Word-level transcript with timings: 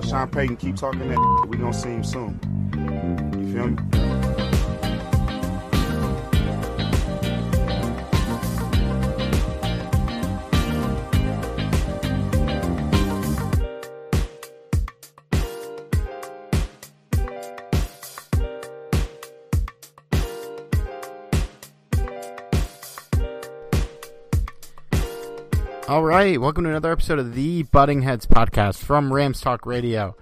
Sean 0.00 0.28
Payton 0.28 0.56
keep 0.56 0.76
talking 0.76 1.08
that. 1.08 1.46
We 1.48 1.56
gonna 1.56 1.72
see 1.72 1.90
him 1.90 2.04
soon. 2.04 2.40
You 3.36 3.52
feel 3.52 3.68
me? 3.68 3.97
All 25.88 26.04
right, 26.04 26.38
welcome 26.38 26.64
to 26.64 26.70
another 26.70 26.92
episode 26.92 27.18
of 27.18 27.34
the 27.34 27.62
Butting 27.62 28.02
Heads 28.02 28.26
podcast 28.26 28.76
from 28.76 29.10
Rams 29.10 29.40
Talk 29.40 29.64
Radio. 29.64 30.14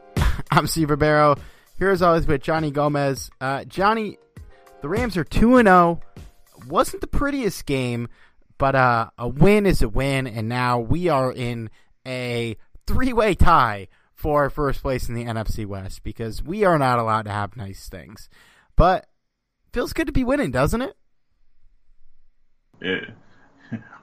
I'm 0.50 0.66
Steve 0.66 0.88
Ribeiro, 0.88 1.36
here 1.78 1.90
as 1.90 2.00
always 2.00 2.26
with 2.26 2.40
Johnny 2.40 2.70
Gomez. 2.70 3.28
Uh, 3.38 3.64
Johnny, 3.64 4.16
the 4.80 4.88
Rams 4.88 5.18
are 5.18 5.24
2 5.24 5.58
and 5.58 5.68
0. 5.68 6.00
Wasn't 6.66 7.02
the 7.02 7.06
prettiest 7.06 7.66
game, 7.66 8.08
but 8.56 8.74
uh, 8.74 9.10
a 9.18 9.28
win 9.28 9.66
is 9.66 9.82
a 9.82 9.88
win, 9.90 10.26
and 10.26 10.48
now 10.48 10.78
we 10.78 11.10
are 11.10 11.30
in 11.30 11.68
a 12.06 12.56
three 12.86 13.12
way 13.12 13.34
tie 13.34 13.88
for 14.14 14.48
first 14.48 14.80
place 14.80 15.10
in 15.10 15.14
the 15.14 15.26
NFC 15.26 15.66
West 15.66 16.04
because 16.04 16.42
we 16.42 16.64
are 16.64 16.78
not 16.78 16.98
allowed 16.98 17.26
to 17.26 17.32
have 17.32 17.54
nice 17.54 17.86
things. 17.86 18.30
But 18.76 19.06
feels 19.74 19.92
good 19.92 20.06
to 20.06 20.12
be 20.12 20.24
winning, 20.24 20.52
doesn't 20.52 20.80
it? 20.80 20.96
it, 22.80 23.10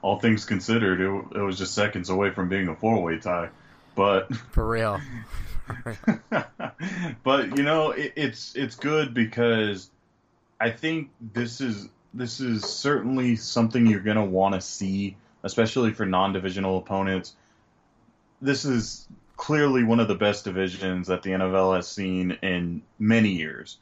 all 0.02 0.18
things 0.18 0.44
considered, 0.44 1.00
it, 1.00 1.38
it 1.38 1.42
was 1.42 1.58
just 1.58 1.74
seconds 1.74 2.10
away 2.10 2.30
from 2.30 2.48
being 2.48 2.68
a 2.68 2.74
four 2.74 3.02
way 3.02 3.18
tie. 3.18 3.48
But 3.94 4.34
For 4.52 4.66
real. 4.66 5.00
but 7.22 7.56
you 7.56 7.62
know, 7.62 7.92
it, 7.92 8.12
it's 8.16 8.54
it's 8.56 8.76
good 8.76 9.14
because 9.14 9.90
I 10.60 10.70
think 10.70 11.10
this 11.20 11.60
is 11.60 11.88
this 12.12 12.40
is 12.40 12.64
certainly 12.64 13.36
something 13.36 13.86
you're 13.86 14.00
gonna 14.00 14.24
want 14.24 14.54
to 14.54 14.60
see, 14.60 15.16
especially 15.42 15.92
for 15.92 16.06
non-divisional 16.06 16.78
opponents. 16.78 17.36
This 18.42 18.64
is 18.64 19.06
clearly 19.36 19.84
one 19.84 20.00
of 20.00 20.08
the 20.08 20.14
best 20.14 20.44
divisions 20.44 21.06
that 21.06 21.22
the 21.22 21.30
NFL 21.30 21.76
has 21.76 21.88
seen 21.88 22.38
in 22.42 22.82
many 22.98 23.30
years, 23.30 23.78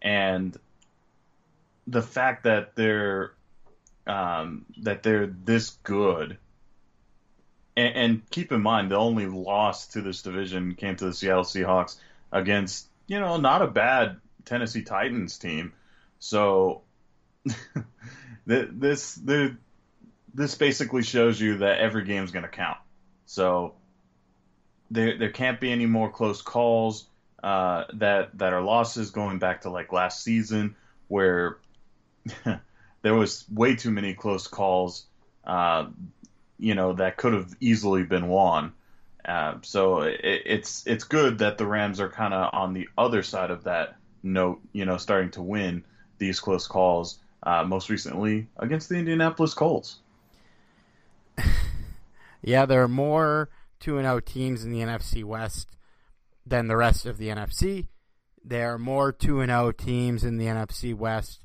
and 0.00 0.56
the 1.86 2.02
fact 2.02 2.44
that 2.44 2.76
they're 2.76 3.32
um, 4.06 4.66
that 4.78 5.02
they're 5.02 5.26
this 5.26 5.70
good. 5.82 6.38
And, 7.76 7.94
and 7.94 8.30
keep 8.30 8.52
in 8.52 8.60
mind, 8.60 8.90
the 8.90 8.96
only 8.96 9.26
loss 9.26 9.88
to 9.88 10.02
this 10.02 10.22
division 10.22 10.74
came 10.74 10.96
to 10.96 11.06
the 11.06 11.14
Seattle 11.14 11.44
Seahawks 11.44 11.96
against, 12.30 12.88
you 13.06 13.20
know, 13.20 13.36
not 13.36 13.62
a 13.62 13.66
bad 13.66 14.16
Tennessee 14.44 14.82
Titans 14.82 15.38
team. 15.38 15.72
So 16.18 16.82
th- 18.48 18.68
this 18.70 19.20
this 20.34 20.54
basically 20.54 21.02
shows 21.02 21.40
you 21.40 21.58
that 21.58 21.78
every 21.78 22.04
game's 22.04 22.30
going 22.30 22.44
to 22.44 22.48
count. 22.48 22.78
So 23.26 23.74
there 24.90 25.18
there 25.18 25.30
can't 25.30 25.60
be 25.60 25.72
any 25.72 25.86
more 25.86 26.10
close 26.10 26.42
calls 26.42 27.06
uh, 27.42 27.84
that 27.94 28.36
that 28.38 28.52
are 28.52 28.62
losses 28.62 29.10
going 29.10 29.38
back 29.38 29.62
to 29.62 29.70
like 29.70 29.92
last 29.92 30.22
season 30.22 30.76
where 31.08 31.58
there 33.02 33.14
was 33.14 33.44
way 33.52 33.76
too 33.76 33.90
many 33.90 34.14
close 34.14 34.46
calls, 34.46 35.06
uh, 35.44 35.86
you 36.58 36.74
know, 36.74 36.94
that 36.94 37.16
could 37.16 37.32
have 37.32 37.54
easily 37.60 38.04
been 38.04 38.28
won. 38.28 38.72
Uh, 39.24 39.54
so 39.62 40.00
it, 40.02 40.20
it's 40.22 40.86
it's 40.86 41.04
good 41.04 41.38
that 41.38 41.58
the 41.58 41.66
Rams 41.66 42.00
are 42.00 42.08
kind 42.08 42.34
of 42.34 42.50
on 42.52 42.72
the 42.72 42.88
other 42.98 43.22
side 43.22 43.50
of 43.50 43.64
that 43.64 43.96
note, 44.22 44.60
you 44.72 44.84
know, 44.84 44.96
starting 44.96 45.30
to 45.32 45.42
win 45.42 45.84
these 46.18 46.40
close 46.40 46.66
calls. 46.66 47.18
Uh, 47.44 47.64
most 47.64 47.90
recently 47.90 48.46
against 48.56 48.88
the 48.88 48.94
Indianapolis 48.94 49.52
Colts. 49.52 49.98
Yeah, 52.42 52.66
there 52.66 52.82
are 52.82 52.88
more 52.88 53.50
2 53.80 53.98
and 53.98 54.06
0 54.06 54.20
teams 54.20 54.64
in 54.64 54.72
the 54.72 54.80
NFC 54.80 55.24
West 55.24 55.68
than 56.44 56.66
the 56.66 56.76
rest 56.76 57.06
of 57.06 57.18
the 57.18 57.28
NFC. 57.28 57.86
There 58.44 58.74
are 58.74 58.78
more 58.78 59.12
2 59.12 59.40
and 59.40 59.50
0 59.50 59.72
teams 59.72 60.24
in 60.24 60.38
the 60.38 60.46
NFC 60.46 60.94
West 60.94 61.40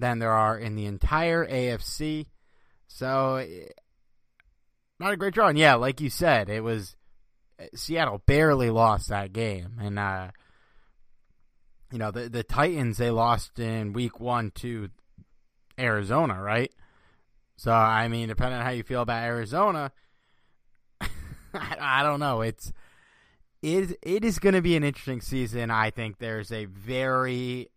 than 0.00 0.18
there 0.18 0.32
are 0.32 0.58
in 0.58 0.74
the 0.74 0.86
entire 0.86 1.46
AFC. 1.46 2.26
So, 2.86 3.46
not 4.98 5.12
a 5.12 5.16
great 5.16 5.34
draw. 5.34 5.48
And 5.48 5.58
yeah, 5.58 5.74
like 5.74 6.00
you 6.00 6.10
said, 6.10 6.48
it 6.48 6.62
was 6.62 6.96
Seattle 7.74 8.22
barely 8.26 8.70
lost 8.70 9.08
that 9.08 9.32
game. 9.32 9.78
And, 9.80 9.98
uh, 9.98 10.30
you 11.92 11.98
know, 11.98 12.10
the, 12.10 12.28
the 12.28 12.42
Titans, 12.42 12.98
they 12.98 13.10
lost 13.10 13.58
in 13.58 13.92
week 13.92 14.20
one 14.20 14.50
to 14.56 14.90
Arizona, 15.78 16.40
right? 16.40 16.72
So, 17.56 17.72
I 17.72 18.08
mean, 18.08 18.28
depending 18.28 18.58
on 18.58 18.64
how 18.64 18.70
you 18.70 18.82
feel 18.82 19.02
about 19.02 19.24
Arizona, 19.24 19.92
I 21.54 22.02
don't 22.02 22.20
know. 22.20 22.40
It's 22.42 22.72
it 23.62 23.98
it 24.02 24.24
is 24.24 24.38
going 24.38 24.54
to 24.54 24.62
be 24.62 24.76
an 24.76 24.84
interesting 24.84 25.20
season. 25.20 25.70
I 25.70 25.90
think 25.90 26.18
there's 26.18 26.52
a 26.52 26.64
very 26.64 27.68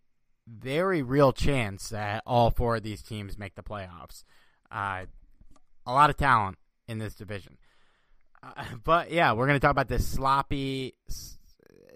very 0.46 1.02
real 1.02 1.32
chance 1.32 1.88
that 1.88 2.22
all 2.26 2.50
four 2.50 2.76
of 2.76 2.82
these 2.82 3.02
teams 3.02 3.38
make 3.38 3.54
the 3.54 3.62
playoffs. 3.62 4.24
Uh, 4.70 5.04
a 5.86 5.92
lot 5.92 6.10
of 6.10 6.16
talent 6.16 6.58
in 6.88 6.98
this 6.98 7.14
division. 7.14 7.58
Uh, 8.42 8.64
but 8.84 9.10
yeah, 9.10 9.32
we're 9.32 9.46
going 9.46 9.58
to 9.58 9.60
talk 9.60 9.70
about 9.70 9.88
this 9.88 10.06
sloppy 10.06 10.94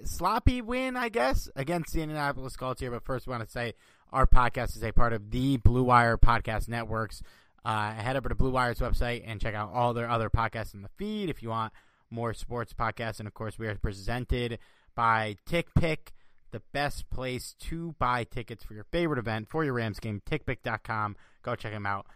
sloppy 0.05 0.63
win, 0.63 0.97
I 0.97 1.09
guess, 1.09 1.49
against 1.57 1.93
the 1.93 2.03
Indianapolis 2.03 2.57
Colts 2.57 2.81
here. 2.81 2.91
But 2.91 3.05
first, 3.05 3.27
we 3.27 3.33
want 3.33 3.45
to 3.45 3.51
say 3.51 3.75
our 4.13 4.27
podcast 4.27 4.77
is 4.77 4.83
a 4.83 4.93
part 4.93 5.13
of 5.13 5.31
the 5.31 5.57
Blue 5.59 5.83
Wire 5.83 6.17
Podcast 6.17 6.69
Networks. 6.69 7.23
Uh, 7.65 7.93
head 7.93 8.17
over 8.17 8.29
to 8.29 8.35
Blue 8.35 8.51
Wire's 8.51 8.79
website 8.79 9.23
and 9.27 9.41
check 9.41 9.55
out 9.55 9.73
all 9.73 9.93
their 9.93 10.09
other 10.09 10.31
podcasts 10.31 10.75
in 10.75 10.83
the 10.83 10.89
feed 10.97 11.29
if 11.29 11.43
you 11.43 11.51
want 11.51 11.73
more 12.11 12.33
sports 12.33 12.73
podcasts. 12.73 13.19
And 13.19 13.27
of 13.27 13.35
course, 13.35 13.59
we 13.59 13.67
are 13.67 13.75
presented 13.75 14.59
by 14.95 15.37
TickPick, 15.49 16.13
the 16.51 16.63
best 16.73 17.09
place 17.11 17.55
to 17.61 17.95
buy 17.99 18.25
tickets 18.25 18.65
for 18.65 18.75
your 18.75 18.85
favorite 18.85 19.19
event 19.19 19.49
for 19.49 19.65
your 19.65 19.75
Rams 19.75 20.01
game. 20.01 20.23
TickPick.com. 20.29 21.17
Go 21.43 21.55
check 21.55 21.73
them 21.73 21.87
out. 21.87 22.07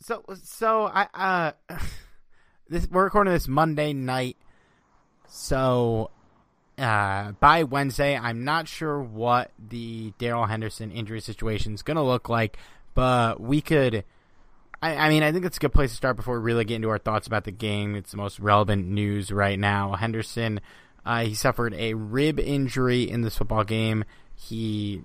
So, 0.00 0.24
so 0.42 0.86
I 0.86 1.08
uh, 1.14 1.52
this 2.68 2.88
we're 2.90 3.04
recording 3.04 3.32
this 3.32 3.48
Monday 3.48 3.92
night. 3.92 4.36
So, 5.28 6.10
uh, 6.80 7.32
by 7.32 7.62
Wednesday. 7.62 8.16
I'm 8.16 8.44
not 8.44 8.66
sure 8.66 9.00
what 9.00 9.50
the 9.58 10.12
Darrell 10.18 10.46
Henderson 10.46 10.90
injury 10.90 11.20
situation 11.20 11.74
is 11.74 11.82
going 11.82 11.98
to 11.98 12.02
look 12.02 12.28
like, 12.28 12.56
but 12.94 13.40
we 13.40 13.60
could. 13.60 14.04
I, 14.82 14.96
I, 14.96 15.08
mean, 15.10 15.22
I 15.22 15.30
think 15.30 15.44
it's 15.44 15.58
a 15.58 15.60
good 15.60 15.74
place 15.74 15.90
to 15.90 15.96
start 15.96 16.16
before 16.16 16.38
we 16.38 16.44
really 16.44 16.64
get 16.64 16.76
into 16.76 16.88
our 16.88 16.98
thoughts 16.98 17.26
about 17.26 17.44
the 17.44 17.52
game. 17.52 17.94
It's 17.94 18.12
the 18.12 18.16
most 18.16 18.40
relevant 18.40 18.88
news 18.88 19.30
right 19.30 19.58
now. 19.58 19.92
Henderson, 19.92 20.62
uh, 21.04 21.24
he 21.24 21.34
suffered 21.34 21.74
a 21.74 21.94
rib 21.94 22.38
injury 22.38 23.08
in 23.08 23.22
this 23.22 23.36
football 23.36 23.64
game. 23.64 24.04
He 24.36 25.02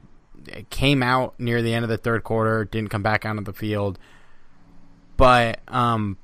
came 0.69 1.01
out 1.01 1.39
near 1.39 1.61
the 1.61 1.73
end 1.73 1.83
of 1.83 1.89
the 1.89 1.97
third 1.97 2.23
quarter, 2.23 2.65
didn't 2.65 2.89
come 2.89 3.03
back 3.03 3.25
onto 3.25 3.43
the 3.43 3.53
field, 3.53 3.97
but 5.17 5.59
um, 5.67 6.17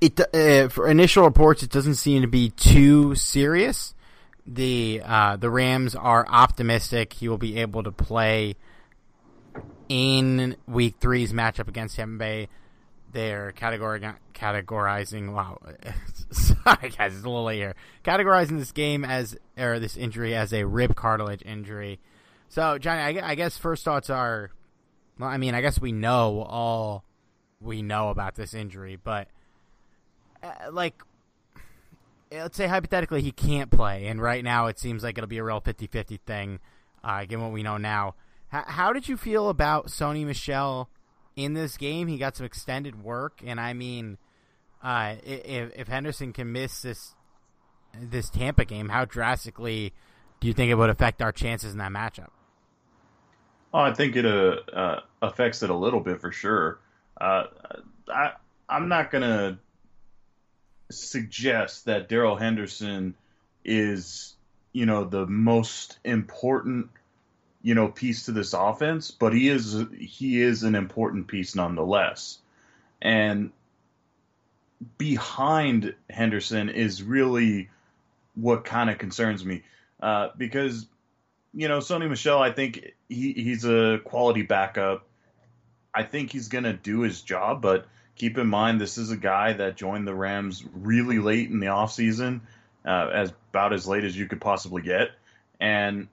it 0.00 0.20
uh, 0.34 0.68
for 0.68 0.88
initial 0.88 1.24
reports, 1.24 1.62
it 1.62 1.70
doesn't 1.70 1.94
seem 1.96 2.22
to 2.22 2.28
be 2.28 2.50
too 2.50 3.14
serious. 3.14 3.94
The 4.46 5.02
uh, 5.04 5.36
the 5.36 5.50
Rams 5.50 5.94
are 5.94 6.26
optimistic 6.28 7.12
he 7.12 7.28
will 7.28 7.38
be 7.38 7.58
able 7.60 7.84
to 7.84 7.92
play 7.92 8.56
in 9.88 10.56
Week 10.66 10.96
Three's 11.00 11.32
matchup 11.32 11.68
against 11.68 11.96
Tampa 11.96 12.18
Bay. 12.18 12.48
They're 13.12 13.52
categori- 13.52 14.16
categorizing. 14.34 15.32
Wow, 15.32 15.60
sorry 16.32 16.90
guys, 16.90 17.14
it's 17.14 17.24
a 17.24 17.28
little 17.28 17.44
late 17.44 17.56
here. 17.56 17.74
Categorizing 18.04 18.58
this 18.58 18.72
game 18.72 19.04
as 19.04 19.36
or 19.56 19.78
this 19.78 19.96
injury 19.96 20.34
as 20.34 20.52
a 20.52 20.64
rib 20.64 20.94
cartilage 20.94 21.42
injury. 21.44 22.00
So 22.48 22.78
Johnny, 22.78 23.20
I, 23.20 23.30
I 23.30 23.34
guess 23.34 23.56
first 23.56 23.84
thoughts 23.84 24.10
are, 24.10 24.50
well, 25.18 25.28
I 25.28 25.36
mean, 25.36 25.54
I 25.54 25.60
guess 25.60 25.80
we 25.80 25.92
know 25.92 26.42
all 26.42 27.04
we 27.60 27.82
know 27.82 28.08
about 28.08 28.34
this 28.34 28.54
injury, 28.54 28.98
but 29.02 29.28
uh, 30.42 30.70
like 30.70 31.02
let's 32.30 32.56
say 32.56 32.66
hypothetically 32.66 33.22
he 33.22 33.32
can't 33.32 33.70
play, 33.70 34.06
and 34.06 34.20
right 34.20 34.42
now 34.42 34.66
it 34.66 34.78
seems 34.78 35.02
like 35.02 35.18
it'll 35.18 35.28
be 35.28 35.38
a 35.38 35.44
real 35.44 35.60
50-50 35.60 36.18
thing, 36.26 36.60
uh, 37.04 37.24
given 37.24 37.42
what 37.42 37.52
we 37.52 37.62
know 37.62 37.76
now. 37.76 38.14
H- 38.52 38.64
how 38.66 38.92
did 38.92 39.08
you 39.08 39.16
feel 39.16 39.48
about 39.48 39.86
Sony 39.88 40.24
Michel 40.26 40.88
in 41.36 41.54
this 41.54 41.76
game? 41.76 42.08
He 42.08 42.18
got 42.18 42.36
some 42.36 42.46
extended 42.46 43.02
work, 43.02 43.40
and 43.44 43.60
I 43.60 43.72
mean, 43.72 44.18
uh, 44.82 45.14
if, 45.24 45.72
if 45.76 45.88
Henderson 45.88 46.32
can 46.32 46.52
miss 46.52 46.82
this 46.82 47.14
this 48.00 48.30
Tampa 48.30 48.64
game, 48.64 48.88
how 48.88 49.04
drastically 49.04 49.92
do 50.40 50.48
you 50.48 50.54
think 50.54 50.70
it 50.70 50.74
would 50.74 50.90
affect 50.90 51.20
our 51.20 51.30
chances 51.30 51.72
in 51.72 51.78
that 51.78 51.92
matchup? 51.92 52.30
Oh, 53.74 53.80
I 53.80 53.94
think 53.94 54.16
it 54.16 54.26
uh, 54.26 54.56
uh, 54.72 55.00
affects 55.20 55.62
it 55.62 55.70
a 55.70 55.74
little 55.76 56.00
bit 56.00 56.20
for 56.20 56.32
sure. 56.32 56.78
Uh, 57.20 57.44
I 58.08 58.32
I'm 58.68 58.88
not 58.88 59.10
gonna 59.10 59.58
suggest 60.90 61.86
that 61.86 62.08
Darrell 62.08 62.36
Henderson 62.36 63.14
is, 63.64 64.34
you 64.72 64.86
know, 64.86 65.04
the 65.04 65.26
most 65.26 65.98
important, 66.04 66.90
you 67.62 67.74
know, 67.74 67.88
piece 67.88 68.26
to 68.26 68.32
this 68.32 68.52
offense, 68.52 69.10
but 69.10 69.32
he 69.32 69.48
is 69.48 69.76
he 69.98 70.40
is 70.40 70.62
an 70.64 70.74
important 70.74 71.28
piece 71.28 71.54
nonetheless. 71.54 72.38
And 73.00 73.52
behind 74.98 75.94
Henderson 76.10 76.68
is 76.68 77.02
really 77.02 77.70
what 78.34 78.64
kind 78.64 78.90
of 78.90 78.98
concerns 78.98 79.44
me, 79.44 79.62
uh, 80.00 80.28
because 80.36 80.86
you 81.54 81.68
know 81.68 81.78
Sony 81.78 82.08
Michel, 82.08 82.40
I 82.40 82.52
think 82.52 82.92
he, 83.08 83.32
he's 83.32 83.64
a 83.64 84.00
quality 84.04 84.42
backup. 84.42 85.06
I 85.94 86.04
think 86.04 86.32
he's 86.32 86.48
gonna 86.48 86.72
do 86.72 87.00
his 87.00 87.20
job, 87.22 87.60
but 87.60 87.86
keep 88.16 88.38
in 88.38 88.46
mind 88.46 88.80
this 88.80 88.98
is 88.98 89.10
a 89.10 89.16
guy 89.16 89.52
that 89.54 89.76
joined 89.76 90.06
the 90.06 90.14
Rams 90.14 90.64
really 90.72 91.18
late 91.18 91.50
in 91.50 91.60
the 91.60 91.66
offseason, 91.66 92.40
uh, 92.86 93.08
as 93.12 93.32
about 93.50 93.72
as 93.72 93.86
late 93.86 94.04
as 94.04 94.16
you 94.16 94.26
could 94.26 94.40
possibly 94.40 94.82
get, 94.82 95.10
and 95.60 96.08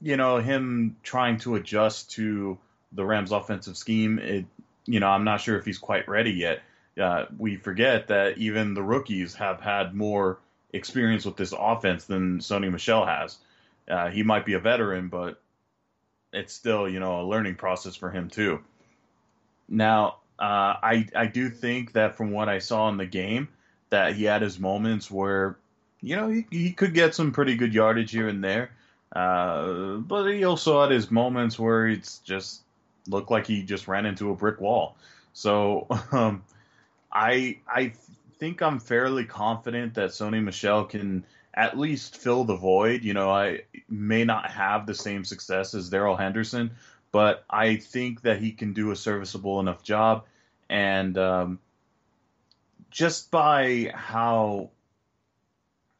you 0.00 0.16
know 0.16 0.38
him 0.38 0.96
trying 1.02 1.38
to 1.38 1.54
adjust 1.54 2.12
to 2.12 2.58
the 2.92 3.04
Rams' 3.04 3.32
offensive 3.32 3.76
scheme. 3.76 4.18
It, 4.18 4.44
you 4.86 5.00
know, 5.00 5.08
I'm 5.08 5.24
not 5.24 5.40
sure 5.40 5.58
if 5.58 5.64
he's 5.64 5.78
quite 5.78 6.08
ready 6.08 6.32
yet. 6.32 6.60
Uh, 7.00 7.26
we 7.38 7.56
forget 7.56 8.08
that 8.08 8.38
even 8.38 8.74
the 8.74 8.82
rookies 8.82 9.34
have 9.34 9.60
had 9.60 9.94
more 9.94 10.38
experience 10.72 11.24
with 11.24 11.36
this 11.36 11.52
offense 11.56 12.04
than 12.04 12.38
Sony 12.38 12.70
Michel 12.70 13.04
has. 13.06 13.38
Uh, 13.88 14.10
he 14.10 14.22
might 14.22 14.46
be 14.46 14.54
a 14.54 14.58
veteran, 14.58 15.08
but 15.08 15.40
it's 16.32 16.52
still, 16.52 16.88
you 16.88 17.00
know, 17.00 17.20
a 17.20 17.24
learning 17.24 17.56
process 17.56 17.96
for 17.96 18.10
him 18.10 18.28
too. 18.28 18.60
Now, 19.68 20.16
uh, 20.38 20.76
I 20.82 21.06
I 21.14 21.26
do 21.26 21.48
think 21.48 21.92
that 21.92 22.16
from 22.16 22.30
what 22.30 22.48
I 22.48 22.58
saw 22.58 22.88
in 22.88 22.96
the 22.96 23.06
game, 23.06 23.48
that 23.90 24.14
he 24.14 24.24
had 24.24 24.42
his 24.42 24.58
moments 24.58 25.10
where, 25.10 25.56
you 26.00 26.16
know, 26.16 26.28
he, 26.28 26.46
he 26.50 26.72
could 26.72 26.94
get 26.94 27.14
some 27.14 27.32
pretty 27.32 27.56
good 27.56 27.72
yardage 27.72 28.10
here 28.10 28.28
and 28.28 28.42
there. 28.42 28.70
Uh, 29.14 29.96
but 29.98 30.28
he 30.28 30.44
also 30.44 30.80
had 30.80 30.90
his 30.90 31.10
moments 31.10 31.58
where 31.58 31.86
it's 31.86 32.18
just 32.18 32.62
looked 33.06 33.30
like 33.30 33.46
he 33.46 33.62
just 33.62 33.86
ran 33.86 34.06
into 34.06 34.30
a 34.30 34.34
brick 34.34 34.60
wall. 34.60 34.96
So 35.32 35.86
um, 36.12 36.42
I 37.14 37.58
I 37.68 37.92
think 38.38 38.60
I'm 38.60 38.80
fairly 38.80 39.24
confident 39.24 39.94
that 39.94 40.10
Sony 40.10 40.42
Michel 40.42 40.84
can 40.84 41.24
at 41.54 41.78
least 41.78 42.16
fill 42.16 42.44
the 42.44 42.56
void. 42.56 43.04
You 43.04 43.14
know, 43.14 43.30
I 43.30 43.62
may 43.88 44.24
not 44.24 44.50
have 44.50 44.86
the 44.86 44.94
same 44.94 45.24
success 45.24 45.74
as 45.74 45.88
Darrell 45.88 46.16
Henderson, 46.16 46.72
but 47.12 47.44
I 47.48 47.76
think 47.76 48.22
that 48.22 48.40
he 48.40 48.50
can 48.50 48.72
do 48.72 48.90
a 48.90 48.96
serviceable 48.96 49.60
enough 49.60 49.82
job. 49.84 50.24
And 50.68 51.16
um, 51.16 51.60
just 52.90 53.30
by 53.30 53.92
how 53.94 54.70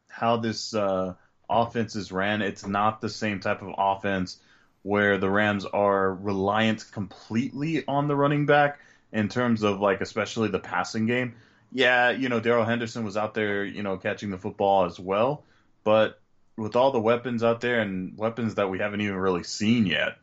how 0.09 0.37
this 0.39 0.75
uh, 0.75 1.15
offense 1.49 1.95
is 1.97 2.11
ran, 2.11 2.43
it's 2.43 2.67
not 2.67 3.01
the 3.01 3.09
same 3.09 3.41
type 3.41 3.63
of 3.63 3.75
offense 3.79 4.39
where 4.83 5.19
the 5.19 5.31
Rams 5.31 5.65
are 5.65 6.13
reliant 6.13 6.91
completely 6.93 7.85
on 7.87 8.07
the 8.07 8.17
running 8.17 8.47
back 8.47 8.79
in 9.15 9.29
terms 9.29 9.63
of 9.63 9.81
like 9.81 10.03
especially 10.03 10.49
the 10.49 10.59
passing 10.59 11.07
game. 11.07 11.37
Yeah, 11.73 12.11
you 12.11 12.29
know, 12.29 12.41
Darrell 12.41 12.65
Henderson 12.65 13.05
was 13.05 13.17
out 13.17 13.33
there, 13.33 13.65
you 13.65 13.83
know, 13.83 13.97
catching 13.97 14.31
the 14.31 14.39
football 14.39 14.85
as 14.85 15.01
well, 15.01 15.45
but 15.85 16.21
with 16.57 16.77
all 16.77 16.91
the 16.93 17.01
weapons 17.01 17.43
out 17.43 17.61
there 17.61 17.81
and 17.81 18.17
weapons 18.19 18.57
that 18.57 18.71
we 18.71 18.79
haven't 18.79 19.01
even 19.01 19.17
really 19.17 19.43
seen 19.43 19.87
yet, 19.87 20.19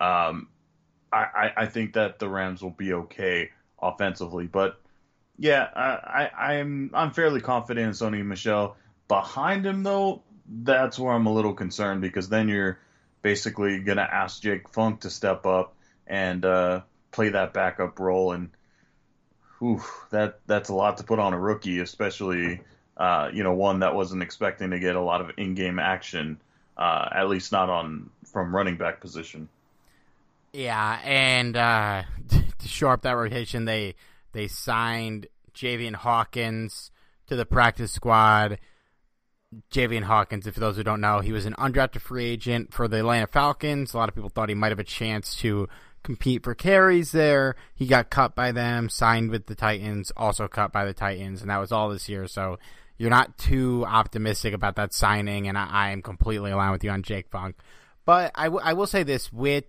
um, 0.00 0.48
I, 1.12 1.52
I 1.56 1.66
think 1.66 1.94
that 1.94 2.18
the 2.18 2.28
Rams 2.28 2.62
will 2.62 2.70
be 2.70 2.92
okay 2.92 3.50
offensively. 3.80 4.46
But 4.46 4.80
yeah, 5.38 5.68
I, 5.74 6.28
I, 6.36 6.54
I'm 6.56 6.90
I'm 6.92 7.10
fairly 7.12 7.40
confident 7.40 7.86
in 7.86 7.92
Sony 7.92 8.24
Michel. 8.24 8.76
Behind 9.08 9.64
him 9.64 9.82
though, 9.82 10.22
that's 10.48 10.98
where 10.98 11.14
I'm 11.14 11.26
a 11.26 11.32
little 11.32 11.54
concerned 11.54 12.00
because 12.00 12.28
then 12.28 12.48
you're 12.48 12.78
basically 13.22 13.78
gonna 13.80 14.08
ask 14.10 14.42
Jake 14.42 14.68
Funk 14.68 15.00
to 15.00 15.10
step 15.10 15.46
up 15.46 15.74
and 16.06 16.44
uh, 16.44 16.82
play 17.16 17.30
that 17.30 17.52
backup 17.54 17.98
role, 17.98 18.32
and 18.32 18.50
whew, 19.58 19.82
that 20.10 20.38
that's 20.46 20.68
a 20.68 20.74
lot 20.74 20.98
to 20.98 21.04
put 21.04 21.18
on 21.18 21.32
a 21.32 21.38
rookie, 21.38 21.80
especially 21.80 22.60
uh, 22.96 23.30
you 23.32 23.42
know 23.42 23.54
one 23.54 23.80
that 23.80 23.94
wasn't 23.94 24.22
expecting 24.22 24.70
to 24.70 24.78
get 24.78 24.94
a 24.94 25.00
lot 25.00 25.20
of 25.20 25.30
in-game 25.38 25.80
action, 25.80 26.38
uh, 26.76 27.08
at 27.10 27.28
least 27.28 27.50
not 27.50 27.70
on 27.70 28.10
from 28.30 28.54
running 28.54 28.76
back 28.76 29.00
position. 29.00 29.48
Yeah, 30.52 31.00
and 31.02 31.56
uh, 31.56 32.04
to 32.58 32.68
shore 32.68 32.92
up 32.92 33.02
that 33.02 33.12
rotation, 33.12 33.64
they 33.64 33.94
they 34.32 34.46
signed 34.46 35.26
Javian 35.54 35.94
Hawkins 35.94 36.92
to 37.26 37.34
the 37.34 37.46
practice 37.46 37.92
squad. 37.92 38.58
Javian 39.72 40.02
Hawkins, 40.02 40.46
if 40.46 40.54
for 40.54 40.60
those 40.60 40.76
who 40.76 40.82
don't 40.82 41.00
know, 41.00 41.20
he 41.20 41.32
was 41.32 41.46
an 41.46 41.54
undrafted 41.54 42.00
free 42.00 42.26
agent 42.26 42.74
for 42.74 42.88
the 42.88 42.98
Atlanta 42.98 43.26
Falcons. 43.26 43.94
A 43.94 43.96
lot 43.96 44.08
of 44.08 44.14
people 44.14 44.28
thought 44.28 44.50
he 44.50 44.54
might 44.54 44.72
have 44.72 44.80
a 44.80 44.84
chance 44.84 45.36
to 45.36 45.68
compete 46.06 46.44
for 46.44 46.54
carries 46.54 47.10
there. 47.10 47.56
He 47.74 47.86
got 47.86 48.10
cut 48.10 48.36
by 48.36 48.52
them, 48.52 48.88
signed 48.88 49.30
with 49.30 49.46
the 49.46 49.56
Titans, 49.56 50.12
also 50.16 50.46
cut 50.46 50.72
by 50.72 50.84
the 50.84 50.94
Titans, 50.94 51.42
and 51.42 51.50
that 51.50 51.58
was 51.58 51.72
all 51.72 51.90
this 51.90 52.08
year. 52.08 52.28
So 52.28 52.58
you're 52.96 53.10
not 53.10 53.36
too 53.36 53.84
optimistic 53.86 54.54
about 54.54 54.76
that 54.76 54.94
signing, 54.94 55.48
and 55.48 55.58
I, 55.58 55.66
I 55.68 55.90
am 55.90 56.02
completely 56.02 56.52
aligned 56.52 56.72
with 56.72 56.84
you 56.84 56.90
on 56.90 57.02
Jake 57.02 57.28
Funk. 57.28 57.56
But 58.04 58.30
I, 58.36 58.44
w- 58.44 58.62
I 58.64 58.72
will 58.72 58.86
say 58.86 59.02
this 59.02 59.32
with 59.32 59.64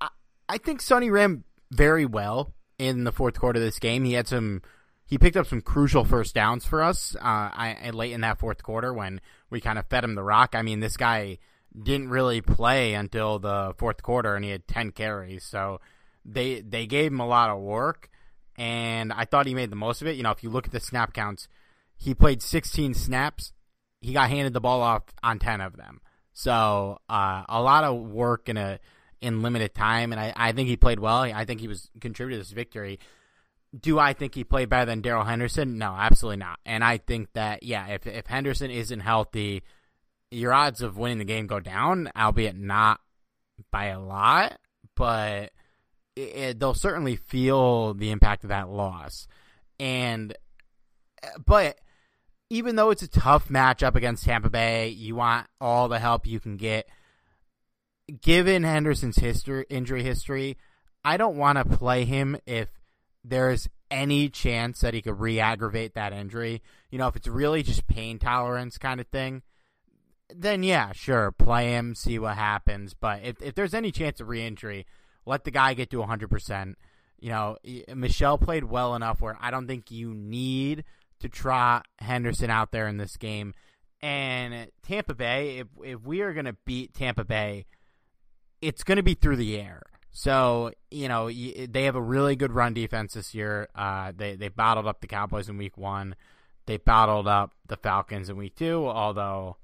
I 0.00 0.08
I 0.48 0.56
think 0.56 0.80
Sony 0.80 1.12
ran 1.12 1.44
very 1.70 2.06
well 2.06 2.54
in 2.78 3.04
the 3.04 3.12
fourth 3.12 3.38
quarter 3.38 3.58
of 3.58 3.64
this 3.64 3.78
game. 3.78 4.04
He 4.04 4.14
had 4.14 4.26
some, 4.26 4.62
he 5.04 5.18
picked 5.18 5.36
up 5.36 5.46
some 5.46 5.60
crucial 5.60 6.06
first 6.06 6.34
downs 6.34 6.64
for 6.64 6.82
us 6.82 7.14
uh, 7.16 7.20
I, 7.20 7.90
late 7.92 8.12
in 8.12 8.22
that 8.22 8.38
fourth 8.38 8.62
quarter 8.62 8.94
when 8.94 9.20
we 9.50 9.60
kind 9.60 9.78
of 9.78 9.86
fed 9.88 10.04
him 10.04 10.14
the 10.14 10.24
rock. 10.24 10.54
I 10.54 10.62
mean, 10.62 10.80
this 10.80 10.96
guy 10.96 11.38
didn't 11.80 12.10
really 12.10 12.40
play 12.40 12.94
until 12.94 13.38
the 13.38 13.74
fourth 13.78 14.02
quarter, 14.02 14.34
and 14.34 14.44
he 14.44 14.50
had 14.50 14.66
ten 14.66 14.90
carries. 14.90 15.44
So 15.44 15.80
they 16.24 16.60
they 16.60 16.86
gave 16.86 17.12
him 17.12 17.20
a 17.20 17.26
lot 17.26 17.50
of 17.50 17.60
work, 17.60 18.08
and 18.56 19.12
I 19.12 19.24
thought 19.24 19.46
he 19.46 19.54
made 19.54 19.70
the 19.70 19.76
most 19.76 20.02
of 20.02 20.08
it. 20.08 20.16
You 20.16 20.22
know, 20.22 20.30
if 20.30 20.42
you 20.42 20.50
look 20.50 20.66
at 20.66 20.72
the 20.72 20.80
snap 20.80 21.12
counts, 21.12 21.48
he 21.96 22.14
played 22.14 22.42
16 22.42 22.94
snaps. 22.94 23.52
He 24.00 24.12
got 24.12 24.30
handed 24.30 24.52
the 24.52 24.60
ball 24.60 24.80
off 24.82 25.02
on 25.22 25.38
10 25.38 25.60
of 25.60 25.76
them. 25.76 26.00
So 26.32 26.98
uh, 27.08 27.44
a 27.48 27.60
lot 27.60 27.84
of 27.84 28.00
work 28.00 28.48
in 28.48 28.56
a 28.56 28.78
in 29.20 29.42
limited 29.42 29.74
time, 29.74 30.12
and 30.12 30.20
I, 30.20 30.32
I 30.36 30.52
think 30.52 30.68
he 30.68 30.76
played 30.76 31.00
well. 31.00 31.22
I 31.22 31.44
think 31.44 31.60
he 31.60 31.66
was 31.66 31.90
contributed 32.00 32.44
to 32.44 32.48
this 32.48 32.54
victory. 32.54 33.00
do 33.78 33.98
I 33.98 34.12
think 34.12 34.36
he 34.36 34.44
played 34.44 34.68
better 34.68 34.86
than 34.86 35.00
Darrell 35.00 35.24
Henderson? 35.24 35.78
No, 35.78 35.92
absolutely 35.98 36.36
not. 36.36 36.60
And 36.64 36.84
I 36.84 36.98
think 36.98 37.32
that 37.32 37.64
yeah, 37.64 37.88
if 37.88 38.06
if 38.06 38.26
Henderson 38.26 38.70
isn't 38.70 39.00
healthy, 39.00 39.64
your 40.30 40.52
odds 40.52 40.82
of 40.82 40.96
winning 40.96 41.18
the 41.18 41.24
game 41.24 41.46
go 41.46 41.60
down, 41.60 42.10
albeit 42.16 42.56
not 42.56 43.00
by 43.70 43.86
a 43.86 44.00
lot, 44.00 44.58
but 44.94 45.52
it, 46.16 46.20
it, 46.20 46.60
they'll 46.60 46.74
certainly 46.74 47.16
feel 47.16 47.94
the 47.94 48.10
impact 48.10 48.44
of 48.44 48.50
that 48.50 48.68
loss. 48.68 49.26
And 49.78 50.34
eh, 51.22 51.28
but 51.44 51.78
even 52.50 52.76
though 52.76 52.90
it's 52.90 53.02
a 53.02 53.08
tough 53.08 53.48
matchup 53.48 53.94
against 53.94 54.24
Tampa 54.24 54.50
Bay, 54.50 54.88
you 54.88 55.14
want 55.16 55.46
all 55.60 55.88
the 55.88 55.98
help 55.98 56.26
you 56.26 56.40
can 56.40 56.56
get. 56.56 56.88
Given 58.22 58.62
Henderson's 58.62 59.18
history, 59.18 59.66
injury 59.68 60.02
history, 60.02 60.56
I 61.04 61.18
don't 61.18 61.36
want 61.36 61.58
to 61.58 61.76
play 61.76 62.06
him 62.06 62.38
if 62.46 62.68
there's 63.22 63.68
any 63.90 64.28
chance 64.28 64.80
that 64.80 64.94
he 64.94 65.02
could 65.02 65.20
re-aggravate 65.20 65.94
that 65.94 66.14
injury. 66.14 66.62
You 66.90 66.98
know, 66.98 67.08
if 67.08 67.16
it's 67.16 67.28
really 67.28 67.62
just 67.62 67.86
pain 67.86 68.18
tolerance 68.18 68.78
kind 68.78 68.98
of 69.00 69.06
thing, 69.08 69.42
then 70.34 70.62
yeah, 70.62 70.92
sure, 70.92 71.32
play 71.32 71.72
him, 71.72 71.94
see 71.94 72.18
what 72.18 72.36
happens. 72.36 72.94
But 72.94 73.22
if 73.24 73.42
if 73.42 73.54
there's 73.54 73.74
any 73.74 73.90
chance 73.90 74.20
of 74.20 74.28
re-injury, 74.28 74.86
let 75.26 75.44
the 75.44 75.50
guy 75.50 75.74
get 75.74 75.90
to 75.90 75.98
100%. 75.98 76.74
You 77.20 77.30
know, 77.30 77.56
Michel 77.94 78.38
played 78.38 78.64
well 78.64 78.94
enough 78.94 79.20
where 79.20 79.36
I 79.40 79.50
don't 79.50 79.66
think 79.66 79.90
you 79.90 80.14
need 80.14 80.84
to 81.20 81.28
trot 81.28 81.86
Henderson 81.98 82.50
out 82.50 82.70
there 82.70 82.86
in 82.86 82.96
this 82.96 83.16
game. 83.16 83.54
And 84.00 84.70
Tampa 84.82 85.14
Bay, 85.14 85.58
if 85.58 85.66
if 85.82 86.02
we 86.02 86.20
are 86.20 86.32
going 86.32 86.46
to 86.46 86.56
beat 86.64 86.94
Tampa 86.94 87.24
Bay, 87.24 87.66
it's 88.62 88.84
going 88.84 88.96
to 88.96 89.02
be 89.02 89.14
through 89.14 89.36
the 89.36 89.58
air. 89.58 89.82
So 90.12 90.72
you 90.90 91.08
know 91.08 91.30
they 91.30 91.84
have 91.84 91.96
a 91.96 92.02
really 92.02 92.36
good 92.36 92.52
run 92.52 92.74
defense 92.74 93.14
this 93.14 93.34
year. 93.34 93.68
Uh, 93.74 94.12
they 94.16 94.36
they 94.36 94.48
bottled 94.48 94.86
up 94.86 95.00
the 95.00 95.06
Cowboys 95.08 95.48
in 95.48 95.58
Week 95.58 95.76
One. 95.76 96.14
They 96.66 96.76
bottled 96.76 97.26
up 97.26 97.52
the 97.66 97.76
Falcons 97.76 98.28
in 98.28 98.36
Week 98.36 98.54
Two. 98.54 98.86
Although 98.86 99.56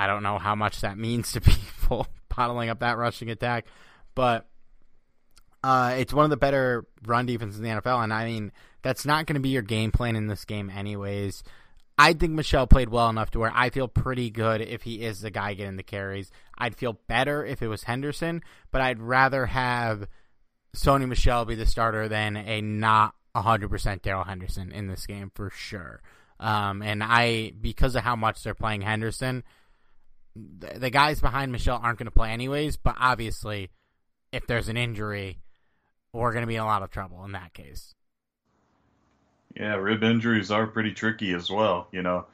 I 0.00 0.06
don't 0.06 0.22
know 0.22 0.38
how 0.38 0.54
much 0.54 0.80
that 0.80 0.96
means 0.96 1.32
to 1.32 1.40
people 1.42 2.06
bottling 2.34 2.70
up 2.70 2.80
that 2.80 2.96
rushing 2.96 3.28
attack, 3.28 3.66
but 4.14 4.48
uh, 5.62 5.94
it's 5.98 6.14
one 6.14 6.24
of 6.24 6.30
the 6.30 6.38
better 6.38 6.86
run 7.04 7.26
defenses 7.26 7.58
in 7.58 7.64
the 7.64 7.70
NFL. 7.70 8.02
And 8.02 8.12
I 8.12 8.24
mean 8.24 8.50
that's 8.80 9.04
not 9.04 9.26
going 9.26 9.34
to 9.34 9.40
be 9.40 9.50
your 9.50 9.60
game 9.60 9.92
plan 9.92 10.16
in 10.16 10.26
this 10.26 10.46
game, 10.46 10.70
anyways. 10.70 11.42
I 11.98 12.14
think 12.14 12.32
Michel 12.32 12.66
played 12.66 12.88
well 12.88 13.10
enough 13.10 13.30
to 13.32 13.40
where 13.40 13.52
I 13.54 13.68
feel 13.68 13.88
pretty 13.88 14.30
good 14.30 14.62
if 14.62 14.80
he 14.82 15.02
is 15.02 15.20
the 15.20 15.30
guy 15.30 15.52
getting 15.52 15.76
the 15.76 15.82
carries. 15.82 16.30
I'd 16.56 16.76
feel 16.76 16.98
better 17.08 17.44
if 17.44 17.60
it 17.60 17.68
was 17.68 17.82
Henderson, 17.82 18.40
but 18.70 18.80
I'd 18.80 19.00
rather 19.00 19.44
have 19.44 20.08
Sony 20.74 21.06
Michel 21.06 21.44
be 21.44 21.56
the 21.56 21.66
starter 21.66 22.08
than 22.08 22.38
a 22.38 22.62
not 22.62 23.14
100% 23.36 24.00
Darrell 24.00 24.24
Henderson 24.24 24.72
in 24.72 24.86
this 24.86 25.04
game 25.04 25.30
for 25.34 25.50
sure. 25.50 26.00
Um, 26.38 26.80
and 26.80 27.04
I, 27.04 27.52
because 27.60 27.94
of 27.96 28.02
how 28.02 28.16
much 28.16 28.42
they're 28.42 28.54
playing 28.54 28.80
Henderson, 28.80 29.44
the, 30.36 30.78
the 30.78 30.90
guys 30.90 31.20
behind 31.20 31.52
Michel 31.52 31.80
aren't 31.82 31.98
going 31.98 32.06
to 32.06 32.12
play 32.12 32.30
anyways, 32.30 32.76
but 32.76 32.96
obviously, 32.98 33.70
if 34.32 34.46
there's 34.46 34.68
an 34.68 34.76
injury, 34.76 35.38
we're 36.12 36.32
going 36.32 36.42
to 36.42 36.46
be 36.46 36.56
in 36.56 36.62
a 36.62 36.66
lot 36.66 36.82
of 36.82 36.90
trouble 36.90 37.24
in 37.24 37.32
that 37.32 37.52
case. 37.52 37.94
Yeah, 39.56 39.74
rib 39.74 40.02
injuries 40.04 40.50
are 40.50 40.66
pretty 40.66 40.92
tricky 40.92 41.32
as 41.32 41.50
well, 41.50 41.88
you 41.90 42.02
know. 42.02 42.26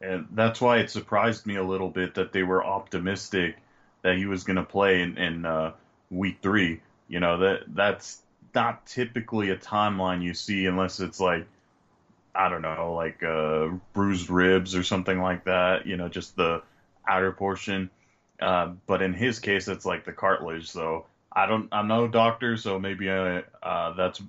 And 0.00 0.26
that's 0.32 0.60
why 0.60 0.78
it 0.78 0.90
surprised 0.90 1.46
me 1.46 1.56
a 1.56 1.62
little 1.62 1.90
bit 1.90 2.14
that 2.14 2.32
they 2.32 2.42
were 2.42 2.64
optimistic 2.64 3.56
that 4.02 4.16
he 4.16 4.26
was 4.26 4.44
going 4.44 4.56
to 4.56 4.64
play 4.64 5.02
in, 5.02 5.16
in 5.16 5.46
uh, 5.46 5.72
week 6.10 6.38
three. 6.42 6.80
You 7.08 7.20
know, 7.20 7.38
that 7.38 7.60
that's 7.68 8.20
not 8.54 8.86
typically 8.86 9.50
a 9.50 9.56
timeline 9.56 10.22
you 10.22 10.34
see 10.34 10.66
unless 10.66 10.98
it's 11.00 11.20
like, 11.20 11.46
I 12.34 12.48
don't 12.48 12.62
know, 12.62 12.94
like 12.94 13.22
uh, 13.22 13.68
bruised 13.92 14.30
ribs 14.30 14.74
or 14.74 14.82
something 14.82 15.20
like 15.20 15.44
that, 15.44 15.86
you 15.86 15.96
know, 15.96 16.08
just 16.08 16.36
the 16.36 16.62
outer 17.08 17.32
portion. 17.32 17.90
Uh, 18.40 18.72
but 18.86 19.02
in 19.02 19.12
his 19.12 19.38
case, 19.38 19.68
it's 19.68 19.84
like 19.84 20.04
the 20.04 20.12
cartilage. 20.12 20.70
So 20.70 21.06
I 21.32 21.46
don't, 21.46 21.68
I'm 21.72 21.88
no 21.88 22.08
doctor, 22.08 22.56
so 22.56 22.78
maybe 22.78 23.10
I, 23.10 23.44
uh, 23.62 23.92
that's 23.94 24.20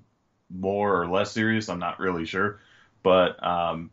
more 0.49 1.01
or 1.01 1.07
less 1.07 1.31
serious. 1.31 1.69
I'm 1.69 1.79
not 1.79 1.99
really 1.99 2.25
sure, 2.25 2.59
but 3.01 3.43
um, 3.43 3.89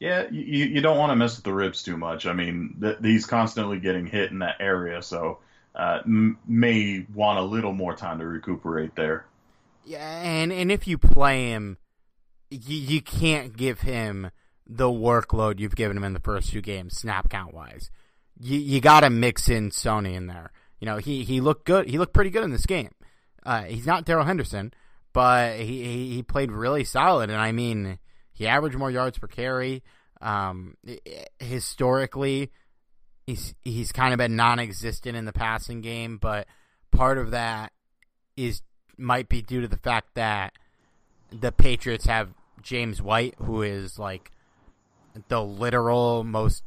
yeah, 0.00 0.28
you, 0.30 0.64
you 0.66 0.80
don't 0.80 0.98
want 0.98 1.10
to 1.10 1.16
mess 1.16 1.36
with 1.36 1.44
the 1.44 1.52
ribs 1.52 1.82
too 1.82 1.96
much. 1.96 2.26
I 2.26 2.32
mean, 2.32 2.76
th- 2.80 2.98
he's 3.00 3.26
constantly 3.26 3.80
getting 3.80 4.06
hit 4.06 4.30
in 4.30 4.40
that 4.40 4.56
area, 4.60 5.02
so 5.02 5.38
uh, 5.74 6.00
m- 6.04 6.38
may 6.46 7.06
want 7.14 7.38
a 7.38 7.42
little 7.42 7.72
more 7.72 7.94
time 7.94 8.18
to 8.18 8.26
recuperate 8.26 8.94
there. 8.94 9.26
Yeah, 9.84 10.22
and 10.22 10.52
and 10.52 10.70
if 10.70 10.86
you 10.86 10.98
play 10.98 11.48
him, 11.48 11.78
you, 12.50 12.76
you 12.76 13.00
can't 13.00 13.56
give 13.56 13.80
him 13.80 14.30
the 14.68 14.86
workload 14.88 15.58
you've 15.58 15.76
given 15.76 15.96
him 15.96 16.04
in 16.04 16.12
the 16.12 16.20
first 16.20 16.50
two 16.50 16.60
games, 16.60 16.96
snap 16.96 17.30
count 17.30 17.54
wise. 17.54 17.90
You 18.40 18.58
you 18.58 18.80
got 18.80 19.00
to 19.00 19.10
mix 19.10 19.48
in 19.48 19.70
Sony 19.70 20.14
in 20.14 20.26
there. 20.26 20.52
You 20.78 20.86
know, 20.86 20.98
he 20.98 21.24
he 21.24 21.40
looked 21.40 21.64
good. 21.64 21.88
He 21.88 21.98
looked 21.98 22.12
pretty 22.12 22.30
good 22.30 22.44
in 22.44 22.50
this 22.50 22.66
game. 22.66 22.94
Uh, 23.44 23.62
he's 23.62 23.86
not 23.86 24.04
Darrell 24.04 24.24
Henderson, 24.24 24.72
but 25.12 25.56
he 25.56 26.14
he 26.14 26.22
played 26.22 26.52
really 26.52 26.84
solid, 26.84 27.30
and 27.30 27.40
I 27.40 27.52
mean, 27.52 27.98
he 28.32 28.46
averaged 28.46 28.76
more 28.76 28.90
yards 28.90 29.18
per 29.18 29.26
carry. 29.26 29.82
Um, 30.20 30.76
historically, 31.38 32.50
he's 33.26 33.54
he's 33.64 33.92
kind 33.92 34.12
of 34.12 34.18
been 34.18 34.36
non-existent 34.36 35.16
in 35.16 35.24
the 35.24 35.32
passing 35.32 35.80
game, 35.80 36.18
but 36.18 36.46
part 36.90 37.18
of 37.18 37.30
that 37.30 37.72
is 38.36 38.62
might 38.96 39.28
be 39.28 39.42
due 39.42 39.60
to 39.60 39.68
the 39.68 39.76
fact 39.76 40.14
that 40.14 40.52
the 41.30 41.52
Patriots 41.52 42.06
have 42.06 42.30
James 42.62 43.00
White, 43.00 43.34
who 43.38 43.62
is 43.62 43.98
like 43.98 44.30
the 45.28 45.42
literal 45.42 46.24
most 46.24 46.62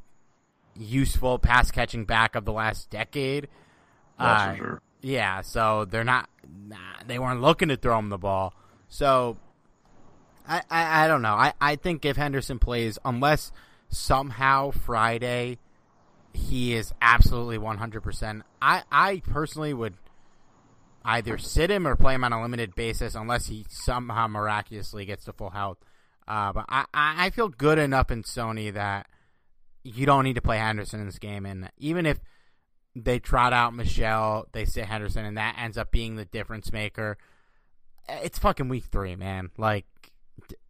useful 0.75 1.39
pass 1.39 1.71
catching 1.71 2.05
back 2.05 2.35
of 2.35 2.45
the 2.45 2.53
last 2.53 2.89
decade. 2.89 3.47
Uh, 4.17 4.55
sure. 4.55 4.81
Yeah, 5.01 5.41
so 5.41 5.85
they're 5.85 6.03
not. 6.03 6.29
Nah, 6.67 6.75
they 7.07 7.17
weren't 7.17 7.41
looking 7.41 7.69
to 7.69 7.77
throw 7.77 7.97
him 7.97 8.09
the 8.09 8.17
ball. 8.17 8.53
So 8.87 9.37
I, 10.47 10.61
I, 10.69 11.05
I 11.05 11.07
don't 11.07 11.21
know. 11.21 11.33
I, 11.33 11.53
I 11.59 11.75
think 11.75 12.05
if 12.05 12.17
Henderson 12.17 12.59
plays, 12.59 12.99
unless 13.05 13.51
somehow 13.89 14.71
Friday 14.71 15.59
he 16.33 16.73
is 16.73 16.93
absolutely 17.01 17.57
100%, 17.57 18.41
I, 18.61 18.83
I 18.91 19.21
personally 19.25 19.73
would 19.73 19.95
either 21.03 21.37
sit 21.37 21.71
him 21.71 21.87
or 21.87 21.95
play 21.95 22.13
him 22.13 22.23
on 22.23 22.33
a 22.33 22.41
limited 22.41 22.75
basis 22.75 23.15
unless 23.15 23.47
he 23.47 23.65
somehow 23.69 24.27
miraculously 24.27 25.05
gets 25.05 25.25
to 25.25 25.33
full 25.33 25.49
health. 25.49 25.77
Uh, 26.27 26.53
but 26.53 26.65
I, 26.69 26.85
I 26.93 27.29
feel 27.31 27.49
good 27.49 27.77
enough 27.77 28.11
in 28.11 28.23
Sony 28.23 28.73
that 28.73 29.07
you 29.83 30.05
don't 30.05 30.23
need 30.23 30.35
to 30.35 30.41
play 30.41 30.57
Henderson 30.57 30.99
in 30.99 31.05
this 31.05 31.19
game. 31.19 31.45
And 31.45 31.69
even 31.77 32.05
if 32.05 32.19
they 32.95 33.19
trot 33.19 33.53
out 33.53 33.73
Michel, 33.73 34.47
they 34.51 34.65
sit 34.65 34.85
Henderson, 34.85 35.25
and 35.25 35.37
that 35.37 35.55
ends 35.57 35.77
up 35.77 35.91
being 35.91 36.15
the 36.15 36.25
difference 36.25 36.71
maker. 36.71 37.17
It's 38.07 38.39
fucking 38.39 38.69
week 38.69 38.85
three, 38.85 39.15
man. 39.15 39.49
Like, 39.57 39.85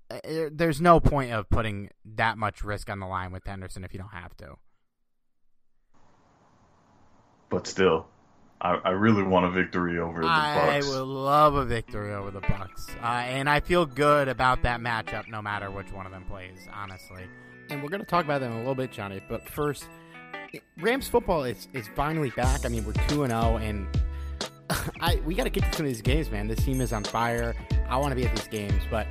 uh, 0.10 0.50
there's 0.52 0.82
no 0.82 1.00
point 1.00 1.32
of 1.32 1.50
putting 1.50 1.90
that 2.16 2.38
much 2.38 2.64
risk 2.64 2.90
on 2.90 3.00
the 3.00 3.08
line 3.08 3.32
with 3.32 3.46
Henderson 3.46 3.84
if 3.84 3.94
you 3.94 4.00
don't 4.00 4.10
have 4.10 4.36
to. 4.38 4.56
But 7.50 7.68
still, 7.68 8.08
I, 8.62 8.76
I 8.86 8.90
really 8.92 9.24
want 9.24 9.46
a 9.46 9.50
victory 9.50 9.98
over 10.00 10.22
the 10.22 10.28
Bucs. 10.28 10.30
I 10.30 10.80
would 10.82 11.08
love 11.08 11.56
a 11.56 11.66
victory 11.66 12.14
over 12.14 12.30
the 12.30 12.42
Bucs, 12.42 12.90
uh, 13.02 13.06
and 13.06 13.50
I 13.50 13.60
feel 13.60 13.86
good 13.86 14.28
about 14.28 14.62
that 14.64 14.80
matchup, 14.80 15.28
no 15.28 15.42
matter 15.42 15.72
which 15.72 15.92
one 15.92 16.06
of 16.06 16.12
them 16.12 16.26
plays. 16.26 16.68
Honestly, 16.72 17.24
and 17.70 17.82
we're 17.82 17.90
going 17.90 18.02
to 18.02 18.08
talk 18.08 18.24
about 18.24 18.42
that 18.42 18.48
in 18.48 18.54
a 18.54 18.60
little 18.60 18.76
bit, 18.76 18.92
Johnny. 18.92 19.20
But 19.28 19.50
first 19.50 19.88
Rams 20.78 21.08
football 21.08 21.44
is, 21.44 21.68
is 21.74 21.88
finally 21.96 22.30
back. 22.32 22.66
I 22.66 22.70
mean, 22.70 22.86
we're 22.86 22.94
2 23.08 23.24
and 23.24 23.32
0 23.32 23.58
and 23.58 23.88
I 25.02 25.16
we 25.26 25.36
got 25.36 25.44
to 25.46 25.50
get 25.50 25.64
to 25.64 25.78
some 25.78 25.86
of 25.86 25.92
these 25.92 26.02
games, 26.02 26.30
man. 26.32 26.48
This 26.48 26.64
team 26.64 26.82
is 26.82 26.94
on 26.94 27.04
fire. 27.04 27.56
I 27.90 27.98
want 27.98 28.12
to 28.12 28.16
be 28.16 28.26
at 28.26 28.36
these 28.36 28.48
games, 28.48 28.84
but 28.90 29.08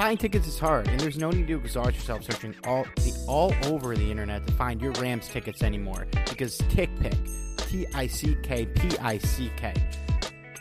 buying 0.00 0.16
tickets 0.16 0.46
is 0.46 0.58
hard, 0.58 0.88
and 0.88 0.98
there's 0.98 1.18
no 1.18 1.30
need 1.30 1.46
to 1.46 1.56
exhaust 1.56 1.94
yourself 1.94 2.24
searching 2.24 2.56
all 2.64 2.86
the 2.96 3.24
all 3.28 3.52
over 3.66 3.94
the 3.94 4.10
internet 4.10 4.46
to 4.46 4.52
find 4.54 4.80
your 4.80 4.92
Rams 4.92 5.28
tickets 5.28 5.62
anymore. 5.62 6.06
Because 6.26 6.56
TickPick, 6.70 7.68
T 7.68 7.86
I 7.92 8.06
C 8.06 8.34
K 8.42 8.64
P 8.64 8.96
I 8.96 9.18
C 9.18 9.52
K, 9.58 9.74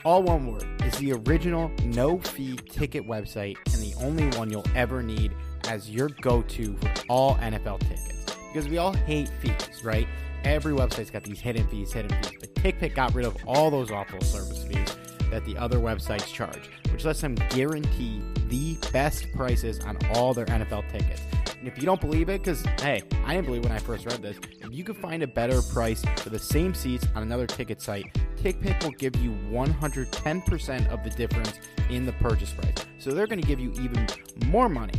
all 0.04 0.24
one 0.24 0.46
word, 0.46 0.66
is 0.84 0.98
the 0.98 1.14
original 1.14 1.72
no-fee 1.86 2.58
ticket 2.70 3.08
website 3.08 3.56
and 3.74 3.82
the 3.82 3.94
only 4.04 4.28
one 4.38 4.50
you'll 4.50 4.68
ever 4.76 5.02
need 5.02 5.34
as 5.70 5.90
your 5.90 6.10
go-to 6.20 6.76
for 6.76 6.92
all 7.08 7.36
NFL 7.36 7.80
tickets 7.80 8.36
because 8.50 8.68
we 8.68 8.78
all 8.78 8.92
hate 8.92 9.32
fees, 9.40 9.86
right? 9.86 10.08
Every 10.44 10.74
website's 10.74 11.12
got 11.12 11.24
these 11.24 11.40
hidden 11.40 11.66
fees, 11.70 11.94
hidden 11.94 12.12
fees. 12.24 12.38
But 12.42 12.56
TickPick 12.56 12.94
got 12.94 13.16
rid 13.16 13.26
of 13.26 13.38
all 13.48 13.72
those 13.72 13.90
awful 13.90 14.20
service 14.20 14.66
fees 14.66 14.98
that 15.32 15.46
the 15.46 15.56
other 15.56 15.78
websites 15.78 16.28
charge, 16.28 16.70
which 16.92 17.06
lets 17.06 17.22
them 17.22 17.36
guarantee 17.52 18.22
the 18.50 18.78
best 18.92 19.32
prices 19.34 19.80
on 19.86 19.98
all 20.14 20.34
their 20.34 20.46
NFL 20.46 20.90
tickets. 20.92 21.22
And 21.58 21.68
if 21.68 21.78
you 21.78 21.84
don't 21.84 22.00
believe 22.02 22.30
it, 22.30 22.42
because 22.42 22.64
hey, 22.82 23.02
I 23.26 23.34
didn't 23.34 23.46
believe 23.46 23.64
when 23.64 23.72
I 23.72 23.80
first 23.80 24.06
read 24.06 24.22
this, 24.22 24.38
if 24.62 24.74
you 24.74 24.84
could 24.84 24.98
find 24.98 25.24
a 25.24 25.28
better 25.28 25.62
price 25.62 26.04
for 26.18 26.30
the 26.30 26.40
same 26.40 26.74
seats 26.74 27.06
on 27.16 27.24
another 27.24 27.48
ticket 27.48 27.82
site, 27.82 28.06
TickPick 28.38 28.84
will 28.84 28.92
give 28.92 29.16
you 29.18 29.32
110% 29.52 30.90
of 30.90 31.04
the 31.04 31.10
difference 31.10 31.60
in 31.90 32.06
the 32.06 32.14
purchase 32.14 32.52
price. 32.52 32.74
So 32.98 33.12
they're 33.12 33.28
going 33.28 33.42
to 33.42 33.48
give 33.48 33.60
you 33.60 33.72
even 33.74 34.08
more 34.46 34.70
money 34.70 34.94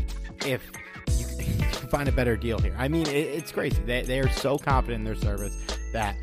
if 0.45 0.71
you 1.17 1.27
can 1.39 1.89
find 1.89 2.09
a 2.09 2.13
better 2.13 2.37
deal 2.37 2.59
here. 2.59 2.75
I 2.79 2.89
mean, 2.89 3.07
it, 3.07 3.15
it's 3.15 3.53
crazy. 3.53 3.83
They, 3.85 4.03
they 4.03 4.21
are 4.21 4.29
so 4.29 4.59
confident 4.59 5.01
in 5.01 5.05
their 5.05 5.15
service 5.15 5.57
that 5.93 6.17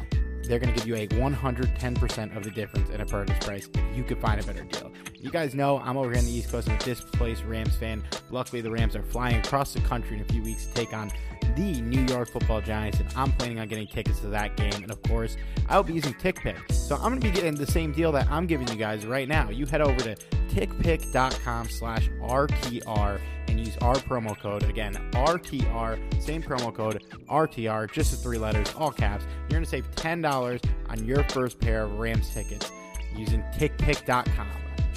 they're 0.47 0.59
going 0.59 0.73
to 0.73 0.79
give 0.79 0.87
you 0.87 0.95
a 0.95 1.07
110% 1.07 2.37
of 2.37 2.43
the 2.43 2.51
difference 2.51 2.89
in 2.89 3.01
a 3.01 3.05
purchase 3.05 3.45
price 3.45 3.69
if 3.73 3.97
you 3.97 4.03
could 4.03 4.19
find 4.19 4.41
a 4.41 4.43
better 4.43 4.63
deal. 4.63 4.91
You 5.15 5.31
guys 5.31 5.55
know 5.55 5.79
I'm 5.79 5.97
over 5.97 6.09
here 6.09 6.19
on 6.19 6.25
the 6.25 6.31
East 6.31 6.51
Coast. 6.51 6.69
I'm 6.69 6.75
a 6.75 6.79
displaced 6.79 7.43
Rams 7.45 7.75
fan. 7.75 8.03
Luckily, 8.29 8.61
the 8.61 8.71
Rams 8.71 8.95
are 8.95 9.03
flying 9.03 9.37
across 9.37 9.73
the 9.73 9.81
country 9.81 10.15
in 10.15 10.21
a 10.21 10.25
few 10.25 10.43
weeks 10.43 10.67
to 10.67 10.73
take 10.73 10.93
on 10.93 11.11
the 11.55 11.81
New 11.81 12.05
York 12.05 12.29
Football 12.29 12.61
Giants, 12.61 12.99
and 12.99 13.11
I'm 13.15 13.31
planning 13.31 13.59
on 13.59 13.67
getting 13.67 13.87
tickets 13.87 14.19
to 14.19 14.27
that 14.27 14.55
game. 14.55 14.73
And 14.75 14.91
of 14.91 15.01
course, 15.03 15.37
I'll 15.69 15.83
be 15.83 15.93
using 15.93 16.13
TickPick, 16.13 16.71
so 16.71 16.95
I'm 16.95 17.09
going 17.09 17.21
to 17.21 17.27
be 17.27 17.33
getting 17.33 17.55
the 17.55 17.65
same 17.65 17.91
deal 17.91 18.11
that 18.11 18.29
I'm 18.29 18.45
giving 18.45 18.67
you 18.67 18.75
guys 18.75 19.05
right 19.05 19.27
now. 19.27 19.49
You 19.49 19.65
head 19.65 19.81
over 19.81 19.99
to 19.99 20.15
tickpick.com/rtr 20.49 23.21
and 23.57 23.65
use 23.65 23.77
our 23.77 23.95
promo 23.95 24.37
code 24.37 24.63
again 24.63 24.93
RTR, 25.13 26.21
same 26.21 26.41
promo 26.41 26.73
code 26.73 27.03
RTR, 27.27 27.91
just 27.91 28.11
the 28.11 28.17
three 28.17 28.37
letters, 28.37 28.73
all 28.75 28.91
caps. 28.91 29.25
You're 29.41 29.59
going 29.59 29.63
to 29.63 29.69
save 29.69 29.93
ten 29.95 30.21
dollars 30.21 30.61
on 30.89 31.03
your 31.05 31.23
first 31.25 31.59
pair 31.59 31.83
of 31.83 31.93
Rams 31.97 32.33
tickets 32.33 32.71
using 33.15 33.41
tickpick.com. 33.53 34.47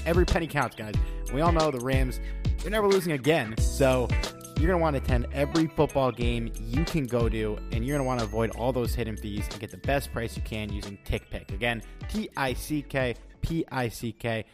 Every 0.07 0.27
penny 0.27 0.47
counts, 0.47 0.77
guys. 0.77 0.95
We 1.33 1.41
all 1.41 1.53
know 1.53 1.71
the 1.71 1.81
Rams, 1.81 2.21
they're 2.59 2.71
never 2.71 2.89
losing 2.89 3.13
again. 3.13 3.57
So 3.59 4.09
you're 4.57 4.69
going 4.69 4.79
to 4.79 4.83
want 4.83 4.97
to 4.97 5.03
attend 5.03 5.27
every 5.33 5.69
football 5.69 6.13
game 6.13 6.53
you 6.61 6.85
can 6.85 7.07
go 7.07 7.29
to, 7.29 7.59
and 7.73 7.85
you're 7.85 7.97
going 7.97 8.05
to 8.05 8.07
want 8.07 8.21
to 8.21 8.27
avoid 8.27 8.51
all 8.57 8.73
those 8.73 8.95
hidden 8.95 9.17
fees 9.17 9.47
and 9.51 9.61
get 9.61 9.71
the 9.71 9.79
best 9.79 10.13
price 10.13 10.37
you 10.37 10.43
can 10.43 10.71
using 10.73 10.99
TickPick. 11.07 11.53
Again, 11.53 11.83
T 12.09 12.29
I 12.37 12.53
C 12.55 12.83
K 12.83 13.15
P 13.41 13.65
I 13.71 13.89
C 13.89 14.13
K. 14.13 14.45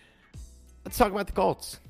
Let's 0.84 0.96
talk 0.96 1.10
about 1.10 1.26
the 1.26 1.32
Colts. 1.32 1.80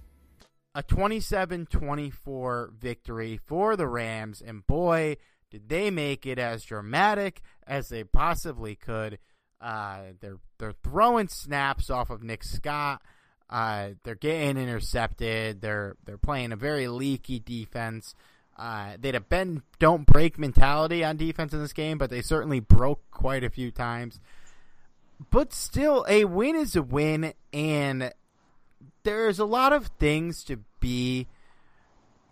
A 0.77 0.83
27 0.83 1.65
24 1.65 2.71
victory 2.79 3.41
for 3.43 3.77
the 3.77 3.89
Rams, 3.89 4.43
and 4.43 4.67
boy, 4.67 5.17
did 5.51 5.71
they 5.71 5.91
make 5.91 6.27
it 6.27 6.39
as 6.39 6.65
dramatic 6.65 7.41
as 7.67 7.89
they 7.89 8.05
possibly 8.05 8.77
could. 8.77 9.19
Uh, 9.59 10.01
they're 10.21 10.37
they're 10.59 10.75
throwing 10.85 11.29
snaps 11.29 11.89
off 11.89 12.11
of 12.11 12.23
Nick 12.23 12.45
Scott. 12.45 13.01
Uh, 13.49 13.93
they're 14.05 14.17
getting 14.17 14.59
intercepted. 14.59 15.63
They're 15.63 15.97
they're 16.05 16.19
playing 16.19 16.53
a 16.53 16.57
very 16.57 16.89
leaky 16.89 17.39
defense. 17.39 18.15
Uh, 18.59 18.99
they'd 19.01 19.15
have 19.15 19.31
been 19.31 19.63
don't 19.79 20.05
break 20.05 20.39
mentality 20.39 21.03
on 21.03 21.17
defense 21.17 21.55
in 21.55 21.63
this 21.63 21.73
game, 21.73 21.97
but 21.97 22.11
they 22.11 22.21
certainly 22.21 22.61
broke 22.61 23.01
quite 23.11 23.45
a 23.45 23.49
few 23.49 23.71
times. 23.71 24.21
But 25.31 25.55
still, 25.55 26.05
a 26.07 26.27
win 26.27 26.55
is 26.55 26.77
a 26.77 26.83
win, 26.83 27.33
and 27.51 28.13
there's 29.07 29.39
a 29.39 29.45
lot 29.45 29.73
of 29.73 29.87
things 29.99 30.45
to 30.45 30.59
be 30.81 31.27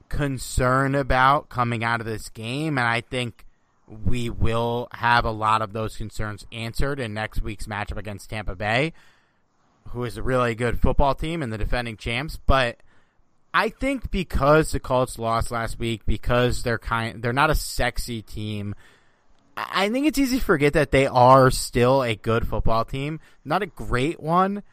concerned 0.08 0.94
about 0.94 1.48
coming 1.48 1.82
out 1.82 2.00
of 2.00 2.06
this 2.06 2.28
game, 2.28 2.76
and 2.76 2.86
I 2.86 3.00
think 3.00 3.46
we 3.88 4.28
will 4.28 4.88
have 4.92 5.24
a 5.24 5.30
lot 5.30 5.62
of 5.62 5.72
those 5.72 5.96
concerns 5.96 6.44
answered 6.52 7.00
in 7.00 7.14
next 7.14 7.42
week's 7.42 7.66
matchup 7.66 7.96
against 7.96 8.28
Tampa 8.28 8.54
Bay 8.54 8.92
who 9.88 10.04
is 10.04 10.16
a 10.16 10.22
really 10.22 10.54
good 10.54 10.80
football 10.80 11.14
team 11.14 11.42
and 11.42 11.52
the 11.52 11.58
defending 11.58 11.96
champs, 11.96 12.38
but 12.46 12.78
I 13.52 13.68
think 13.68 14.10
because 14.10 14.72
the 14.72 14.80
Colts 14.80 15.18
lost 15.18 15.50
last 15.50 15.78
week, 15.78 16.02
because 16.04 16.62
they're 16.62 16.78
kind, 16.78 17.22
they're 17.22 17.32
not 17.32 17.50
a 17.50 17.54
sexy 17.54 18.20
team. 18.22 18.74
I 19.56 19.88
think 19.88 20.06
it's 20.06 20.18
easy 20.18 20.38
to 20.38 20.44
forget 20.44 20.72
that 20.72 20.90
they 20.90 21.06
are 21.06 21.50
still 21.50 22.02
a 22.02 22.16
good 22.16 22.48
football 22.48 22.84
team, 22.84 23.20
not 23.44 23.62
a 23.62 23.66
great 23.66 24.18
one, 24.18 24.64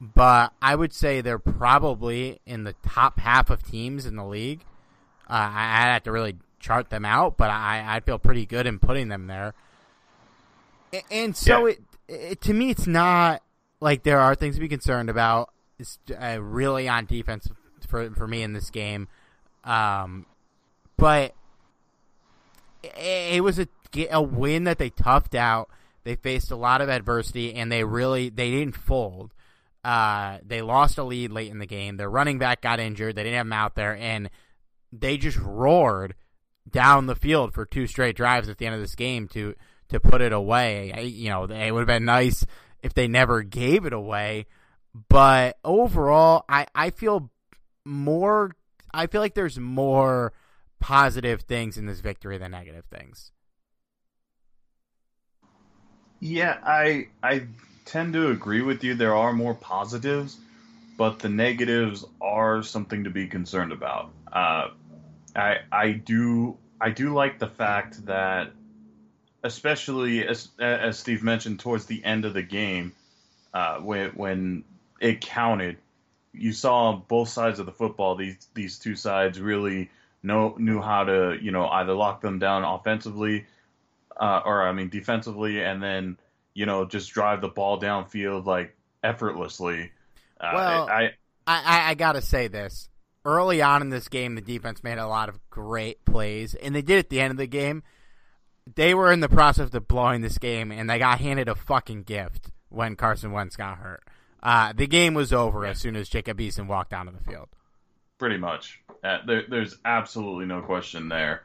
but 0.00 0.52
I 0.60 0.74
would 0.74 0.92
say 0.92 1.20
they're 1.20 1.38
probably 1.38 2.40
in 2.44 2.64
the 2.64 2.74
top 2.86 3.18
half 3.18 3.50
of 3.50 3.62
teams 3.62 4.06
in 4.06 4.16
the 4.16 4.24
league. 4.24 4.64
Uh, 5.28 5.32
I, 5.32 5.84
would 5.84 5.92
have 5.92 6.02
to 6.04 6.12
really 6.12 6.36
chart 6.60 6.90
them 6.90 7.04
out, 7.04 7.36
but 7.36 7.50
I, 7.50 7.96
I 7.96 8.00
feel 8.00 8.18
pretty 8.18 8.46
good 8.46 8.66
in 8.66 8.78
putting 8.78 9.08
them 9.08 9.26
there. 9.26 9.54
And 11.10 11.36
so 11.36 11.66
yeah. 11.66 11.74
it, 12.08 12.30
it 12.30 12.40
to 12.42 12.54
me, 12.54 12.70
it's 12.70 12.86
not 12.86 13.42
like 13.80 14.02
there 14.02 14.20
are 14.20 14.34
things 14.34 14.56
to 14.56 14.60
be 14.60 14.68
concerned 14.68 15.10
about. 15.10 15.50
It's 15.78 15.98
uh, 16.10 16.40
really 16.40 16.88
on 16.88 17.06
defense 17.06 17.48
for 17.86 18.10
for 18.10 18.26
me 18.26 18.42
in 18.42 18.52
this 18.52 18.70
game, 18.70 19.08
um, 19.64 20.24
but 20.96 21.34
it, 22.82 23.36
it 23.36 23.40
was 23.42 23.58
a 23.58 23.68
a 24.10 24.22
win 24.22 24.64
that 24.64 24.78
they 24.78 24.90
toughed 24.90 25.34
out. 25.34 25.68
They 26.04 26.16
faced 26.16 26.50
a 26.50 26.56
lot 26.56 26.80
of 26.80 26.88
adversity, 26.88 27.54
and 27.54 27.70
they 27.70 27.84
really 27.84 28.28
they 28.28 28.50
didn't 28.50 28.76
fold. 28.76 29.32
Uh, 29.86 30.38
they 30.44 30.62
lost 30.62 30.98
a 30.98 31.04
lead 31.04 31.30
late 31.30 31.48
in 31.48 31.60
the 31.60 31.66
game. 31.66 31.96
Their 31.96 32.10
running 32.10 32.40
back 32.40 32.60
got 32.60 32.80
injured. 32.80 33.14
They 33.14 33.22
didn't 33.22 33.36
have 33.36 33.46
him 33.46 33.52
out 33.52 33.76
there, 33.76 33.96
and 33.96 34.30
they 34.90 35.16
just 35.16 35.38
roared 35.38 36.16
down 36.68 37.06
the 37.06 37.14
field 37.14 37.54
for 37.54 37.64
two 37.64 37.86
straight 37.86 38.16
drives 38.16 38.48
at 38.48 38.58
the 38.58 38.66
end 38.66 38.74
of 38.74 38.80
this 38.80 38.96
game 38.96 39.28
to 39.28 39.54
to 39.90 40.00
put 40.00 40.22
it 40.22 40.32
away. 40.32 40.92
I, 40.92 41.00
you 41.02 41.30
know, 41.30 41.44
it 41.44 41.70
would 41.70 41.78
have 41.78 41.86
been 41.86 42.04
nice 42.04 42.44
if 42.82 42.94
they 42.94 43.06
never 43.06 43.42
gave 43.44 43.86
it 43.86 43.92
away. 43.92 44.46
But 45.08 45.56
overall, 45.64 46.44
I, 46.48 46.66
I 46.74 46.90
feel 46.90 47.30
more. 47.84 48.56
I 48.92 49.06
feel 49.06 49.20
like 49.20 49.34
there's 49.34 49.56
more 49.56 50.32
positive 50.80 51.42
things 51.42 51.78
in 51.78 51.86
this 51.86 52.00
victory 52.00 52.38
than 52.38 52.50
negative 52.50 52.86
things. 52.86 53.30
Yeah, 56.18 56.58
I 56.64 57.06
I 57.22 57.46
tend 57.86 58.12
to 58.12 58.30
agree 58.30 58.60
with 58.60 58.84
you. 58.84 58.94
There 58.94 59.16
are 59.16 59.32
more 59.32 59.54
positives, 59.54 60.36
but 60.98 61.20
the 61.20 61.30
negatives 61.30 62.04
are 62.20 62.62
something 62.62 63.04
to 63.04 63.10
be 63.10 63.28
concerned 63.28 63.72
about. 63.72 64.10
Uh, 64.30 64.68
I 65.34 65.58
I 65.72 65.92
do 65.92 66.58
I 66.80 66.90
do 66.90 67.14
like 67.14 67.38
the 67.38 67.48
fact 67.48 68.04
that 68.06 68.50
especially 69.42 70.26
as 70.26 70.50
as 70.58 70.98
Steve 70.98 71.22
mentioned 71.22 71.60
towards 71.60 71.86
the 71.86 72.04
end 72.04 72.24
of 72.24 72.34
the 72.34 72.42
game, 72.42 72.92
uh, 73.54 73.78
when 73.78 74.10
when 74.10 74.64
it 75.00 75.20
counted, 75.20 75.78
you 76.32 76.52
saw 76.52 76.96
both 76.96 77.28
sides 77.28 77.58
of 77.60 77.66
the 77.66 77.72
football. 77.72 78.16
These 78.16 78.48
these 78.54 78.78
two 78.78 78.96
sides 78.96 79.40
really 79.40 79.90
know 80.22 80.56
knew 80.58 80.80
how 80.80 81.04
to 81.04 81.38
you 81.40 81.52
know 81.52 81.68
either 81.68 81.94
lock 81.94 82.20
them 82.20 82.38
down 82.38 82.64
offensively, 82.64 83.46
uh, 84.16 84.42
or 84.44 84.66
I 84.66 84.72
mean 84.72 84.88
defensively, 84.88 85.62
and 85.62 85.82
then 85.82 86.18
you 86.56 86.66
know 86.66 86.84
just 86.84 87.12
drive 87.12 87.40
the 87.40 87.48
ball 87.48 87.80
downfield 87.80 88.46
like 88.46 88.76
effortlessly. 89.04 89.92
Uh, 90.40 90.50
well, 90.54 90.88
I, 90.88 91.10
I 91.46 91.90
I 91.90 91.94
gotta 91.94 92.22
say 92.22 92.48
this. 92.48 92.88
Early 93.24 93.60
on 93.60 93.82
in 93.82 93.90
this 93.90 94.08
game, 94.08 94.36
the 94.36 94.40
defense 94.40 94.84
made 94.84 94.98
a 94.98 95.06
lot 95.06 95.28
of 95.28 95.38
great 95.50 96.04
plays, 96.04 96.54
and 96.54 96.74
they 96.74 96.82
did 96.82 96.98
at 96.98 97.10
the 97.10 97.20
end 97.20 97.32
of 97.32 97.36
the 97.36 97.46
game 97.46 97.82
they 98.74 98.94
were 98.94 99.12
in 99.12 99.20
the 99.20 99.28
process 99.28 99.72
of 99.74 99.88
blowing 99.88 100.22
this 100.22 100.38
game, 100.38 100.72
and 100.72 100.90
they 100.90 100.98
got 100.98 101.20
handed 101.20 101.48
a 101.48 101.54
fucking 101.54 102.02
gift 102.02 102.50
when 102.68 102.96
Carson 102.96 103.32
Wentz 103.32 103.56
got 103.56 103.78
hurt. 103.78 104.02
Uh, 104.42 104.72
the 104.72 104.86
game 104.86 105.14
was 105.14 105.32
over 105.32 105.64
yeah. 105.64 105.70
as 105.70 105.78
soon 105.78 105.96
as 105.96 106.08
Jacob 106.08 106.38
Eason 106.38 106.66
walked 106.66 106.92
onto 106.92 107.12
the 107.12 107.22
field. 107.22 107.48
Pretty 108.18 108.38
much, 108.38 108.80
uh, 109.04 109.18
there, 109.26 109.44
there's 109.48 109.76
absolutely 109.84 110.46
no 110.46 110.62
question 110.62 111.08
there. 111.08 111.42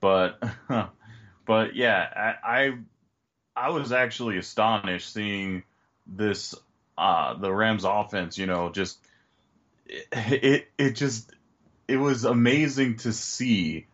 But, 0.00 0.42
but 1.46 1.76
yeah, 1.76 2.34
I, 2.44 2.56
I, 2.56 2.78
I 3.56 3.70
was 3.70 3.92
actually 3.92 4.38
astonished 4.38 5.12
seeing 5.12 5.62
this 6.06 6.54
uh, 6.98 7.34
the 7.34 7.52
Rams 7.52 7.84
offense. 7.84 8.38
You 8.38 8.46
know, 8.46 8.70
just 8.70 8.98
it, 9.86 10.06
it, 10.12 10.68
it 10.78 10.90
just 10.96 11.30
it 11.88 11.96
was 11.96 12.24
amazing 12.24 12.96
to 12.98 13.12
see 13.12 13.86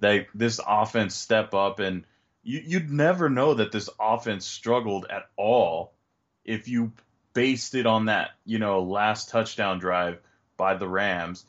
that 0.00 0.26
this 0.34 0.60
offense 0.66 1.14
step 1.14 1.54
up 1.54 1.78
and 1.78 2.04
you, 2.42 2.62
you'd 2.64 2.90
never 2.90 3.30
know 3.30 3.54
that 3.54 3.72
this 3.72 3.88
offense 3.98 4.44
struggled 4.46 5.06
at 5.08 5.28
all 5.36 5.92
if 6.44 6.68
you 6.68 6.92
based 7.32 7.74
it 7.74 7.86
on 7.86 8.06
that, 8.06 8.30
you 8.44 8.58
know, 8.58 8.82
last 8.82 9.30
touchdown 9.30 9.78
drive 9.78 10.18
by 10.56 10.74
the 10.74 10.88
Rams. 10.88 11.44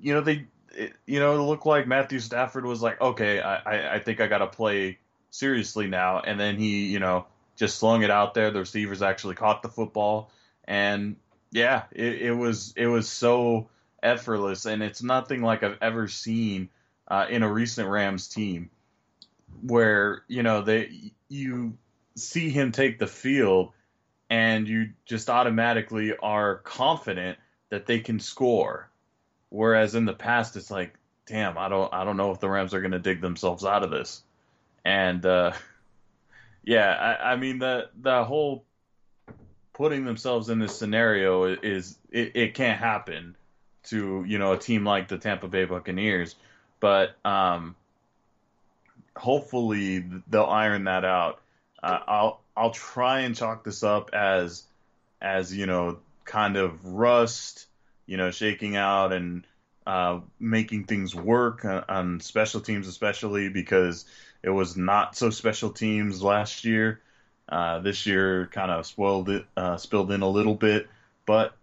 You 0.00 0.14
know, 0.14 0.20
they, 0.20 0.46
it, 0.74 0.92
you 1.06 1.20
know, 1.20 1.34
it 1.34 1.42
looked 1.42 1.66
like 1.66 1.86
Matthew 1.86 2.18
Stafford 2.18 2.66
was 2.66 2.82
like, 2.82 3.00
okay, 3.00 3.40
I, 3.40 3.94
I 3.94 3.98
think 4.00 4.20
I 4.20 4.26
got 4.26 4.38
to 4.38 4.48
play 4.48 4.98
seriously 5.32 5.88
now. 5.88 6.20
And 6.20 6.38
then 6.38 6.56
he, 6.56 6.86
you 6.86 7.00
know, 7.00 7.26
just 7.56 7.78
slung 7.78 8.02
it 8.02 8.10
out 8.10 8.34
there. 8.34 8.52
The 8.52 8.60
receivers 8.60 9.02
actually 9.02 9.34
caught 9.34 9.62
the 9.62 9.68
football. 9.68 10.30
And 10.64 11.16
yeah, 11.50 11.84
it, 11.90 12.22
it 12.22 12.32
was, 12.32 12.72
it 12.76 12.86
was 12.86 13.08
so 13.08 13.68
effortless. 14.02 14.66
And 14.66 14.82
it's 14.82 15.02
nothing 15.02 15.42
like 15.42 15.64
I've 15.64 15.78
ever 15.82 16.06
seen 16.06 16.68
uh, 17.08 17.26
in 17.28 17.42
a 17.42 17.52
recent 17.52 17.88
Rams 17.88 18.28
team 18.28 18.70
where 19.60 20.22
you 20.28 20.42
know 20.42 20.62
they 20.62 21.12
you 21.28 21.76
see 22.16 22.48
him 22.48 22.72
take 22.72 22.98
the 22.98 23.06
field 23.06 23.72
and 24.30 24.66
you 24.66 24.90
just 25.04 25.28
automatically 25.28 26.16
are 26.16 26.56
confident 26.56 27.38
that 27.68 27.84
they 27.84 28.00
can 28.00 28.18
score 28.18 28.88
whereas 29.50 29.94
in 29.94 30.06
the 30.06 30.14
past 30.14 30.56
it's 30.56 30.70
like 30.70 30.94
damn, 31.26 31.58
I 31.58 31.68
don't 31.68 31.92
I 31.92 32.04
don't 32.04 32.16
know 32.16 32.30
if 32.32 32.40
the 32.40 32.48
Rams 32.48 32.74
are 32.74 32.80
going 32.80 32.92
to 32.92 32.98
dig 32.98 33.20
themselves 33.20 33.64
out 33.64 33.82
of 33.82 33.90
this. 33.90 34.22
And 34.84 35.24
uh, 35.24 35.52
yeah, 36.64 36.90
I, 36.90 37.32
I 37.32 37.36
mean 37.36 37.58
the 37.58 37.90
the 38.00 38.24
whole 38.24 38.64
putting 39.72 40.04
themselves 40.04 40.48
in 40.48 40.58
this 40.58 40.76
scenario 40.76 41.44
is 41.44 41.96
it, 42.10 42.32
it 42.34 42.54
can't 42.54 42.78
happen 42.78 43.36
to 43.84 44.24
you 44.26 44.38
know 44.38 44.52
a 44.52 44.58
team 44.58 44.84
like 44.84 45.08
the 45.08 45.18
Tampa 45.18 45.48
Bay 45.48 45.64
Buccaneers, 45.64 46.34
but 46.80 47.16
um, 47.24 47.74
hopefully 49.16 50.04
they'll 50.28 50.44
iron 50.44 50.84
that 50.84 51.04
out. 51.04 51.40
Uh, 51.82 51.98
I'll 52.06 52.40
I'll 52.56 52.70
try 52.70 53.20
and 53.20 53.34
chalk 53.34 53.64
this 53.64 53.82
up 53.82 54.10
as 54.12 54.64
as 55.20 55.54
you 55.54 55.66
know 55.66 55.98
kind 56.24 56.56
of 56.56 56.84
rust, 56.84 57.66
you 58.06 58.16
know, 58.16 58.30
shaking 58.30 58.76
out 58.76 59.12
and 59.12 59.46
uh, 59.86 60.20
making 60.38 60.84
things 60.84 61.14
work 61.14 61.64
on, 61.64 61.84
on 61.88 62.20
special 62.20 62.60
teams, 62.60 62.86
especially 62.86 63.48
because 63.48 64.04
it 64.42 64.50
was 64.50 64.76
not 64.76 65.16
so 65.16 65.30
special 65.30 65.70
teams 65.70 66.22
last 66.22 66.64
year. 66.64 67.00
Uh, 67.48 67.80
this 67.80 68.06
year 68.06 68.48
kind 68.52 68.70
of 68.70 68.86
spoiled 68.86 69.28
it, 69.28 69.44
uh, 69.56 69.76
spilled 69.76 70.10
in 70.10 70.22
a 70.22 70.28
little 70.28 70.54
bit, 70.54 70.88
but 71.26 71.54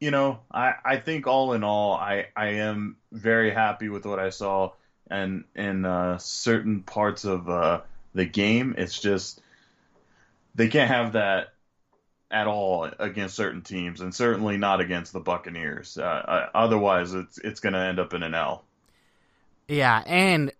you 0.00 0.10
know, 0.10 0.40
I, 0.50 0.74
I 0.84 0.96
think 0.96 1.26
all 1.26 1.52
in 1.52 1.62
all, 1.62 1.94
I, 1.94 2.26
I 2.34 2.46
am 2.54 2.96
very 3.12 3.52
happy 3.52 3.88
with 3.88 4.04
what 4.04 4.18
I 4.18 4.30
saw, 4.30 4.72
and 5.08 5.44
in 5.54 5.84
uh, 5.84 6.18
certain 6.18 6.82
parts 6.82 7.24
of 7.24 7.48
uh, 7.48 7.82
the 8.14 8.24
game, 8.24 8.74
it's 8.78 8.98
just 8.98 9.40
they 10.54 10.68
can't 10.68 10.90
have 10.90 11.12
that 11.12 11.52
at 12.30 12.46
all 12.46 12.90
against 12.98 13.36
certain 13.36 13.62
teams, 13.62 14.00
and 14.00 14.14
certainly 14.14 14.56
not 14.56 14.80
against 14.80 15.12
the 15.12 15.20
Buccaneers. 15.20 15.98
Uh, 15.98 16.48
otherwise, 16.54 17.14
it's 17.14 17.38
it's 17.38 17.60
going 17.60 17.74
to 17.74 17.78
end 17.78 18.00
up 18.00 18.14
in 18.14 18.22
an 18.22 18.34
L. 18.34 18.64
Yeah, 19.68 20.02
and 20.06 20.51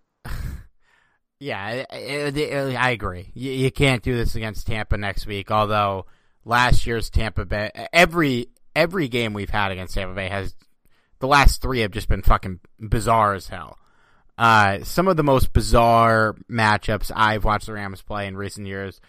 yeah, 1.43 1.85
I 1.91 2.91
agree. 2.91 3.33
You, 3.35 3.51
you 3.51 3.73
can't 3.73 4.03
do 4.03 4.15
this 4.15 4.37
against 4.37 4.69
Tampa 4.69 4.97
next 4.97 5.27
week. 5.27 5.51
Although 5.51 6.07
last 6.45 6.87
year's 6.87 7.11
Tampa 7.11 7.45
Bay, 7.45 7.71
every 7.93 8.49
every 8.77 9.09
game 9.09 9.33
we've 9.35 9.51
had 9.51 9.73
against 9.73 9.95
Tampa 9.95 10.15
Bay 10.15 10.29
has 10.29 10.55
the 11.19 11.27
last 11.27 11.61
three 11.61 11.81
have 11.81 11.91
just 11.91 12.09
been 12.09 12.23
fucking 12.23 12.61
bizarre 12.79 13.35
as 13.35 13.49
hell. 13.49 13.77
Uh, 14.39 14.85
some 14.85 15.09
of 15.09 15.17
the 15.17 15.25
most 15.25 15.53
bizarre 15.53 16.37
matchups 16.49 17.11
I've 17.15 17.45
watched 17.45 17.67
the 17.67 17.73
Rams 17.73 18.03
play 18.03 18.29
in 18.29 18.37
recent 18.37 18.69
years 18.69 19.01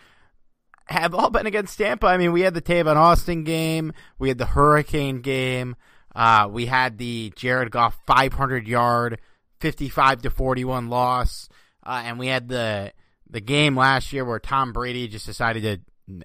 have 0.85 1.13
all 1.13 1.29
been 1.29 1.45
against 1.45 1.77
Tampa. 1.77 2.07
I 2.07 2.17
mean, 2.17 2.31
we 2.31 2.41
had 2.41 2.55
the 2.55 2.61
Tavon 2.61 2.95
Austin 2.95 3.43
game, 3.43 3.93
we 4.17 4.29
had 4.29 4.39
the 4.39 4.45
Hurricane 4.47 5.21
game, 5.21 5.75
uh, 6.15 6.49
we 6.51 6.65
had 6.65 6.97
the 6.97 7.31
Jared 7.35 7.71
Goff 7.71 7.97
500 8.07 8.67
yard, 8.67 9.21
55 9.59 10.23
to 10.23 10.29
41 10.29 10.89
loss, 10.89 11.47
uh, 11.85 12.01
and 12.05 12.19
we 12.19 12.27
had 12.27 12.47
the 12.47 12.93
the 13.29 13.41
game 13.41 13.75
last 13.75 14.13
year 14.13 14.23
where 14.25 14.39
Tom 14.39 14.73
Brady 14.73 15.07
just 15.07 15.25
decided 15.25 15.63
to 16.07 16.23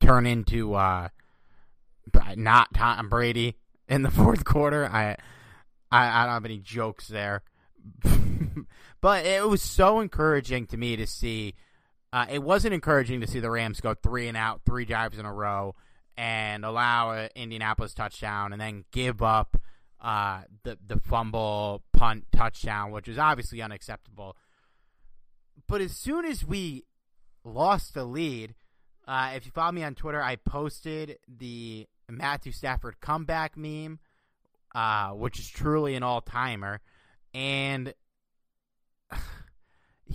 turn 0.00 0.26
into 0.26 0.74
uh, 0.74 1.08
not 2.36 2.74
Tom 2.74 3.08
Brady 3.08 3.56
in 3.88 4.02
the 4.02 4.10
fourth 4.10 4.44
quarter. 4.44 4.86
I, 4.86 5.16
I, 5.90 6.22
I 6.22 6.24
don't 6.24 6.34
have 6.34 6.44
any 6.44 6.58
jokes 6.58 7.08
there, 7.08 7.42
but 9.00 9.24
it 9.24 9.46
was 9.48 9.62
so 9.62 10.00
encouraging 10.00 10.66
to 10.68 10.76
me 10.76 10.96
to 10.96 11.06
see. 11.06 11.54
Uh, 12.12 12.26
it 12.28 12.42
wasn't 12.42 12.74
encouraging 12.74 13.20
to 13.20 13.26
see 13.26 13.38
the 13.38 13.50
Rams 13.50 13.80
go 13.80 13.94
three 13.94 14.26
and 14.26 14.36
out, 14.36 14.62
three 14.66 14.84
drives 14.84 15.18
in 15.18 15.24
a 15.24 15.32
row, 15.32 15.76
and 16.16 16.64
allow 16.64 17.12
an 17.12 17.28
Indianapolis 17.36 17.94
touchdown, 17.94 18.52
and 18.52 18.60
then 18.60 18.84
give 18.90 19.22
up 19.22 19.56
uh, 20.00 20.42
the 20.64 20.76
the 20.84 20.98
fumble 21.00 21.82
punt 21.92 22.26
touchdown, 22.32 22.90
which 22.90 23.08
was 23.08 23.18
obviously 23.18 23.62
unacceptable. 23.62 24.36
But 25.66 25.80
as 25.80 25.96
soon 25.96 26.24
as 26.24 26.44
we 26.44 26.84
lost 27.44 27.94
the 27.94 28.04
lead, 28.04 28.54
uh, 29.06 29.32
if 29.34 29.46
you 29.46 29.52
follow 29.52 29.72
me 29.72 29.82
on 29.82 29.94
Twitter, 29.94 30.22
I 30.22 30.36
posted 30.36 31.18
the 31.28 31.86
Matthew 32.08 32.52
Stafford 32.52 33.00
comeback 33.00 33.56
meme, 33.56 33.98
uh, 34.74 35.10
which 35.10 35.38
is 35.38 35.48
truly 35.48 35.94
an 35.94 36.02
all 36.02 36.20
timer. 36.20 36.80
And 37.34 37.94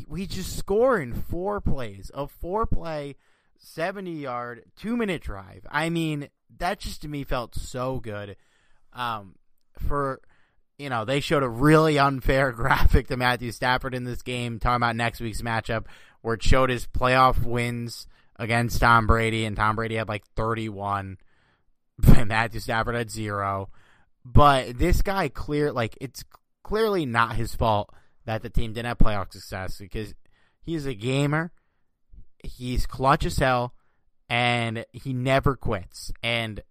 we 0.08 0.28
just 0.28 0.58
score 0.58 1.00
in 1.00 1.14
four 1.14 1.62
plays, 1.62 2.12
a 2.14 2.28
four 2.28 2.66
play, 2.66 3.16
70 3.58 4.12
yard, 4.12 4.64
two 4.76 4.96
minute 4.96 5.22
drive. 5.22 5.66
I 5.70 5.90
mean, 5.90 6.30
that 6.58 6.80
just 6.80 7.02
to 7.02 7.08
me 7.08 7.24
felt 7.24 7.56
so 7.56 8.00
good. 8.00 8.38
Um, 8.94 9.36
for, 9.78 10.22
you 10.78 10.90
know, 10.90 11.06
they 11.06 11.20
showed 11.20 11.44
a 11.44 11.50
really 11.50 11.98
unfair 11.98 12.52
graphic 12.54 13.08
to 13.08 13.18
Matthew 13.18 13.52
Stafford 13.52 13.94
in 13.96 14.04
this 14.04 14.22
game, 14.22 14.60
talking 14.60 14.78
about 14.78 14.96
next 14.96 15.22
week's 15.22 15.42
matchup, 15.42 15.86
where 16.22 16.36
it 16.36 16.44
showed 16.44 16.70
his 16.70 16.88
playoff 16.88 17.44
wins 17.44 18.08
against 18.38 18.80
Tom 18.80 19.08
Brady, 19.08 19.46
and 19.46 19.56
Tom 19.56 19.76
Brady 19.76 19.96
had 19.96 20.10
like 20.10 20.26
31. 20.36 21.18
and 22.16 22.28
Matthew 22.28 22.60
Stafford 22.60 22.96
had 22.96 23.10
zero. 23.10 23.70
But 24.24 24.78
this 24.78 25.02
guy 25.02 25.30
clear 25.30 25.72
like 25.72 25.98
it's 26.02 26.24
clearly 26.64 27.06
not 27.06 27.36
his 27.36 27.56
fault 27.56 27.94
that 28.26 28.42
the 28.42 28.50
team 28.50 28.74
didn't 28.74 28.88
have 28.88 28.98
playoff 28.98 29.32
success 29.32 29.78
because 29.78 30.14
he's 30.62 30.86
a 30.86 30.96
gamer. 30.96 31.52
He's 32.44 32.86
clutch 32.86 33.26
as 33.26 33.38
hell 33.38 33.74
and 34.30 34.86
he 34.92 35.14
never 35.14 35.56
quits. 35.56 36.12
And 36.24 36.62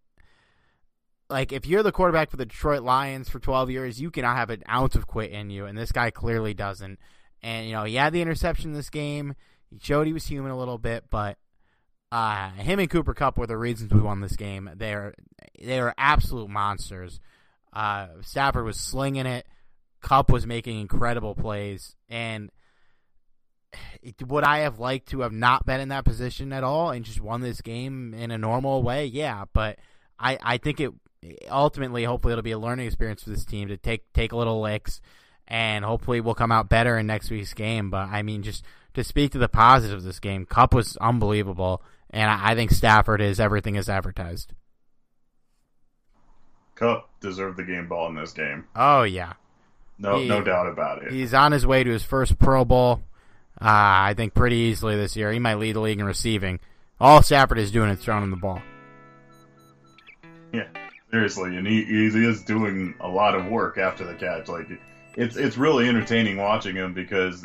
like 1.31 1.53
if 1.53 1.67
you're 1.67 1.83
the 1.83 1.93
quarterback 1.93 2.31
for 2.31 2.37
the 2.37 2.47
Detroit 2.47 2.83
Lions 2.83 3.29
for 3.29 3.39
12 3.39 3.71
years, 3.71 4.01
you 4.01 4.11
cannot 4.11 4.37
have 4.37 4.51
an 4.51 4.63
ounce 4.69 4.95
of 4.95 5.07
quit 5.07 5.31
in 5.31 5.51
you 5.51 5.67
and 5.67 5.77
this 5.77 5.93
guy 5.93 6.11
clearly 6.11 6.55
doesn't. 6.55 6.99
And 7.43 7.67
you 7.67 7.73
know, 7.73 7.85
he 7.85 7.97
had 7.97 8.13
the 8.13 8.23
interception 8.23 8.71
in 8.71 8.77
this 8.77 8.91
game. 8.91 9.35
He 9.71 9.79
showed 9.83 10.07
he 10.07 10.13
was 10.13 10.27
human 10.27 10.51
a 10.51 10.59
little 10.59 10.79
bit, 10.79 11.05
but 11.11 11.39
uh, 12.13 12.51
him 12.51 12.79
and 12.79 12.89
Cooper 12.89 13.13
Kupp 13.13 13.37
were 13.37 13.47
the 13.47 13.57
reasons 13.57 13.93
we 13.93 14.01
won 14.01 14.21
this 14.21 14.37
game. 14.37 14.71
They're 14.77 15.15
they 15.61 15.81
are 15.81 15.95
absolute 15.99 16.49
monsters. 16.49 17.19
Uh, 17.73 18.07
Stafford 18.23 18.65
was 18.65 18.79
slinging 18.79 19.27
it. 19.27 19.47
Kupp 20.01 20.31
was 20.31 20.47
making 20.47 20.81
incredible 20.81 21.35
plays, 21.35 21.97
and 22.09 22.53
would 24.27 24.45
I 24.45 24.59
have 24.59 24.79
liked 24.79 25.09
to 25.09 25.21
have 25.21 25.33
not 25.33 25.67
been 25.67 25.81
in 25.81 25.89
that 25.89 26.05
position 26.05 26.53
at 26.53 26.63
all 26.63 26.91
and 26.91 27.05
just 27.05 27.21
won 27.21 27.41
this 27.41 27.61
game 27.61 28.15
in 28.15 28.31
a 28.31 28.39
normal 28.39 28.83
way? 28.83 29.07
Yeah, 29.07 29.47
but 29.53 29.79
I 30.19 30.39
I 30.41 30.59
think 30.59 30.81
it 30.81 30.93
ultimately, 31.51 32.05
hopefully, 32.05 32.33
it'll 32.33 32.43
be 32.43 32.53
a 32.53 32.59
learning 32.59 32.87
experience 32.87 33.23
for 33.23 33.31
this 33.31 33.45
team 33.45 33.69
to 33.69 33.77
take 33.77 34.13
take 34.13 34.33
a 34.33 34.37
little 34.37 34.61
licks, 34.61 35.01
and 35.49 35.85
hopefully, 35.85 36.21
we'll 36.21 36.35
come 36.35 36.53
out 36.53 36.69
better 36.69 36.99
in 36.99 37.07
next 37.07 37.31
week's 37.31 37.55
game. 37.55 37.91
But 37.91 38.09
I 38.09 38.23
mean, 38.23 38.43
just 38.43 38.65
to 38.95 39.05
speak 39.05 39.33
to 39.33 39.39
the 39.39 39.49
positives 39.49 40.05
of 40.05 40.07
this 40.07 40.21
game, 40.21 40.47
Kupp 40.47 40.75
was 40.75 40.97
unbelievable 40.99 41.83
and 42.15 42.31
I 42.31 42.55
think 42.55 42.71
Stafford 42.71 43.21
is 43.21 43.41
everything 43.41 43.75
is 43.75 43.89
advertised. 43.89 44.53
Kupp 46.77 47.11
deserved 47.21 47.57
the 47.57 47.65
game 47.65 47.89
ball 47.89 48.09
in 48.09 48.15
this 48.15 48.33
game. 48.33 48.67
Oh 48.75 49.03
yeah, 49.03 49.33
no 49.99 50.19
he, 50.19 50.29
no 50.29 50.41
doubt 50.41 50.69
about 50.69 51.03
it. 51.03 51.13
He's 51.13 51.35
on 51.35 51.51
his 51.51 51.67
way 51.67 51.83
to 51.83 51.91
his 51.91 52.05
first 52.05 52.39
Pro 52.39 52.65
Bowl. 52.65 53.03
Uh, 53.61 53.67
I 54.11 54.15
think 54.17 54.35
pretty 54.35 54.57
easily 54.57 54.97
this 54.97 55.17
year. 55.17 55.33
He 55.33 55.41
might 55.41 55.59
lead 55.59 55.75
the 55.75 55.81
league 55.81 55.99
in 55.99 56.07
receiving. 56.07 56.61
All 57.01 57.23
Stafford 57.23 57.59
is 57.59 57.73
doing 57.73 57.91
is 57.91 57.99
throwing 57.99 58.23
him 58.23 58.31
the 58.31 58.37
ball. 58.37 58.63
Yeah, 60.53 60.69
seriously, 61.15 61.57
and 61.57 61.65
he, 61.65 61.85
he 61.85 62.07
is 62.07 62.43
doing 62.43 62.93
a 62.99 63.09
lot 63.09 63.37
of 63.37 63.47
work 63.47 63.79
after 63.79 64.05
the 64.05 64.15
catch. 64.15 64.49
Like 64.49 64.67
it's 65.17 65.37
it's 65.37 65.57
really 65.57 65.89
entertaining 65.89 66.39
watching 66.39 66.75
him 66.75 66.93
because 66.93 67.41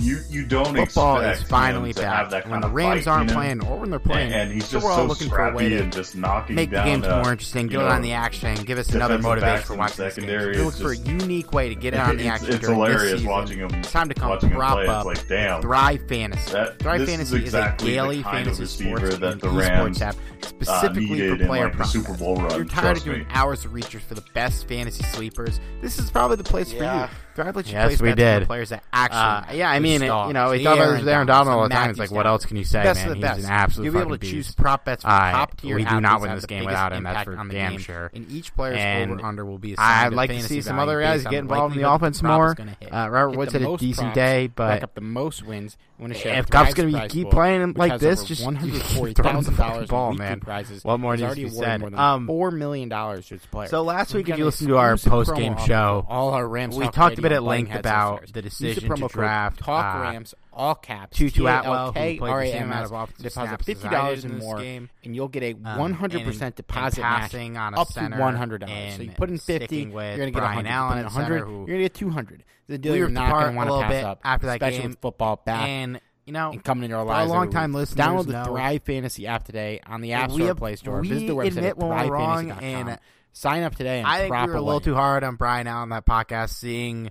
you 0.00 0.20
you 0.30 0.46
don't 0.46 0.74
football 0.74 1.20
is 1.20 1.42
finally 1.42 1.92
back. 1.92 2.46
when 2.46 2.60
the 2.60 2.68
Rams 2.68 3.06
aren't 3.06 3.30
playing 3.30 3.64
or 3.64 3.78
when 3.78 3.90
they're 3.90 3.98
playing, 3.98 4.32
and, 4.32 4.42
and 4.42 4.52
he's 4.52 4.66
so 4.66 4.72
just 4.78 4.84
we're 4.86 4.90
all 4.92 4.98
so 4.98 5.04
looking 5.06 5.28
for 5.28 5.48
a 5.48 5.54
way 5.54 5.68
to 5.68 5.86
just 5.90 6.16
knocking 6.16 6.56
make 6.56 6.70
the 6.70 6.82
games 6.82 7.06
more 7.06 7.32
interesting, 7.32 7.66
get 7.66 7.74
you 7.74 7.80
it 7.80 7.88
know, 7.88 7.90
on 7.90 8.02
the 8.02 8.12
action, 8.12 8.54
give 8.64 8.78
us 8.78 8.88
another 8.94 9.18
defensive 9.18 9.42
motivation 9.42 9.66
for 9.66 9.76
watching 9.76 10.04
this 10.04 10.14
game. 10.16 10.24
secondary 10.24 10.52
We 10.56 10.62
is 10.62 10.64
look 10.64 10.74
for 10.74 10.92
a 10.92 10.96
unique 10.96 11.52
way 11.52 11.68
to 11.68 11.74
get 11.74 11.94
it 11.94 12.00
on 12.00 12.16
the 12.16 12.26
action 12.26 12.48
it's 12.48 12.58
during 12.60 12.76
hilarious 12.76 13.02
this 13.02 13.12
season. 13.20 13.30
watching 13.30 13.58
him. 13.58 13.74
It's 13.74 13.92
time 13.92 14.08
to 14.08 14.14
come 14.14 14.38
prop 14.38 14.74
play. 14.78 14.86
up 14.86 15.04
like 15.04 15.28
damn. 15.28 15.60
Thrive 15.60 16.08
Fantasy. 16.08 16.52
That- 16.52 16.78
Thrive 16.78 17.00
this 17.00 17.10
Fantasy 17.10 17.36
is 17.36 17.42
is, 17.42 17.44
exactly 17.48 17.92
a 17.92 17.94
daily 18.02 18.16
the 18.18 18.22
kind 18.22 18.48
of 18.48 18.56
fantasy 18.56 18.62
receiver 18.62 18.96
sports 18.98 19.18
that 19.18 19.40
the 19.40 19.48
Rams, 19.50 20.00
app 20.02 20.14
uh, 20.14 20.46
specifically 20.46 21.28
for 21.28 21.46
player 21.46 21.68
props. 21.68 21.92
Super 21.92 22.16
Bowl 22.16 22.36
run. 22.36 22.50
You're 22.54 22.64
tired 22.64 22.82
trust 22.96 23.06
of 23.06 23.12
doing 23.12 23.26
hours 23.30 23.64
of 23.64 23.72
research 23.74 24.02
for 24.02 24.14
the 24.14 24.24
best 24.32 24.66
fantasy 24.68 25.02
sleepers. 25.04 25.60
This 25.80 25.98
is 25.98 26.10
probably 26.10 26.36
the 26.36 26.44
place 26.44 26.72
for 26.72 26.82
you. 26.82 27.08
Thrive 27.34 27.56
lets 27.56 27.68
you 27.68 27.74
Yes, 27.74 27.98
place 27.98 28.14
bets 28.14 28.42
on 28.42 28.46
players 28.46 28.68
that 28.70 28.84
actually. 28.92 29.58
Yeah, 29.58 29.70
I 29.70 29.78
mean, 29.82 30.02
it, 30.02 30.06
you 30.06 30.32
know, 30.32 30.52
about 30.52 30.78
this 30.78 30.98
with 31.00 31.08
Aaron 31.08 31.26
Donald 31.26 31.48
all 31.56 31.62
the 31.64 31.68
time. 31.74 31.90
It's 31.90 31.98
like, 31.98 32.10
what 32.10 32.26
else 32.26 32.44
can 32.46 32.56
you 32.56 32.64
say, 32.64 32.82
best 32.82 33.04
man? 33.06 33.16
He's 33.16 33.22
best. 33.22 33.44
an 33.44 33.50
absolute 33.50 33.84
You'll 33.84 33.94
be 33.94 34.00
able 34.00 34.10
to 34.10 34.16
fucking 34.16 34.30
choose 34.30 34.46
beast. 34.46 34.58
prop 34.58 34.84
bets 34.84 35.02
for 35.02 35.08
Uh, 35.10 35.32
top 35.32 35.56
tier. 35.60 35.76
we 35.76 35.84
do 35.84 36.00
not 36.00 36.20
win 36.20 36.34
this 36.34 36.46
game 36.46 36.64
without 36.64 36.92
him, 36.92 37.04
that's 37.04 37.24
for 37.24 37.34
damn 37.48 37.78
sure. 37.78 38.10
And 38.14 38.30
each 38.30 38.54
player's 38.54 38.78
And 38.78 39.12
over 39.12 39.24
under 39.24 39.44
will 39.44 39.58
be 39.58 39.76
I'd 39.76 40.12
like 40.14 40.30
to 40.30 40.42
see 40.42 40.60
some 40.62 40.78
other 40.78 41.00
guys 41.00 41.24
get 41.24 41.34
involved 41.34 41.76
in 41.76 41.82
the 41.82 41.90
offense 41.90 42.18
the 42.20 42.28
prop 42.28 42.58
is 42.58 42.58
more. 42.58 42.88
Uh, 42.92 43.08
Robert 43.08 43.36
Woods 43.36 43.52
had 43.52 43.62
a 43.62 43.76
decent 43.76 44.14
day, 44.14 44.46
but 44.46 44.82
up 44.82 44.94
the 44.94 45.00
most 45.00 45.44
wins. 45.44 45.76
Win 46.02 46.12
a 46.12 46.14
share 46.14 46.38
if 46.38 46.50
Kupp's 46.50 46.74
to 46.74 46.90
prize 46.90 47.10
keep 47.10 47.30
playing 47.30 47.74
like 47.74 48.00
this, 48.00 48.24
just 48.24 48.44
one 48.44 48.56
hundred 48.56 48.82
forty 48.96 49.14
thousand 49.14 49.56
dollars 49.56 49.88
ball, 49.88 50.12
man. 50.12 50.40
prizes. 50.40 50.84
What 50.84 50.98
more 50.98 51.16
needs 51.16 51.34
to 51.34 51.42
be 51.44 51.48
said? 51.48 51.94
Um, 51.94 52.26
four 52.26 52.50
million 52.50 52.88
dollars 52.88 53.28
to 53.28 53.36
its 53.36 53.46
players. 53.46 53.70
So 53.70 53.82
last 53.82 54.12
week, 54.14 54.28
if 54.28 54.36
you 54.36 54.44
listen 54.44 54.68
to 54.68 54.76
our 54.78 54.96
post-game 54.96 55.56
show, 55.58 56.04
all 56.08 56.30
our 56.30 56.46
Rams 56.46 56.76
we 56.76 56.88
talked 56.88 57.18
a 57.18 57.22
bit 57.22 57.32
at 57.32 57.42
length 57.42 57.74
about 57.74 58.32
the 58.32 58.42
decision 58.42 58.94
to 58.94 59.08
draft, 59.08 59.60
Talk 59.60 59.96
uh, 59.96 60.00
Rams 60.00 60.34
all 60.52 60.74
caps 60.74 61.16
Tutu 61.16 61.46
Atwell, 61.46 61.86
who 61.86 61.92
played 61.92 62.20
the 62.20 62.50
same 62.52 62.62
amount 62.64 62.86
of 62.86 62.92
offensive 62.92 63.24
Deposit 63.24 63.64
fifty 63.64 63.88
dollars 63.88 64.24
and 64.24 64.38
more, 64.38 64.58
game. 64.58 64.90
and 65.04 65.14
you'll 65.14 65.28
get 65.28 65.42
a 65.42 65.52
Um, 65.64 65.78
one 65.78 65.92
hundred 65.92 66.24
percent 66.24 66.56
deposit 66.56 67.00
match 67.00 67.34
on 67.34 67.74
a 67.74 67.80
up 67.80 67.88
to 67.88 68.00
one 68.16 68.36
hundred 68.36 68.62
dollars. 68.62 68.96
So 68.96 69.02
you 69.02 69.12
put 69.12 69.30
in 69.30 69.38
fifty, 69.38 69.76
you're 69.82 69.90
going 69.90 70.18
to 70.18 70.30
get 70.30 70.34
Brian 70.34 70.66
hundred. 70.66 70.70
Allen 70.70 70.98
You 70.98 71.04
at 71.04 71.12
put 71.12 71.18
in 71.20 71.24
center, 71.24 71.38
hundred, 71.38 71.46
who 71.46 71.52
you're 71.58 71.66
going 71.66 71.78
to 71.78 71.84
get 71.84 71.94
two 71.94 72.10
hundred. 72.10 72.44
The 72.72 72.78
deal 72.78 72.92
we 72.92 72.98
you're 72.98 73.06
ripped 73.06 73.14
not 73.14 73.30
going 73.30 73.44
to 73.44 73.50
a 73.52 73.54
want 73.54 73.68
to 73.70 73.82
pass 73.82 73.90
bit 73.92 74.04
up 74.04 74.20
after 74.24 74.46
that 74.46 74.52
especially 74.54 74.78
game. 74.80 74.90
with 74.90 75.00
football 75.00 75.42
back 75.44 75.68
and 75.68 76.00
you 76.26 76.32
know, 76.32 76.50
and 76.52 76.62
coming 76.64 76.84
into 76.84 76.96
our 76.96 77.04
lives. 77.04 77.24
every 77.30 77.36
long-time 77.36 77.72
week. 77.72 77.80
listeners 77.80 78.06
Download 78.06 78.26
the 78.26 78.32
know- 78.32 78.44
Thrive 78.44 78.82
Fantasy 78.84 79.26
app 79.26 79.44
today 79.44 79.80
on 79.86 80.00
the 80.00 80.12
App 80.12 80.30
Store 80.30 80.42
or 80.42 80.46
have- 80.48 80.56
Play 80.56 80.76
Store. 80.76 81.00
we 81.00 81.08
Visit 81.08 81.26
the 81.26 81.34
website 81.34 81.46
admit 81.48 81.64
at 81.64 81.78
wrong, 81.78 82.08
thrivefantasy.com. 82.46 82.64
and 82.88 82.98
Sign 83.34 83.62
up 83.62 83.74
today 83.74 83.98
and 84.00 84.06
I 84.06 84.18
think 84.28 84.30
we 84.32 84.38
were 84.38 84.42
a 84.56 84.60
little 84.60 84.72
away. 84.72 84.84
too 84.84 84.94
hard 84.94 85.24
on 85.24 85.36
Brian 85.36 85.66
Allen 85.66 85.88
that 85.88 86.04
podcast, 86.04 86.50
seeing 86.50 87.10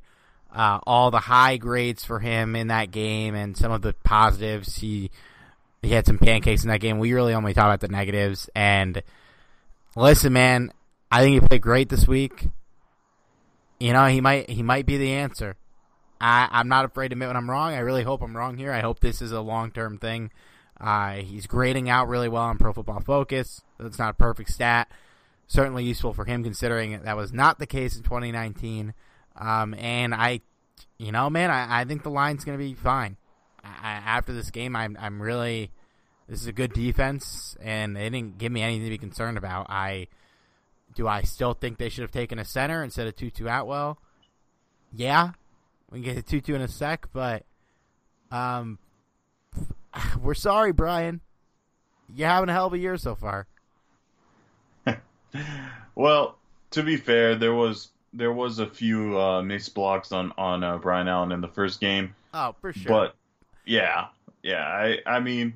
uh, 0.55 0.79
all 0.85 1.09
the 1.11 1.19
high 1.19 1.57
grades 1.57 2.05
for 2.05 2.19
him 2.19 2.55
in 2.55 2.67
that 2.67 2.91
game 2.91 3.33
and 3.35 3.57
some 3.57 3.71
of 3.71 3.81
the 3.81 3.93
positives. 4.03 4.75
He 4.77 5.09
he 5.81 5.89
had 5.89 6.05
some 6.05 6.19
pancakes 6.19 6.63
in 6.63 6.69
that 6.69 6.79
game. 6.79 6.99
We 6.99 7.13
really 7.13 7.33
only 7.33 7.53
talked 7.55 7.65
about 7.67 7.79
the 7.79 7.87
negatives. 7.87 8.49
And 8.55 9.01
listen, 9.95 10.31
man, 10.31 10.71
I 11.11 11.23
think 11.23 11.41
he 11.41 11.47
played 11.47 11.61
great 11.63 11.89
this 11.89 12.07
week. 12.07 12.47
You 13.81 13.93
know, 13.93 14.05
he 14.05 14.21
might 14.21 14.47
he 14.47 14.61
might 14.61 14.85
be 14.85 14.97
the 14.97 15.11
answer. 15.13 15.55
I, 16.19 16.47
I'm 16.51 16.67
not 16.67 16.85
afraid 16.85 17.07
to 17.07 17.13
admit 17.13 17.29
when 17.29 17.37
I'm 17.37 17.49
wrong. 17.49 17.73
I 17.73 17.79
really 17.79 18.03
hope 18.03 18.21
I'm 18.21 18.37
wrong 18.37 18.55
here. 18.55 18.71
I 18.71 18.81
hope 18.81 18.99
this 18.99 19.23
is 19.23 19.31
a 19.31 19.41
long 19.41 19.71
term 19.71 19.97
thing. 19.97 20.29
Uh, 20.79 21.13
he's 21.13 21.47
grading 21.47 21.89
out 21.89 22.07
really 22.07 22.29
well 22.29 22.43
on 22.43 22.59
Pro 22.59 22.73
Football 22.73 23.01
Focus. 23.01 23.61
That's 23.79 23.97
not 23.97 24.11
a 24.11 24.13
perfect 24.13 24.51
stat. 24.51 24.87
Certainly 25.47 25.83
useful 25.83 26.13
for 26.13 26.25
him 26.25 26.43
considering 26.43 27.01
that 27.01 27.17
was 27.17 27.33
not 27.33 27.57
the 27.57 27.65
case 27.65 27.97
in 27.97 28.03
2019. 28.03 28.93
Um, 29.35 29.73
and 29.73 30.13
I, 30.13 30.41
you 30.99 31.11
know, 31.11 31.31
man, 31.31 31.49
I, 31.49 31.81
I 31.81 31.85
think 31.85 32.03
the 32.03 32.11
line's 32.11 32.45
going 32.45 32.57
to 32.57 32.63
be 32.63 32.75
fine. 32.75 33.17
I, 33.63 33.93
after 33.93 34.31
this 34.31 34.51
game, 34.51 34.75
I'm 34.75 34.95
I'm 34.99 35.19
really 35.19 35.71
this 36.29 36.39
is 36.39 36.47
a 36.47 36.53
good 36.53 36.73
defense, 36.73 37.57
and 37.59 37.95
they 37.95 38.07
didn't 38.11 38.37
give 38.37 38.51
me 38.51 38.61
anything 38.61 38.83
to 38.83 38.89
be 38.91 38.99
concerned 38.99 39.39
about. 39.39 39.65
I 39.69 40.07
do 40.95 41.07
I 41.07 41.21
still 41.23 41.53
think 41.53 41.77
they 41.77 41.89
should 41.89 42.01
have 42.03 42.11
taken 42.11 42.37
a 42.39 42.45
center 42.45 42.83
instead 42.83 43.07
of 43.07 43.15
Tutu 43.15 43.47
Atwell? 43.47 43.97
Yeah, 44.93 45.31
we 45.89 46.01
can 46.01 46.13
get 46.13 46.15
to 46.17 46.21
Tutu 46.21 46.53
in 46.55 46.61
a 46.61 46.67
sec, 46.67 47.07
but 47.13 47.43
um, 48.31 48.77
we're 50.21 50.33
sorry, 50.33 50.71
Brian. 50.71 51.21
You're 52.13 52.27
having 52.27 52.49
a 52.49 52.53
hell 52.53 52.67
of 52.67 52.73
a 52.73 52.77
year 52.77 52.97
so 52.97 53.15
far. 53.15 53.47
Well, 55.95 56.37
to 56.71 56.83
be 56.83 56.97
fair, 56.97 57.35
there 57.35 57.53
was 57.53 57.89
there 58.13 58.33
was 58.33 58.59
a 58.59 58.67
few 58.67 59.17
uh, 59.19 59.41
missed 59.41 59.73
blocks 59.73 60.11
on 60.11 60.33
on 60.37 60.63
uh, 60.63 60.77
Brian 60.77 61.07
Allen 61.07 61.31
in 61.31 61.39
the 61.41 61.47
first 61.47 61.79
game, 61.79 62.13
Oh, 62.33 62.55
for 62.59 62.73
sure. 62.73 62.89
but 62.89 63.15
yeah, 63.65 64.07
yeah. 64.43 64.63
I 64.65 64.97
I 65.05 65.19
mean, 65.19 65.53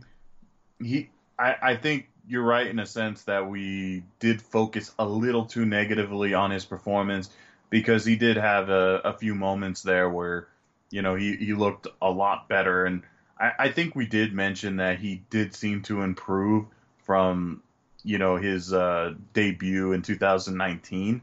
he 0.81 1.09
I 1.39 1.55
I 1.61 1.75
think 1.75 2.07
you're 2.27 2.43
right 2.43 2.67
in 2.67 2.79
a 2.79 2.85
sense 2.85 3.23
that 3.23 3.49
we 3.49 4.03
did 4.19 4.41
focus 4.41 4.91
a 4.97 5.05
little 5.05 5.45
too 5.45 5.65
negatively 5.65 6.33
on 6.33 6.51
his 6.51 6.65
performance 6.65 7.29
because 7.69 8.05
he 8.05 8.15
did 8.15 8.37
have 8.37 8.69
a, 8.69 9.01
a 9.03 9.13
few 9.13 9.35
moments 9.35 9.81
there 9.81 10.09
where 10.09 10.47
you 10.89 11.01
know 11.01 11.15
he 11.15 11.35
he 11.35 11.53
looked 11.53 11.87
a 12.01 12.09
lot 12.09 12.47
better. 12.47 12.85
And 12.85 13.03
I, 13.39 13.51
I 13.59 13.69
think 13.69 13.95
we 13.95 14.05
did 14.05 14.33
mention 14.33 14.77
that 14.77 14.99
he 14.99 15.23
did 15.29 15.53
seem 15.53 15.81
to 15.83 16.01
improve 16.01 16.65
from 17.03 17.61
you 18.03 18.17
know 18.17 18.37
his 18.37 18.73
uh, 18.73 19.13
debut 19.33 19.91
in 19.91 20.01
2019 20.01 21.21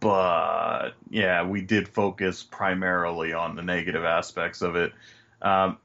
but 0.00 0.90
yeah 1.10 1.44
we 1.44 1.60
did 1.60 1.86
focus 1.86 2.42
primarily 2.42 3.32
on 3.32 3.54
the 3.54 3.62
negative 3.62 4.04
aspects 4.04 4.62
of 4.62 4.74
it. 4.76 4.92
Um, 5.40 5.78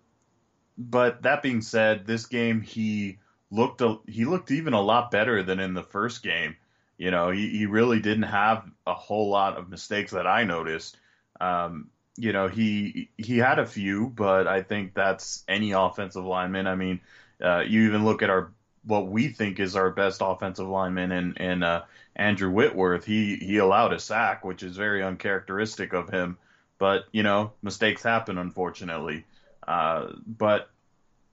but 0.77 1.23
that 1.23 1.41
being 1.41 1.61
said 1.61 2.05
this 2.05 2.25
game 2.25 2.61
he 2.61 3.17
looked 3.51 3.81
a, 3.81 3.97
he 4.07 4.25
looked 4.25 4.51
even 4.51 4.73
a 4.73 4.81
lot 4.81 5.11
better 5.11 5.43
than 5.43 5.59
in 5.59 5.73
the 5.73 5.83
first 5.83 6.23
game 6.23 6.55
you 6.97 7.11
know 7.11 7.29
he, 7.31 7.49
he 7.49 7.65
really 7.65 7.99
didn't 7.99 8.23
have 8.23 8.63
a 8.85 8.93
whole 8.93 9.29
lot 9.29 9.57
of 9.57 9.69
mistakes 9.69 10.11
that 10.11 10.27
i 10.27 10.43
noticed 10.43 10.97
um, 11.39 11.89
you 12.17 12.33
know 12.33 12.47
he 12.47 13.09
he 13.17 13.37
had 13.37 13.59
a 13.59 13.65
few 13.65 14.07
but 14.07 14.47
i 14.47 14.61
think 14.61 14.93
that's 14.93 15.43
any 15.47 15.71
offensive 15.71 16.25
lineman 16.25 16.67
i 16.67 16.75
mean 16.75 16.99
uh, 17.43 17.59
you 17.59 17.83
even 17.83 18.03
look 18.03 18.23
at 18.23 18.29
our 18.29 18.51
what 18.87 19.07
we 19.07 19.27
think 19.27 19.59
is 19.59 19.75
our 19.75 19.91
best 19.91 20.21
offensive 20.23 20.67
lineman 20.67 21.11
and 21.11 21.39
and 21.39 21.63
uh, 21.63 21.83
Andrew 22.15 22.49
Whitworth. 22.49 23.05
He 23.05 23.35
he 23.35 23.57
allowed 23.57 23.93
a 23.93 23.99
sack, 23.99 24.43
which 24.43 24.63
is 24.63 24.77
very 24.77 25.03
uncharacteristic 25.03 25.93
of 25.93 26.09
him. 26.09 26.37
But 26.79 27.05
you 27.11 27.23
know 27.23 27.51
mistakes 27.61 28.01
happen, 28.01 28.37
unfortunately. 28.37 29.25
Uh, 29.67 30.13
but 30.25 30.69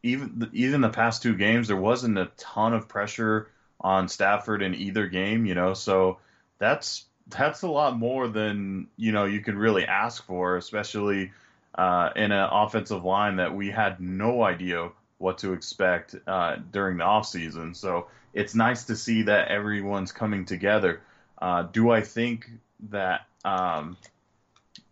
even 0.04 0.50
even 0.52 0.82
the 0.82 0.90
past 0.90 1.22
two 1.22 1.34
games, 1.34 1.68
there 1.68 1.76
wasn't 1.76 2.18
a 2.18 2.30
ton 2.36 2.74
of 2.74 2.88
pressure 2.88 3.48
on 3.80 4.08
Stafford 4.08 4.62
in 4.62 4.74
either 4.74 5.08
game. 5.08 5.46
You 5.46 5.54
know, 5.54 5.74
so 5.74 6.18
that's 6.58 7.06
that's 7.28 7.62
a 7.62 7.68
lot 7.68 7.96
more 7.96 8.28
than 8.28 8.88
you 8.96 9.12
know 9.12 9.24
you 9.24 9.40
could 9.40 9.54
really 9.54 9.86
ask 9.86 10.24
for, 10.26 10.56
especially 10.56 11.32
uh, 11.74 12.10
in 12.14 12.32
an 12.32 12.48
offensive 12.52 13.04
line 13.04 13.36
that 13.36 13.54
we 13.54 13.70
had 13.70 13.98
no 13.98 14.42
idea 14.42 14.90
what 15.18 15.38
to 15.38 15.54
expect 15.54 16.14
uh, 16.26 16.56
during 16.70 16.98
the 16.98 17.04
offseason. 17.04 17.74
So 17.74 18.08
it's 18.34 18.54
nice 18.54 18.84
to 18.84 18.96
see 18.96 19.22
that 19.22 19.48
everyone's 19.48 20.12
coming 20.12 20.44
together. 20.44 21.00
Uh, 21.40 21.62
do 21.62 21.90
I 21.90 22.02
think 22.02 22.50
that 22.90 23.26
um, 23.42 23.96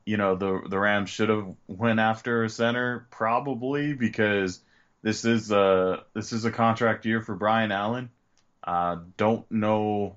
you 0.06 0.16
know 0.16 0.36
the 0.36 0.62
the 0.70 0.78
Rams 0.78 1.10
should 1.10 1.28
have 1.28 1.54
went 1.66 2.00
after 2.00 2.44
a 2.44 2.48
center? 2.48 3.06
Probably 3.10 3.92
because 3.92 4.60
this 5.02 5.24
is 5.24 5.50
a 5.50 6.04
this 6.14 6.32
is 6.32 6.44
a 6.44 6.50
contract 6.50 7.04
year 7.04 7.20
for 7.20 7.34
Brian 7.34 7.72
Allen. 7.72 8.10
Uh, 8.62 8.98
don't 9.16 9.50
know 9.50 10.16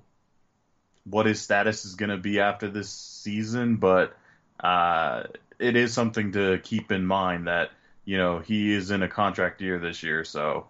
what 1.04 1.26
his 1.26 1.40
status 1.40 1.84
is 1.84 1.94
going 1.94 2.10
to 2.10 2.16
be 2.16 2.40
after 2.40 2.68
this 2.68 2.88
season, 2.90 3.76
but 3.76 4.16
uh, 4.60 5.24
it 5.58 5.76
is 5.76 5.92
something 5.92 6.32
to 6.32 6.58
keep 6.62 6.92
in 6.92 7.04
mind 7.04 7.48
that 7.48 7.70
you 8.04 8.16
know 8.16 8.38
he 8.38 8.72
is 8.72 8.90
in 8.90 9.02
a 9.02 9.08
contract 9.08 9.60
year 9.60 9.78
this 9.78 10.02
year, 10.02 10.24
so 10.24 10.66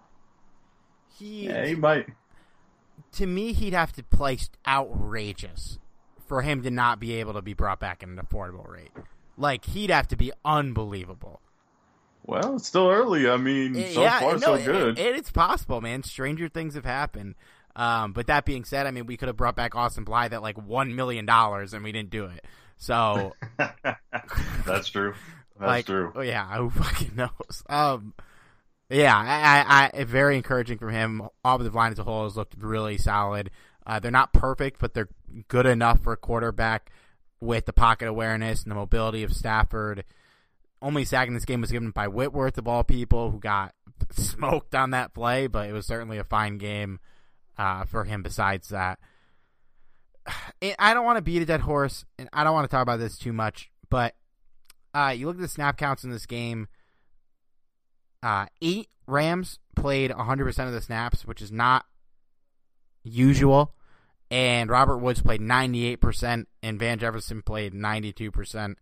he, 1.18 1.46
yeah, 1.46 1.66
he 1.66 1.74
might. 1.74 2.06
to 3.12 3.26
me, 3.26 3.52
he'd 3.52 3.74
have 3.74 3.92
to 3.92 4.02
play 4.02 4.38
outrageous 4.66 5.78
for 6.26 6.42
him 6.42 6.62
to 6.62 6.70
not 6.70 6.98
be 6.98 7.14
able 7.14 7.34
to 7.34 7.42
be 7.42 7.54
brought 7.54 7.80
back 7.80 8.02
at 8.02 8.08
an 8.08 8.16
affordable 8.16 8.68
rate. 8.68 8.92
Like 9.36 9.66
he'd 9.66 9.90
have 9.90 10.08
to 10.08 10.16
be 10.16 10.32
unbelievable. 10.44 11.40
Well, 12.26 12.56
it's 12.56 12.66
still 12.66 12.90
early. 12.90 13.28
I 13.30 13.36
mean, 13.36 13.74
so 13.92 14.02
yeah, 14.02 14.20
far 14.20 14.32
no, 14.32 14.38
so 14.38 14.64
good. 14.64 14.98
It, 14.98 15.16
it's 15.16 15.30
possible, 15.30 15.80
man. 15.80 16.02
Stranger 16.02 16.48
things 16.48 16.74
have 16.74 16.84
happened. 16.84 17.36
Um, 17.76 18.12
but 18.12 18.26
that 18.26 18.44
being 18.44 18.64
said, 18.64 18.86
I 18.86 18.90
mean, 18.90 19.06
we 19.06 19.16
could 19.16 19.28
have 19.28 19.36
brought 19.36 19.54
back 19.54 19.76
Austin 19.76 20.04
Blythe 20.04 20.32
at 20.32 20.42
like 20.42 20.58
one 20.58 20.96
million 20.96 21.26
dollars, 21.26 21.72
and 21.72 21.84
we 21.84 21.92
didn't 21.92 22.10
do 22.10 22.24
it. 22.24 22.44
So, 22.78 23.34
That's 24.66 24.88
true. 24.88 25.14
That's 25.58 25.68
like, 25.68 25.86
true. 25.86 26.12
oh 26.14 26.20
yeah, 26.20 26.56
who 26.56 26.70
fucking 26.82 27.12
knows? 27.14 27.62
Um, 27.68 28.14
yeah, 28.90 29.16
I, 29.16 29.84
I, 29.98 30.00
I 30.00 30.04
very 30.04 30.36
encouraging 30.36 30.78
from 30.78 30.90
him. 30.90 31.28
Offensive 31.44 31.74
line 31.74 31.92
as 31.92 31.98
a 31.98 32.04
whole 32.04 32.24
has 32.24 32.36
looked 32.36 32.54
really 32.58 32.98
solid. 32.98 33.50
Uh, 33.86 34.00
they're 34.00 34.10
not 34.10 34.32
perfect, 34.32 34.80
but 34.80 34.94
they're 34.94 35.08
good 35.48 35.66
enough 35.66 36.02
for 36.02 36.12
a 36.12 36.16
quarterback 36.16 36.90
with 37.40 37.66
the 37.66 37.72
pocket 37.72 38.08
awareness 38.08 38.62
and 38.62 38.70
the 38.70 38.76
mobility 38.76 39.22
of 39.22 39.32
Stafford. 39.32 40.04
Only 40.82 41.04
sack 41.04 41.28
in 41.28 41.34
this 41.34 41.44
game 41.44 41.60
was 41.60 41.72
given 41.72 41.90
by 41.90 42.08
Whitworth 42.08 42.58
of 42.58 42.68
all 42.68 42.84
people, 42.84 43.30
who 43.30 43.38
got 43.38 43.74
smoked 44.10 44.74
on 44.74 44.90
that 44.90 45.14
play, 45.14 45.46
but 45.46 45.68
it 45.68 45.72
was 45.72 45.86
certainly 45.86 46.18
a 46.18 46.24
fine 46.24 46.58
game 46.58 47.00
uh, 47.58 47.84
for 47.84 48.04
him. 48.04 48.22
Besides 48.22 48.68
that, 48.68 48.98
I 50.78 50.94
don't 50.94 51.04
want 51.04 51.16
to 51.16 51.22
beat 51.22 51.42
a 51.42 51.46
dead 51.46 51.60
horse, 51.60 52.04
and 52.18 52.28
I 52.32 52.44
don't 52.44 52.54
want 52.54 52.68
to 52.68 52.74
talk 52.74 52.82
about 52.82 52.98
this 52.98 53.18
too 53.18 53.32
much, 53.32 53.70
but 53.88 54.14
uh, 54.94 55.14
you 55.16 55.26
look 55.26 55.36
at 55.36 55.42
the 55.42 55.48
snap 55.48 55.76
counts 55.76 56.04
in 56.04 56.10
this 56.10 56.26
game. 56.26 56.68
Uh, 58.22 58.46
eight 58.60 58.88
Rams 59.06 59.58
played 59.76 60.10
100% 60.10 60.66
of 60.66 60.72
the 60.72 60.80
snaps, 60.80 61.24
which 61.24 61.40
is 61.40 61.52
not 61.52 61.84
usual. 63.04 63.74
And 64.30 64.68
Robert 64.68 64.98
Woods 64.98 65.22
played 65.22 65.40
98%, 65.40 66.46
and 66.62 66.78
Van 66.78 66.98
Jefferson 66.98 67.42
played 67.42 67.72
92%. 67.72 68.74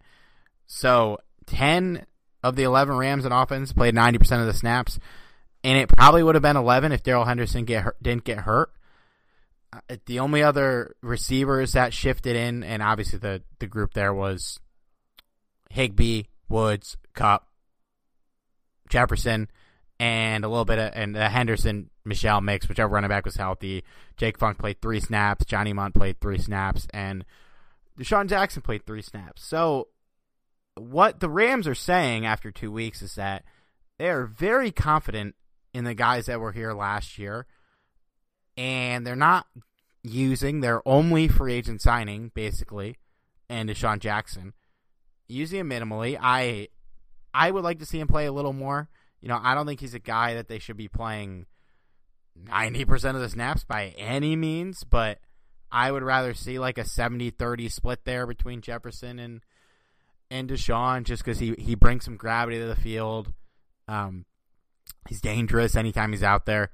So 0.67 1.19
10 1.47 2.07
of 2.43 2.57
the 2.57 2.63
11 2.63 2.97
Rams 2.97 3.25
in 3.25 3.33
offense 3.33 3.73
played 3.73 3.95
90% 3.95 4.41
of 4.41 4.47
the 4.47 4.55
snaps, 4.55 4.99
and 5.63 5.79
it 5.79 5.89
probably 5.89 6.23
would 6.23 6.35
have 6.35 6.43
been 6.43 6.57
11 6.57 6.93
if 6.93 7.03
Darrell 7.03 7.25
Henderson 7.25 7.65
get 7.65 7.83
hurt, 7.83 8.03
didn't 8.03 8.25
get 8.25 8.39
hurt. 8.39 8.71
Uh, 9.73 9.97
the 10.07 10.21
only 10.21 10.43
other 10.43 10.95
receivers 11.03 11.73
that 11.73 11.93
shifted 11.93 12.37
in, 12.37 12.63
and 12.63 12.83
obviously 12.83 13.19
the, 13.19 13.43
the 13.59 13.67
group 13.67 13.95
there 13.95 14.13
was 14.13 14.61
Higbee, 15.71 16.25
Woods, 16.49 16.97
Kupp, 17.15 17.49
Jefferson, 18.89 19.49
and 19.99 20.45
a 20.45 20.49
little 20.49 20.65
bit 20.65 20.79
of 20.79 20.91
and 20.95 21.15
the 21.15 21.29
Henderson 21.29 21.91
Michel 22.05 22.41
mix, 22.41 22.69
whichever 22.69 22.93
running 22.93 23.09
back 23.09 23.25
was 23.25 23.37
healthy. 23.37 23.85
Jake 24.17 24.39
Funk 24.39 24.59
played 24.59 24.81
three 24.81 25.01
snaps, 25.01 25.45
Johnny 25.45 25.73
Mundt 25.73 25.95
played 25.95 26.21
three 26.21 26.39
snaps, 26.39 26.87
and 26.93 27.25
DeSean 27.99 28.29
Jackson 28.29 28.63
played 28.63 28.85
three 28.87 29.03
snaps. 29.03 29.45
So 29.45 29.89
what 30.77 31.21
the 31.21 31.29
Rams 31.29 31.69
are 31.69 31.75
saying 31.75 32.27
after 32.27 32.51
two 32.51 32.73
weeks 32.73 33.03
is 33.03 33.15
that 33.15 33.45
they 33.99 34.09
are 34.09 34.27
very 34.27 34.71
confident 34.71 35.35
in 35.73 35.85
the 35.85 35.95
guys 35.95 36.27
that 36.27 36.41
were 36.41 36.53
here 36.53 36.73
last 36.73 37.19
year, 37.19 37.47
and 38.57 39.07
they're 39.07 39.17
not 39.17 39.47
using 40.03 40.61
their 40.61 40.87
only 40.87 41.29
free 41.29 41.55
agent 41.55 41.81
signing, 41.81 42.31
basically, 42.35 42.97
and 43.49 43.69
DeSean 43.69 43.99
Jackson. 43.99 44.53
Using 45.27 45.61
him 45.61 45.71
minimally. 45.71 46.19
I 46.21 46.69
I 47.33 47.51
would 47.51 47.65
like 47.65 47.79
to 47.79 47.87
see 47.87 47.99
him 47.99 48.09
play 48.09 48.27
a 48.27 48.33
little 48.33 48.53
more. 48.53 48.89
You 49.21 49.29
know, 49.29 49.41
I 49.43 49.55
don't 49.55 49.67
think 49.67 49.81
he's 49.81 49.95
a 49.95 49.99
guy 49.99 50.35
that 50.35 50.49
they 50.49 50.59
should 50.59 50.77
be 50.77 50.89
playing 50.89 51.47
90% 52.39 53.15
of 53.15 53.21
the 53.21 53.29
snaps 53.29 53.65
by 53.65 53.95
any 53.97 54.37
means, 54.37 54.85
but 54.85 55.19
I 55.73 55.91
would 55.91 56.03
rather 56.03 56.35
see 56.35 56.59
like 56.59 56.77
a 56.77 56.83
70-30 56.83 57.73
split 57.73 58.05
there 58.05 58.27
between 58.27 58.61
Jefferson 58.61 59.19
and 59.19 59.41
and 60.35 60.51
DeSean 60.51 61.05
just 61.05 61.25
because 61.25 61.39
he, 61.39 61.55
he 61.57 61.77
brings 61.77 62.05
some 62.05 62.17
gravity 62.17 62.59
to 62.59 62.67
the 62.67 62.75
field. 62.75 63.33
Um, 63.87 64.25
he's 65.09 65.21
dangerous 65.21 65.77
anytime 65.77 66.11
he's 66.11 66.25
out 66.25 66.45
there. 66.45 66.71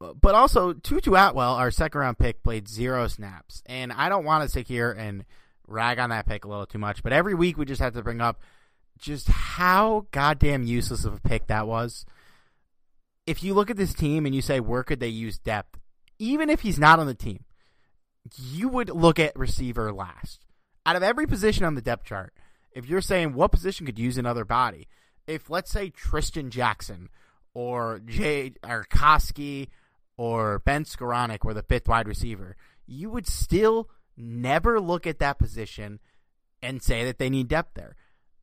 But 0.00 0.34
also, 0.34 0.72
Tutu 0.72 1.14
Atwell, 1.14 1.54
our 1.54 1.70
second 1.70 2.00
round 2.00 2.18
pick, 2.18 2.42
played 2.42 2.66
zero 2.66 3.06
snaps. 3.06 3.62
And 3.66 3.92
I 3.92 4.08
don't 4.08 4.24
want 4.24 4.44
to 4.44 4.48
sit 4.48 4.66
here 4.66 4.90
and 4.90 5.26
rag 5.66 5.98
on 5.98 6.08
that 6.08 6.26
pick 6.26 6.46
a 6.46 6.48
little 6.48 6.64
too 6.64 6.78
much, 6.78 7.02
but 7.02 7.12
every 7.12 7.34
week 7.34 7.58
we 7.58 7.66
just 7.66 7.82
have 7.82 7.92
to 7.92 8.02
bring 8.02 8.22
up 8.22 8.40
just 8.98 9.28
how 9.28 10.06
goddamn 10.10 10.62
useless 10.62 11.04
of 11.04 11.14
a 11.14 11.20
pick 11.20 11.48
that 11.48 11.66
was. 11.66 12.06
If 13.26 13.42
you 13.42 13.52
look 13.52 13.68
at 13.68 13.76
this 13.76 13.92
team 13.92 14.24
and 14.24 14.34
you 14.34 14.40
say, 14.40 14.58
where 14.58 14.82
could 14.82 15.00
they 15.00 15.08
use 15.08 15.38
depth? 15.38 15.78
Even 16.18 16.48
if 16.48 16.60
he's 16.60 16.78
not 16.78 16.98
on 16.98 17.06
the 17.06 17.14
team, 17.14 17.44
you 18.40 18.68
would 18.68 18.88
look 18.88 19.18
at 19.18 19.38
receiver 19.38 19.92
last. 19.92 20.46
Out 20.88 20.96
of 20.96 21.02
every 21.02 21.26
position 21.26 21.66
on 21.66 21.74
the 21.74 21.82
depth 21.82 22.06
chart, 22.06 22.32
if 22.72 22.88
you're 22.88 23.02
saying 23.02 23.34
what 23.34 23.52
position 23.52 23.84
could 23.84 23.98
use 23.98 24.16
another 24.16 24.46
body, 24.46 24.88
if 25.26 25.50
let's 25.50 25.70
say 25.70 25.90
Trishton 25.90 26.48
Jackson 26.48 27.10
or 27.52 28.00
Jay 28.06 28.54
or 28.66 28.86
Koski 28.90 29.68
or 30.16 30.60
Ben 30.60 30.84
Skowronek 30.84 31.44
were 31.44 31.52
the 31.52 31.62
fifth 31.62 31.88
wide 31.88 32.08
receiver, 32.08 32.56
you 32.86 33.10
would 33.10 33.26
still 33.26 33.90
never 34.16 34.80
look 34.80 35.06
at 35.06 35.18
that 35.18 35.38
position 35.38 36.00
and 36.62 36.82
say 36.82 37.04
that 37.04 37.18
they 37.18 37.28
need 37.28 37.48
depth 37.48 37.74
there. 37.74 37.94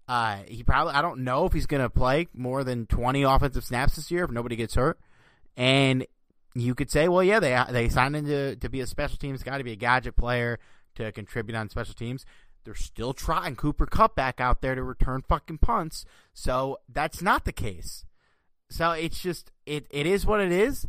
Uh, 0.08 0.42
he 0.48 0.62
probably 0.62 0.94
I 0.94 1.02
don't 1.02 1.24
know 1.24 1.48
if 1.48 1.54
he's 1.54 1.66
going 1.66 1.82
to 1.82 1.90
play 1.90 2.28
more 2.32 2.64
than 2.64 2.86
20 2.86 3.24
offensive 3.24 3.64
snaps 3.64 3.96
this 3.96 4.12
year 4.12 4.24
if 4.24 4.30
nobody 4.30 4.56
gets 4.56 4.76
hurt. 4.76 5.00
And 5.58 6.06
you 6.54 6.76
could 6.76 6.92
say, 6.92 7.08
well, 7.08 7.24
yeah, 7.24 7.40
they 7.40 7.60
they 7.72 7.90
signed 7.90 8.16
him 8.16 8.28
to, 8.28 8.56
to 8.58 8.70
be 8.70 8.82
a 8.82 8.86
special 8.86 9.18
teams 9.18 9.42
guy, 9.42 9.58
to 9.58 9.64
be 9.64 9.72
a 9.72 9.76
gadget 9.76 10.16
player, 10.16 10.60
to 10.96 11.12
contribute 11.12 11.56
on 11.56 11.70
special 11.70 11.94
teams. 11.94 12.26
They're 12.64 12.76
still 12.76 13.14
trying 13.14 13.56
Cooper 13.56 13.86
Kupp 13.86 14.16
back 14.16 14.42
out 14.42 14.62
there 14.62 14.76
to 14.76 14.84
return 14.84 15.24
fucking 15.28 15.60
punts. 15.60 16.06
So 16.34 16.80
that's 16.92 17.22
not 17.22 17.46
the 17.46 17.52
case. 17.52 18.06
So 18.70 18.92
it's 18.92 19.22
just 19.22 19.52
it 19.66 19.86
it 19.92 20.08
is 20.08 20.26
what 20.26 20.42
it 20.42 20.52
is. 20.52 20.88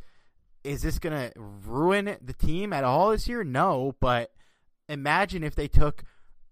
Is 0.65 0.83
this 0.83 0.99
gonna 0.99 1.31
ruin 1.37 2.17
the 2.21 2.33
team 2.33 2.73
at 2.73 2.83
all 2.83 3.11
this 3.11 3.29
year? 3.29 3.45
No, 3.45 3.95
but 4.01 4.33
imagine 4.89 5.45
if 5.45 5.55
they 5.55 5.69
took 5.69 6.03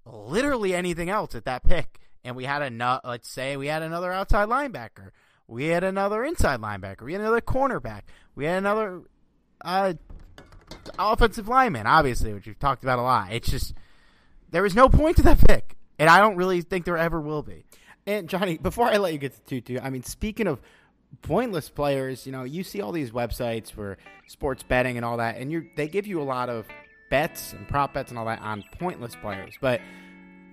literally 0.04 0.74
anything 0.74 1.08
else 1.08 1.34
at 1.34 1.46
that 1.46 1.64
pick 1.64 2.00
and 2.22 2.36
we 2.36 2.44
had 2.44 2.62
a 2.62 3.00
let's 3.04 3.28
say 3.28 3.56
we 3.56 3.68
had 3.68 3.82
another 3.82 4.12
outside 4.12 4.48
linebacker, 4.48 5.10
we 5.48 5.66
had 5.66 5.84
another 5.84 6.22
inside 6.24 6.60
linebacker, 6.60 7.02
we 7.02 7.12
had 7.12 7.22
another 7.22 7.40
cornerback, 7.40 8.02
we 8.34 8.44
had 8.44 8.58
another 8.58 9.02
uh, 9.64 9.94
offensive 10.98 11.48
lineman, 11.48 11.86
obviously, 11.86 12.32
which 12.32 12.46
we've 12.46 12.58
talked 12.58 12.84
about 12.84 12.98
a 12.98 13.02
lot. 13.02 13.32
It's 13.32 13.50
just 13.50 13.74
there 14.50 14.62
was 14.62 14.74
no 14.74 14.88
point 14.88 15.16
to 15.16 15.22
that 15.22 15.38
pick, 15.46 15.76
and 15.98 16.08
I 16.08 16.20
don't 16.20 16.36
really 16.36 16.60
think 16.62 16.84
there 16.84 16.98
ever 16.98 17.20
will 17.20 17.42
be. 17.42 17.64
And 18.06 18.28
Johnny, 18.28 18.58
before 18.58 18.86
I 18.86 18.98
let 18.98 19.12
you 19.12 19.18
get 19.18 19.34
to 19.34 19.42
Tutu, 19.42 19.78
I 19.82 19.90
mean, 19.90 20.02
speaking 20.02 20.46
of 20.46 20.60
pointless 21.22 21.68
players, 21.68 22.26
you 22.26 22.32
know, 22.32 22.44
you 22.44 22.62
see 22.62 22.80
all 22.80 22.92
these 22.92 23.10
websites 23.10 23.70
for 23.70 23.98
sports 24.26 24.62
betting 24.62 24.96
and 24.96 25.04
all 25.04 25.16
that, 25.18 25.36
and 25.36 25.50
you 25.50 25.68
they 25.76 25.88
give 25.88 26.06
you 26.06 26.20
a 26.20 26.24
lot 26.24 26.48
of 26.48 26.66
bets 27.10 27.52
and 27.52 27.66
prop 27.68 27.94
bets 27.94 28.10
and 28.10 28.18
all 28.18 28.26
that 28.26 28.40
on 28.40 28.64
pointless 28.78 29.16
players, 29.16 29.54
but 29.60 29.80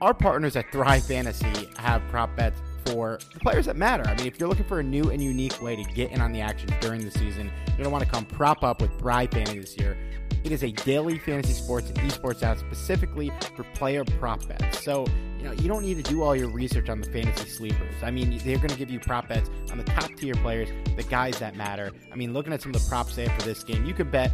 our 0.02 0.14
partners 0.14 0.56
at 0.56 0.72
Thrive 0.72 1.04
Fantasy 1.06 1.70
have 1.78 2.02
prop 2.10 2.36
bets 2.36 2.62
for 2.86 3.20
the 3.34 3.40
players 3.40 3.66
that 3.66 3.76
matter. 3.76 4.04
I 4.08 4.16
mean, 4.16 4.28
if 4.28 4.40
you're 4.40 4.50
looking 4.50 4.66
for 4.66 4.80
a 4.80 4.84
new 4.84 5.10
and 5.10 5.22
unique 5.22 5.62
way 5.62 5.76
to 5.76 5.84
get 5.94 6.12
in 6.12 6.22
on 6.22 6.32
the 6.32 6.42
action 6.42 6.70
during 6.80 7.04
the 7.04 7.12
season, 7.12 7.52
you're 7.68 7.78
going 7.78 7.84
to 7.86 7.90
want 7.90 8.04
to 8.04 8.10
come 8.10 8.26
prop 8.26 8.64
up 8.64 8.82
with 8.82 8.98
Thrive 9.00 9.32
Fantasy 9.32 9.60
this 9.60 9.78
year. 9.78 9.98
It 10.44 10.52
is 10.52 10.64
a 10.64 10.72
daily 10.72 11.20
fantasy 11.20 11.54
sports 11.54 11.90
and 11.90 11.98
esports 12.00 12.42
app 12.42 12.58
specifically 12.58 13.32
for 13.56 13.64
player 13.76 14.04
prop 14.20 14.48
bets. 14.48 14.84
So, 14.84 15.06
you 15.38 15.44
know, 15.44 15.52
you 15.52 15.68
don't 15.68 15.84
need 15.84 16.04
to 16.04 16.12
do 16.12 16.24
all 16.24 16.36
your 16.36 16.50
research 16.50 16.90
on 16.90 17.00
the 17.00 17.10
fantasy 17.12 17.48
sleepers. 17.48 17.94
I 18.02 18.10
mean, 18.10 18.40
they're 18.44 18.58
going 18.58 18.70
to 18.70 18.78
give 18.78 18.90
you 18.90 19.00
prop 19.00 19.28
bets 19.28 19.50
on 19.72 19.78
the 19.78 19.84
top 19.84 20.16
tier 20.16 20.34
players, 20.36 20.70
the 20.96 21.04
guys 21.04 21.38
that 21.40 21.56
matter. 21.56 21.92
I 22.12 22.16
mean, 22.16 22.34
looking 22.34 22.54
at 22.54 22.62
some 22.62 22.74
of 22.74 22.82
the 22.82 22.90
props 22.90 23.16
they 23.16 23.28
have 23.28 23.40
for 23.40 23.48
this 23.48 23.64
game, 23.64 23.86
you 23.86 23.94
could 23.94 24.12
bet 24.12 24.34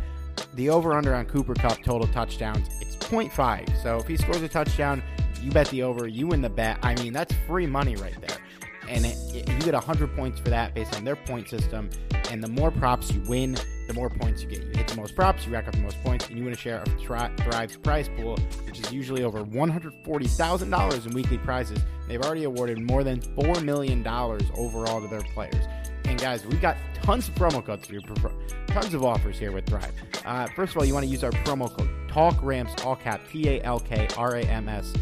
the 0.54 0.70
over 0.70 0.94
under 0.94 1.14
on 1.14 1.26
Cooper 1.26 1.56
Kupp 1.56 1.84
total 1.84 2.08
touchdowns. 2.08 2.68
It's 2.80 2.96
0.5. 2.96 3.84
So 3.84 3.98
if 3.98 4.08
he 4.08 4.16
scores 4.16 4.42
a 4.42 4.48
touchdown, 4.48 5.04
you 5.48 5.54
bet 5.54 5.70
the 5.70 5.82
over, 5.82 6.10
you 6.10 6.28
win 6.28 6.42
the 6.42 6.50
bet. 6.50 6.78
I 6.84 6.94
mean, 6.96 7.14
that's 7.14 7.34
free 7.48 7.68
money 7.68 7.96
right 7.96 8.20
there. 8.20 8.38
And 8.90 9.06
it, 9.06 9.18
it, 9.34 9.50
you 9.50 9.60
get 9.60 9.74
100 9.74 10.14
points 10.14 10.42
for 10.42 10.50
that 10.50 10.76
based 10.76 10.94
on 10.98 11.06
their 11.06 11.16
point 11.16 11.48
system. 11.48 11.90
And 12.30 12.44
the 12.44 12.50
more 12.50 12.70
props 12.70 13.14
you 13.14 13.22
win, 13.30 13.58
the 13.88 13.94
more 13.94 14.10
points 14.10 14.44
you 14.44 14.50
get. 14.50 14.64
You 14.64 14.72
hit 14.76 14.90
the 14.90 14.98
most 14.98 15.16
props, 15.16 15.46
you 15.46 15.54
rack 15.54 15.70
up 15.70 15.74
the 15.74 15.80
most 15.80 16.04
points, 16.04 16.28
and 16.28 16.38
you 16.38 16.44
win 16.44 16.52
a 16.52 16.58
share 16.58 16.82
of 16.82 16.90
Thrive's 17.00 17.78
prize 17.78 18.10
pool, 18.18 18.38
which 18.66 18.82
is 18.82 18.92
usually 18.92 19.24
over 19.24 19.46
$140,000 19.46 21.08
in 21.08 21.14
weekly 21.14 21.38
prizes. 21.38 21.80
They've 22.10 22.22
already 22.22 22.44
awarded 22.44 22.80
more 22.80 23.06
than 23.06 23.22
$4 23.22 23.64
million 23.64 24.06
overall 24.06 25.00
to 25.00 25.08
their 25.08 25.22
players. 25.34 25.64
And 26.04 26.20
guys, 26.20 26.46
we've 26.46 26.62
got 26.62 26.76
tons 27.04 27.30
of 27.30 27.36
promo 27.36 27.64
codes 27.64 27.88
here, 27.88 28.02
tons 28.68 28.94
of 28.94 29.06
offers 29.06 29.40
here 29.40 29.54
with 29.54 29.66
Thrive. 29.66 29.94
Uh, 30.26 30.48
first 30.48 30.74
of 30.74 30.78
all, 30.78 30.86
you 30.86 30.94
want 30.94 31.06
to 31.06 31.10
use 31.10 31.24
our 31.24 31.32
promo 31.32 31.74
code 31.74 31.90
TALKRAMS, 32.10 32.86
all 32.86 32.98
cap 32.98 33.22
T 33.30 33.48
A 33.48 33.62
L 33.64 33.80
K 33.80 34.08
R 34.18 34.36
A 34.36 34.44
M 34.44 34.68
S, 34.68 34.94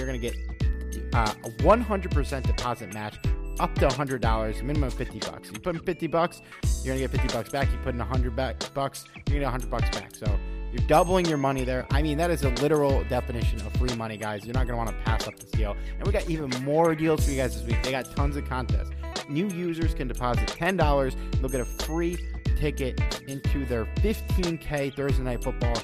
you're 0.00 0.08
going 0.08 0.20
to 0.20 0.30
get 0.30 1.14
uh, 1.14 1.34
a 1.44 1.50
100% 1.62 2.42
deposit 2.42 2.94
match 2.94 3.18
up 3.58 3.74
to 3.74 3.86
$100, 3.86 4.62
minimum 4.62 4.90
50 4.90 5.18
bucks. 5.18 5.50
You 5.52 5.60
put 5.60 5.76
in 5.76 5.82
50 5.82 6.06
bucks, 6.06 6.40
you're 6.82 6.96
going 6.96 7.06
to 7.06 7.16
get 7.16 7.22
50 7.22 7.36
bucks 7.36 7.50
back. 7.50 7.70
You 7.70 7.78
put 7.78 7.92
in 7.92 7.98
100 7.98 8.34
back, 8.34 8.74
bucks, 8.74 9.04
you're 9.14 9.40
going 9.40 9.52
to 9.52 9.58
get 9.58 9.68
100 9.68 9.70
bucks 9.70 9.98
back. 9.98 10.14
So 10.14 10.26
you're 10.72 10.86
doubling 10.86 11.26
your 11.26 11.36
money 11.36 11.64
there. 11.64 11.86
I 11.90 12.00
mean, 12.00 12.16
that 12.18 12.30
is 12.30 12.42
a 12.44 12.50
literal 12.50 13.04
definition 13.04 13.60
of 13.60 13.72
free 13.74 13.94
money, 13.96 14.16
guys. 14.16 14.46
You're 14.46 14.54
not 14.54 14.66
going 14.66 14.78
to 14.78 14.84
want 14.84 14.88
to 14.88 15.04
pass 15.04 15.28
up 15.28 15.38
this 15.38 15.50
deal. 15.50 15.76
And 15.98 16.06
we 16.06 16.12
got 16.12 16.28
even 16.30 16.48
more 16.64 16.94
deals 16.94 17.24
for 17.24 17.30
you 17.32 17.36
guys 17.36 17.54
this 17.54 17.66
week. 17.66 17.82
They 17.82 17.90
got 17.90 18.10
tons 18.16 18.36
of 18.36 18.48
contests. 18.48 18.90
New 19.28 19.48
users 19.48 19.94
can 19.94 20.08
deposit 20.08 20.46
$10. 20.48 21.14
They'll 21.40 21.48
get 21.48 21.60
a 21.60 21.64
free 21.64 22.18
ticket 22.56 23.22
into 23.26 23.66
their 23.66 23.84
15K 23.96 24.94
Thursday 24.94 25.22
Night 25.22 25.44
Football 25.44 25.74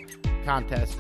contest. 0.45 0.99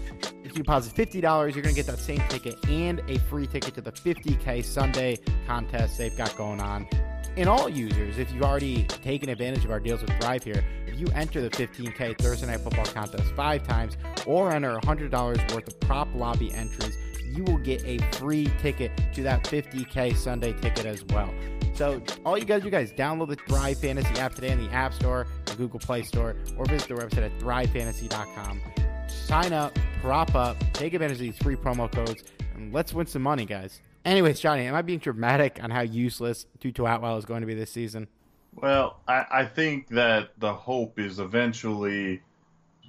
You 0.57 0.63
deposit 0.63 0.95
$50, 0.95 1.23
you're 1.23 1.51
going 1.51 1.65
to 1.65 1.75
get 1.75 1.85
that 1.85 1.99
same 1.99 2.23
ticket 2.31 2.57
and 2.71 3.03
a 3.11 3.19
free 3.19 3.47
ticket 3.47 3.75
to 3.75 3.83
the 3.83 3.93
50K 3.93 4.65
Sunday 4.65 5.19
contest 5.47 5.99
they've 5.99 6.17
got 6.17 6.35
going 6.39 6.63
on. 6.63 6.89
And 7.37 7.47
all 7.47 7.69
users, 7.69 8.17
if 8.17 8.33
you've 8.33 8.43
already 8.43 8.85
taken 8.85 9.29
advantage 9.29 9.67
of 9.67 9.71
our 9.71 9.81
deals 9.81 10.01
with 10.01 10.19
Thrive 10.19 10.43
here, 10.43 10.65
if 10.87 10.99
you 10.99 11.09
enter 11.15 11.43
the 11.43 11.51
15K 11.51 12.17
Thursday 12.17 12.47
Night 12.47 12.61
Football 12.61 12.87
contest 12.87 13.35
five 13.35 13.65
times 13.65 13.99
or 14.25 14.51
enter 14.51 14.79
$100 14.79 15.55
worth 15.55 15.69
of 15.69 15.79
prop 15.81 16.09
lobby 16.15 16.51
entries, 16.55 16.97
you 17.23 17.45
will 17.45 17.59
get 17.59 17.85
a 17.85 17.99
free 18.13 18.51
ticket 18.63 18.91
to 19.13 19.23
that 19.25 19.45
50K 19.45 20.17
Sunday 20.17 20.55
ticket 20.55 20.87
as 20.87 21.05
well. 21.11 21.35
So 21.75 22.01
all 22.25 22.39
you 22.39 22.47
guys, 22.47 22.65
you 22.65 22.71
guys 22.71 22.93
download 22.93 23.29
the 23.29 23.37
Thrive 23.47 23.79
Fantasy 23.79 24.19
app 24.19 24.35
today 24.35 24.53
in 24.53 24.65
the 24.65 24.73
App 24.73 24.95
Store, 24.95 25.27
the 25.45 25.55
Google 25.57 25.81
Play 25.81 26.03
Store, 26.03 26.35
or 26.57 26.65
visit 26.65 26.89
their 26.89 26.97
website 26.97 27.27
at 27.27 27.39
thrivefantasy.com. 27.41 28.86
Sign 29.09 29.53
up, 29.53 29.77
prop 30.01 30.35
up, 30.35 30.57
take 30.73 30.95
advantage 30.95 31.17
of 31.17 31.21
these 31.21 31.39
free 31.39 31.57
promo 31.57 31.91
codes, 31.91 32.23
and 32.55 32.73
let's 32.73 32.95
win 32.95 33.07
some 33.07 33.23
money, 33.23 33.45
guys. 33.45 33.81
Anyways, 34.05 34.39
Johnny, 34.39 34.67
am 34.67 34.75
I 34.75 34.83
being 34.83 35.01
dramatic 35.01 35.59
on 35.63 35.71
how 35.71 35.81
useless 35.81 36.47
Tutu 36.61 36.85
Atwell 36.85 37.17
is 37.19 37.25
going 37.25 37.41
to 37.41 37.47
be 37.47 37.55
this 37.55 37.71
season? 37.73 38.07
Well, 38.55 39.01
I, 39.09 39.27
I 39.31 39.45
think 39.47 39.89
that 39.89 40.31
the 40.39 40.55
hope 40.55 40.99
is 40.99 41.19
eventually 41.19 42.23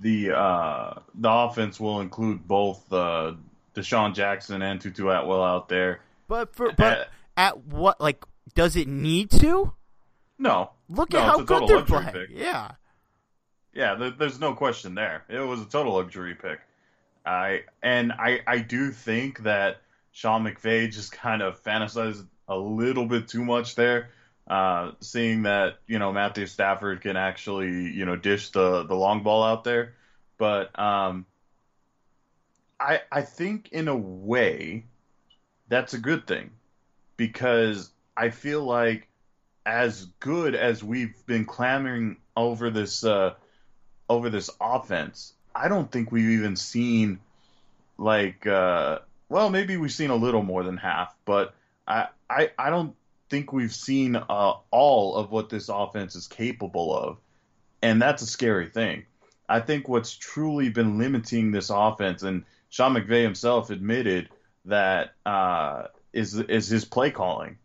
the 0.02 0.32
uh, 0.38 1.00
the 1.16 1.30
offense 1.32 1.80
will 1.80 2.02
include 2.02 2.48
both 2.48 2.92
uh, 2.94 3.34
DeSean 3.76 4.14
Jackson 4.14 4.62
and 4.62 4.80
Tutu 4.80 5.08
Atwell 5.10 5.44
out 5.44 5.70
there. 5.70 6.02
But 6.28 6.56
for 6.56 6.72
but 6.72 7.00
Uh, 7.00 7.04
at 7.36 7.66
what 7.66 8.00
like 8.00 8.24
Does 8.54 8.76
it 8.76 8.88
need 8.88 9.32
to? 9.32 9.74
No. 10.38 10.72
Look 10.88 11.14
No, 11.14 11.20
at 11.20 11.26
how 11.26 11.38
good 11.38 11.48
total 11.48 11.68
they're 11.68 11.82
playing. 11.86 12.12
pick. 12.12 12.30
Yeah. 12.32 12.72
Yeah, 13.78 13.94
there, 13.94 14.10
there's 14.10 14.40
no 14.40 14.56
question 14.56 14.96
there. 14.96 15.24
It 15.30 15.38
was 15.38 15.62
a 15.62 15.66
total 15.66 15.94
luxury 15.94 16.34
pick. 16.34 16.60
I 17.24 17.62
and 17.84 18.12
I 18.12 18.40
I 18.48 18.58
do 18.58 18.90
think 18.90 19.44
that 19.44 19.82
Sean 20.12 20.44
McVay 20.44 20.92
just 20.92 21.12
kind 21.12 21.44
of 21.44 21.62
fantasized 21.62 22.26
a 22.48 22.58
little 22.58 23.06
bit 23.06 23.28
too 23.28 23.46
much 23.46 23.76
there, 23.76 24.10
uh, 24.48 24.94
seeing 25.00 25.44
that 25.44 25.78
you 25.86 26.00
know 26.00 26.12
Matthew 26.12 26.48
Stafford 26.48 27.02
can 27.02 27.18
actually 27.18 27.92
you 27.92 28.04
know 28.06 28.16
dish 28.16 28.50
the 28.50 28.82
the 28.82 28.96
long 28.96 29.22
ball 29.22 29.44
out 29.44 29.64
there, 29.64 29.94
but 30.40 30.78
um, 30.80 31.28
I 32.80 33.02
I 33.12 33.22
think 33.22 33.70
in 33.74 33.90
a 33.90 33.96
way 33.96 34.86
that's 35.68 35.94
a 35.94 36.00
good 36.00 36.26
thing 36.26 36.50
because 37.16 37.92
I 38.16 38.32
feel 38.32 38.64
like 38.64 39.08
as 39.68 40.06
good 40.20 40.56
as 40.56 40.84
we've 40.84 41.24
been 41.28 41.46
clamoring 41.46 42.18
over 42.36 42.72
this 42.72 43.04
uh, 43.04 43.36
over 44.10 44.30
this 44.30 44.50
offense, 44.60 45.34
I 45.56 45.68
don't 45.68 45.92
think 45.92 46.12
we've 46.12 46.30
even 46.30 46.56
seen 46.56 47.20
like 47.98 48.46
uh, 48.46 49.00
well 49.30 49.50
maybe 49.50 49.78
we've 49.78 49.92
seen 49.92 50.10
a 50.10 50.16
little 50.16 50.44
more 50.44 50.64
than 50.64 50.78
half, 50.78 51.16
but 51.26 51.54
I 51.88 52.08
I, 52.30 52.52
I 52.58 52.70
don't 52.70 52.96
think 53.30 53.52
we've 53.52 53.74
seen 53.74 54.16
uh, 54.16 54.54
all 54.72 55.16
of 55.16 55.32
what 55.32 55.50
this 55.50 55.70
offense 55.70 56.16
is 56.16 56.28
capable 56.28 56.96
of, 56.96 57.18
and 57.82 58.02
that's 58.02 58.22
a 58.22 58.28
scary 58.28 58.68
thing. 58.68 59.06
I 59.50 59.62
think 59.62 59.88
what's 59.88 60.16
truly 60.16 60.70
been 60.70 60.98
limiting 60.98 61.52
this 61.52 61.70
offense, 61.70 62.24
and 62.24 62.44
Sean 62.70 62.94
McVay 62.94 63.24
himself 63.24 63.70
admitted 63.70 64.30
that 64.66 65.14
uh, 65.26 65.88
is 66.14 66.36
is 66.36 66.68
his 66.68 66.86
play 66.86 67.12
calling. 67.12 67.58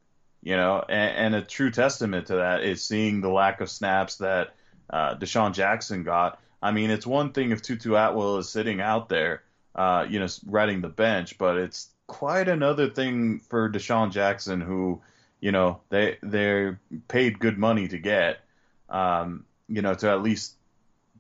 You 0.45 0.57
know, 0.57 0.85
and, 0.89 1.35
and 1.35 1.35
a 1.37 1.43
true 1.43 1.71
testament 1.71 2.27
to 2.27 2.37
that 2.37 2.65
is 2.65 2.83
seeing 2.83 3.21
the 3.21 3.29
lack 3.29 3.61
of 3.61 3.71
snaps 3.71 4.17
that 4.17 4.55
uh, 4.91 5.15
DeSean 5.17 5.53
Jackson 5.53 6.03
got. 6.03 6.41
I 6.63 6.71
mean, 6.71 6.91
it's 6.91 7.07
one 7.07 7.33
thing 7.33 7.51
if 7.51 7.63
Tutu 7.63 7.95
Atwell 7.95 8.39
is 8.39 8.49
sitting 8.49 8.81
out 8.81 9.09
there, 9.09 9.43
uh, 9.75 10.07
you 10.09 10.21
know, 10.21 10.29
riding 10.47 10.81
the 10.81 10.89
bench, 10.89 11.39
but 11.39 11.57
it's 11.57 11.89
quite 12.07 12.49
another 12.49 12.89
thing 12.89 13.41
for 13.41 13.71
DeSean 13.71 14.13
Jackson, 14.13 14.61
who, 14.61 15.01
you 15.41 15.51
know, 15.51 15.81
they 15.89 16.19
they're 16.23 16.79
paid 17.09 17.39
good 17.39 17.59
money 17.59 17.89
to 17.89 17.99
get, 17.99 18.41
um, 18.89 19.45
you 19.69 19.83
know, 19.83 19.95
to 19.95 20.11
at 20.11 20.23
least 20.23 20.55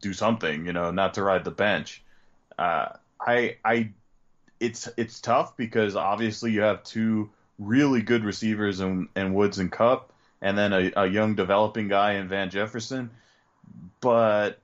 do 0.01 0.13
something, 0.13 0.67
you 0.67 0.73
know, 0.73 0.91
not 0.91 1.15
to 1.15 1.23
ride 1.23 1.45
the 1.45 1.51
bench. 1.51 2.03
Uh, 2.59 2.89
I 3.21 3.57
I 3.65 3.91
it's 4.61 4.89
it's 4.97 5.21
tough 5.21 5.57
because 5.57 5.97
obviously 5.97 6.53
you 6.53 6.61
have 6.61 6.85
two 6.85 7.31
really 7.59 8.03
good 8.03 8.25
receivers 8.25 8.81
in, 8.81 9.09
in 9.17 9.35
Woods 9.35 9.59
and 9.59 9.73
Kupp, 9.73 10.13
and 10.41 10.57
then 10.57 10.73
a, 10.73 10.93
a 10.97 11.07
young 11.07 11.35
developing 11.35 11.89
guy 11.89 12.15
in 12.15 12.29
Van 12.29 12.51
Jefferson. 12.51 13.11
But 14.01 14.59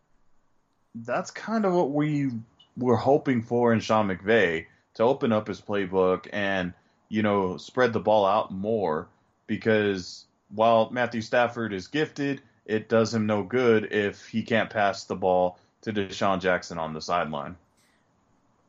that's 0.94 1.30
kind 1.30 1.64
of 1.64 1.72
what 1.72 1.90
we 1.90 2.30
were 2.76 2.96
hoping 2.96 3.42
for 3.42 3.72
in 3.72 3.80
Sean 3.80 4.08
McVay 4.08 4.66
to 4.94 5.02
open 5.02 5.32
up 5.32 5.46
his 5.46 5.60
playbook 5.60 6.26
and 6.32 6.72
you 7.08 7.22
know 7.22 7.56
spread 7.56 7.92
the 7.92 8.00
ball 8.00 8.26
out 8.26 8.50
more 8.50 9.08
because 9.46 10.26
while 10.54 10.90
Matthew 10.90 11.20
Stafford 11.20 11.72
is 11.72 11.86
gifted, 11.88 12.40
it 12.64 12.88
does 12.88 13.14
him 13.14 13.26
no 13.26 13.42
good 13.42 13.92
if 13.92 14.26
he 14.26 14.42
can't 14.42 14.70
pass 14.70 15.04
the 15.04 15.16
ball 15.16 15.58
to 15.82 15.92
DeSean 15.92 16.40
Jackson 16.40 16.78
on 16.78 16.92
the 16.92 17.00
sideline. 17.00 17.56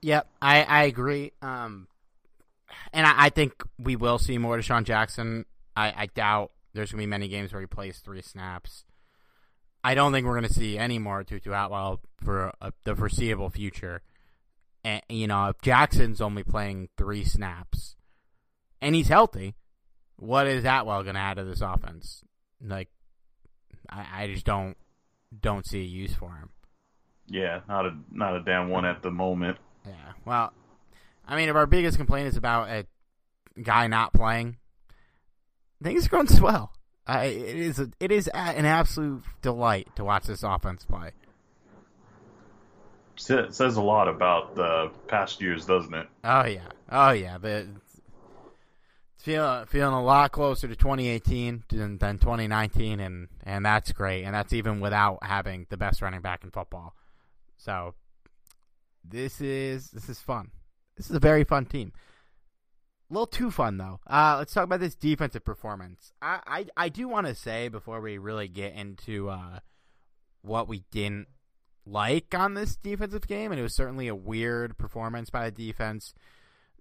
Yep, 0.01 0.27
I, 0.41 0.63
I 0.63 0.83
agree. 0.83 1.33
Um, 1.41 1.87
and 2.93 3.05
I, 3.05 3.25
I 3.25 3.29
think 3.29 3.63
we 3.77 3.95
will 3.95 4.17
see 4.17 4.37
more 4.37 4.57
DeSean 4.57 4.83
Jackson. 4.83 5.45
I, 5.75 5.93
I 5.95 6.05
doubt 6.07 6.51
there's 6.73 6.91
going 6.91 6.99
to 6.99 7.03
be 7.03 7.09
many 7.09 7.27
games 7.27 7.51
where 7.51 7.61
he 7.61 7.67
plays 7.67 7.99
three 7.99 8.21
snaps. 8.21 8.85
I 9.83 9.93
don't 9.95 10.11
think 10.11 10.25
we're 10.25 10.37
going 10.37 10.47
to 10.47 10.53
see 10.53 10.77
any 10.77 10.99
more 10.99 11.23
Tutu 11.23 11.51
Atwell 11.51 12.01
for 12.23 12.51
uh, 12.61 12.71
the 12.83 12.95
foreseeable 12.95 13.49
future. 13.49 14.01
And, 14.83 15.01
you 15.09 15.27
know, 15.27 15.47
if 15.49 15.61
Jackson's 15.61 16.21
only 16.21 16.43
playing 16.43 16.89
three 16.97 17.23
snaps 17.23 17.95
and 18.81 18.95
he's 18.95 19.07
healthy, 19.07 19.55
what 20.17 20.47
is 20.47 20.65
Atwell 20.65 21.03
going 21.03 21.15
to 21.15 21.21
add 21.21 21.37
to 21.37 21.43
this 21.43 21.61
offense? 21.61 22.23
Like, 22.61 22.89
I, 23.89 24.23
I 24.23 24.27
just 24.27 24.45
don't 24.45 24.75
don't 25.37 25.65
see 25.65 25.81
a 25.81 25.83
use 25.83 26.13
for 26.13 26.29
him. 26.29 26.49
Yeah, 27.27 27.61
not 27.67 27.85
a 27.85 27.95
not 28.11 28.35
a 28.35 28.43
damn 28.43 28.69
one 28.69 28.85
at 28.85 29.01
the 29.01 29.11
moment. 29.11 29.57
Yeah. 29.85 30.13
Well, 30.25 30.51
I 31.27 31.35
mean, 31.35 31.49
if 31.49 31.55
our 31.55 31.67
biggest 31.67 31.97
complaint 31.97 32.27
is 32.27 32.37
about 32.37 32.69
a 32.69 32.85
guy 33.61 33.87
not 33.87 34.13
playing, 34.13 34.57
things 35.83 36.05
are 36.05 36.09
going 36.09 36.27
swell. 36.27 36.73
I, 37.09 37.25
it 37.25 37.55
is 37.55 37.79
a, 37.79 37.89
it 37.99 38.11
is 38.11 38.27
a, 38.27 38.37
an 38.37 38.65
absolute 38.65 39.23
delight 39.41 39.87
to 39.95 40.03
watch 40.03 40.25
this 40.25 40.43
offense 40.43 40.85
play. 40.85 41.11
Sa- 43.15 43.49
says 43.49 43.77
a 43.77 43.81
lot 43.81 44.07
about 44.07 44.55
the 44.55 44.91
past 45.07 45.41
years, 45.41 45.65
doesn't 45.65 45.93
it? 45.93 46.07
Oh 46.23 46.45
yeah, 46.45 46.67
oh 46.91 47.09
yeah. 47.09 47.39
The 47.39 47.67
feeling 49.17 49.65
feeling 49.65 49.93
a 49.93 50.03
lot 50.03 50.31
closer 50.31 50.67
to 50.67 50.75
2018 50.75 51.63
than, 51.69 51.97
than 51.97 52.19
2019, 52.19 52.99
and 52.99 53.27
and 53.43 53.65
that's 53.65 53.91
great. 53.91 54.23
And 54.23 54.35
that's 54.35 54.53
even 54.53 54.79
without 54.79 55.23
having 55.23 55.65
the 55.69 55.77
best 55.77 56.03
running 56.03 56.21
back 56.21 56.43
in 56.43 56.51
football. 56.51 56.93
So 57.57 57.95
this 59.03 59.41
is 59.41 59.89
this 59.89 60.09
is 60.09 60.19
fun. 60.19 60.51
This 60.95 61.09
is 61.09 61.15
a 61.15 61.19
very 61.19 61.43
fun 61.43 61.65
team. 61.65 61.91
A 63.09 63.13
little 63.13 63.27
too 63.27 63.49
fun 63.49 63.77
though. 63.77 63.99
Uh, 64.07 64.35
let's 64.37 64.53
talk 64.53 64.63
about 64.63 64.79
this 64.79 64.95
defensive 64.95 65.43
performance. 65.43 66.13
I 66.21 66.39
I, 66.45 66.65
I 66.85 66.89
do 66.89 67.07
want 67.07 67.27
to 67.27 67.35
say 67.35 67.67
before 67.67 68.01
we 68.01 68.17
really 68.17 68.47
get 68.47 68.75
into 68.75 69.29
uh, 69.29 69.59
what 70.41 70.67
we 70.67 70.83
didn't 70.91 71.27
like 71.85 72.35
on 72.35 72.53
this 72.53 72.75
defensive 72.75 73.27
game, 73.27 73.51
and 73.51 73.59
it 73.59 73.63
was 73.63 73.75
certainly 73.75 74.07
a 74.07 74.15
weird 74.15 74.77
performance 74.77 75.29
by 75.29 75.49
the 75.49 75.51
defense. 75.51 76.13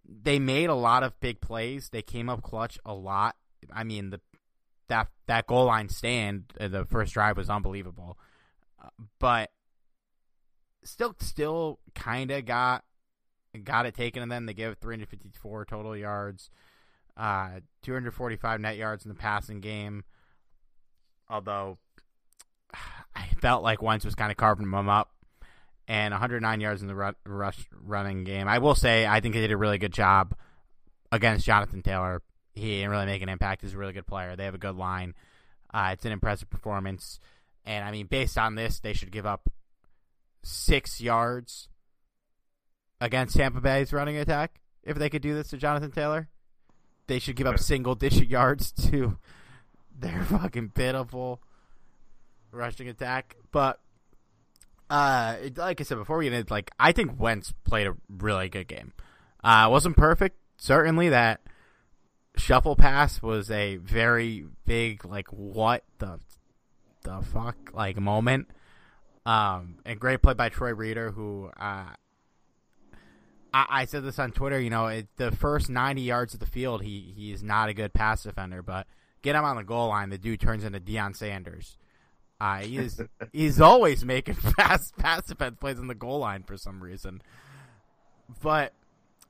They 0.07 0.39
made 0.39 0.68
a 0.68 0.74
lot 0.74 1.03
of 1.03 1.18
big 1.20 1.41
plays. 1.41 1.89
They 1.91 2.03
came 2.03 2.29
up 2.29 2.43
clutch 2.43 2.79
a 2.85 2.95
lot. 2.95 3.37
I 3.72 3.85
mean, 3.85 4.11
the 4.11 4.20
that 4.89 5.09
that 5.26 5.47
goal 5.47 5.66
line 5.66 5.89
stand, 5.89 6.53
uh, 6.61 6.68
the 6.68 6.85
first 6.85 7.14
drive 7.14 7.37
was 7.37 7.49
unbelievable, 7.49 8.18
uh, 8.83 8.89
but 9.18 9.51
still, 10.85 11.14
still 11.20 11.79
kind 11.95 12.31
of 12.31 12.45
got 12.45 12.85
got 13.57 13.86
it 13.86 13.94
taken, 13.94 14.22
and 14.22 14.30
then 14.30 14.46
they 14.46 14.55
gave 14.55 14.76
354 14.78 15.64
total 15.64 15.96
yards, 15.96 16.51
uh, 17.16 17.61
245 17.82 18.61
net 18.61 18.76
yards 18.76 19.05
in 19.05 19.09
the 19.09 19.14
passing 19.14 19.61
game. 19.61 20.05
Although 21.28 21.78
I 23.14 23.26
felt 23.40 23.62
like 23.62 23.82
Wentz 23.82 24.05
was 24.05 24.14
kind 24.14 24.30
of 24.30 24.36
carving 24.36 24.70
them 24.70 24.88
up, 24.88 25.11
and 25.86 26.12
109 26.12 26.61
yards 26.61 26.82
in 26.82 26.88
the 26.88 26.94
ru- 26.94 27.12
rush 27.24 27.66
running 27.72 28.24
game. 28.24 28.49
I 28.49 28.59
will 28.59 28.74
say 28.74 29.07
I 29.07 29.20
think 29.20 29.34
they 29.34 29.40
did 29.40 29.53
a 29.53 29.57
really 29.57 29.78
good 29.78 29.92
job 29.92 30.34
against 31.11 31.46
Jonathan 31.46 31.82
Taylor. 31.82 32.22
He 32.55 32.76
didn't 32.76 32.90
really 32.90 33.07
make 33.07 33.22
an 33.22 33.28
impact. 33.28 33.62
He's 33.62 33.74
a 33.74 33.78
really 33.78 33.92
good 33.92 34.07
player. 34.07 34.36
They 34.36 34.44
have 34.44 34.55
a 34.55 34.59
good 34.59 34.76
line. 34.76 35.14
Uh, 35.72 35.90
it's 35.92 36.05
an 36.05 36.12
impressive 36.12 36.51
performance, 36.51 37.20
and 37.64 37.84
I 37.84 37.90
mean, 37.90 38.07
based 38.07 38.38
on 38.38 38.55
this, 38.55 38.80
they 38.80 38.94
should 38.94 39.11
give 39.11 39.26
up 39.26 39.51
six 40.42 41.01
yards 41.01 41.68
against 43.01 43.36
Tampa 43.36 43.61
Bay's 43.61 43.92
running 43.92 44.16
attack 44.16 44.61
if 44.82 44.96
they 44.99 45.11
could 45.11 45.22
do 45.22 45.34
this 45.34 45.49
to 45.49 45.57
Jonathan 45.57 45.90
Taylor. 45.90 46.28
They 47.07 47.18
should 47.18 47.36
give 47.36 47.46
up 47.46 47.59
single 47.59 47.94
digit 47.94 48.28
yards 48.28 48.72
to 48.90 49.18
their 49.99 50.22
fucking 50.24 50.70
pitiful 50.70 51.40
rushing 52.51 52.88
attack. 52.88 53.36
But 53.51 53.80
uh, 54.90 55.36
like 55.57 55.80
I 55.80 55.84
said 55.84 55.99
before, 55.99 56.18
we 56.18 56.28
into 56.28 56.53
like 56.53 56.70
I 56.78 56.92
think 56.92 57.18
Wentz 57.18 57.53
played 57.64 57.86
a 57.86 57.96
really 58.09 58.49
good 58.49 58.68
game. 58.68 58.92
Uh, 59.42 59.68
wasn't 59.70 59.96
perfect, 59.96 60.36
certainly. 60.57 61.11
That 61.11 61.40
shuffle 62.36 62.76
pass 62.76 63.22
was 63.22 63.51
a 63.51 63.76
very 63.76 64.46
big 64.64 65.05
like 65.05 65.28
what 65.28 65.84
the 65.99 66.20
the 67.03 67.22
fuck 67.22 67.57
like 67.72 67.99
moment. 67.99 68.49
Um, 69.26 69.76
and 69.84 70.01
great 70.01 70.22
play 70.22 70.32
by 70.32 70.49
Troy 70.49 70.72
Reeder, 70.72 71.11
who 71.11 71.51
uh, 71.59 71.90
I, 73.53 73.66
I 73.68 73.84
said 73.86 74.05
this 74.05 74.18
on 74.18 74.32
Twitter. 74.32 74.61
You 74.61 74.70
know, 74.70 74.86
it, 74.86 75.09
the 75.16 75.30
first 75.32 75.70
ninety 75.70 76.03
yards 76.03 76.34
of 76.34 76.40
the 76.40 76.46
field, 76.46 76.82
he 76.82 77.12
he 77.16 77.32
is 77.32 77.42
not 77.42 77.68
a 77.68 77.74
good 77.74 77.92
pass 77.92 78.22
defender, 78.22 78.62
but 78.62 78.86
get 79.22 79.34
him 79.36 79.44
on 79.44 79.57
the 79.57 79.64
goal 79.64 79.88
line, 79.88 80.11
the 80.11 80.18
dude 80.18 80.40
turns 80.40 80.64
into 80.64 80.80
Deion 80.80 81.16
Sanders. 81.16 81.76
Uh, 82.40 82.59
he 82.59 82.78
is 82.78 83.01
he's 83.32 83.61
always 83.61 84.05
making 84.05 84.34
fast 84.57 84.96
pass 84.96 85.26
defense 85.26 85.57
plays 85.61 85.78
on 85.78 85.88
the 85.88 85.94
goal 85.94 86.20
line 86.20 86.42
for 86.42 86.57
some 86.57 86.82
reason. 86.82 87.22
But 88.42 88.72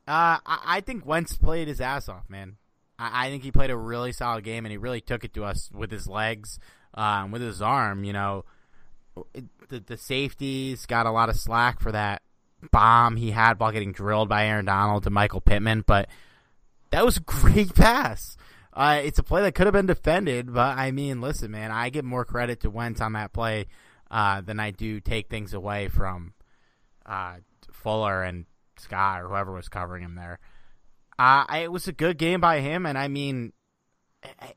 uh, 0.06 0.38
I, 0.44 0.60
I 0.64 0.80
think 0.80 1.06
Wentz 1.06 1.36
played 1.36 1.68
his 1.68 1.80
ass 1.80 2.08
off, 2.08 2.28
man. 2.28 2.56
I, 2.98 3.26
I 3.26 3.30
think 3.30 3.42
he 3.42 3.52
played 3.52 3.70
a 3.70 3.76
really 3.76 4.12
solid 4.12 4.44
game, 4.44 4.64
and 4.64 4.72
he 4.72 4.78
really 4.78 5.00
took 5.00 5.24
it 5.24 5.34
to 5.34 5.44
us 5.44 5.70
with 5.72 5.90
his 5.90 6.06
legs, 6.06 6.58
um, 6.94 7.30
with 7.30 7.42
his 7.42 7.62
arm. 7.62 8.04
You 8.04 8.12
know, 8.12 8.44
it, 9.34 9.44
the 9.68 9.80
the 9.80 9.96
safeties 9.96 10.86
got 10.86 11.06
a 11.06 11.10
lot 11.10 11.28
of 11.28 11.36
slack 11.36 11.80
for 11.80 11.92
that 11.92 12.22
bomb 12.70 13.16
he 13.16 13.30
had 13.30 13.58
while 13.58 13.72
getting 13.72 13.92
drilled 13.92 14.28
by 14.28 14.46
Aaron 14.46 14.64
Donald 14.64 15.04
to 15.04 15.10
Michael 15.10 15.40
Pittman, 15.40 15.84
but 15.86 16.08
that 16.90 17.04
was 17.04 17.16
a 17.16 17.20
great 17.26 17.74
pass. 17.74 18.36
Uh, 18.72 19.00
it's 19.02 19.18
a 19.18 19.22
play 19.22 19.42
that 19.42 19.54
could 19.54 19.66
have 19.66 19.74
been 19.74 19.86
defended, 19.86 20.52
but 20.52 20.76
I 20.76 20.92
mean, 20.92 21.20
listen, 21.20 21.50
man, 21.50 21.72
I 21.72 21.90
give 21.90 22.04
more 22.04 22.24
credit 22.24 22.60
to 22.60 22.70
Wentz 22.70 23.00
on 23.00 23.14
that 23.14 23.32
play 23.32 23.66
uh, 24.10 24.40
than 24.40 24.60
I 24.60 24.70
do 24.70 25.00
take 25.00 25.28
things 25.28 25.52
away 25.52 25.88
from 25.88 26.34
uh, 27.04 27.36
Fuller 27.72 28.22
and 28.22 28.46
Scott 28.78 29.22
or 29.22 29.28
whoever 29.28 29.52
was 29.52 29.68
covering 29.68 30.04
him 30.04 30.14
there. 30.14 30.38
Uh, 31.18 31.44
it 31.56 31.72
was 31.72 31.88
a 31.88 31.92
good 31.92 32.18
game 32.18 32.40
by 32.40 32.60
him, 32.60 32.86
and 32.86 32.96
I 32.96 33.08
mean, 33.08 33.52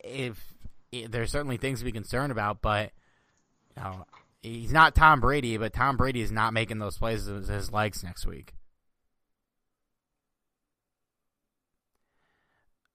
if, 0.03 0.39
if 0.91 1.09
there's 1.09 1.31
certainly 1.31 1.57
things 1.57 1.79
to 1.79 1.85
be 1.85 1.91
concerned 1.91 2.31
about, 2.31 2.61
but 2.61 2.91
you 3.75 3.81
know, 3.81 4.05
he's 4.41 4.71
not 4.71 4.95
Tom 4.95 5.19
Brady, 5.19 5.57
but 5.57 5.73
Tom 5.73 5.97
Brady 5.97 6.21
is 6.21 6.31
not 6.31 6.53
making 6.53 6.79
those 6.79 6.97
plays 6.97 7.27
with 7.27 7.47
his 7.47 7.71
legs 7.71 8.03
next 8.03 8.25
week. 8.25 8.53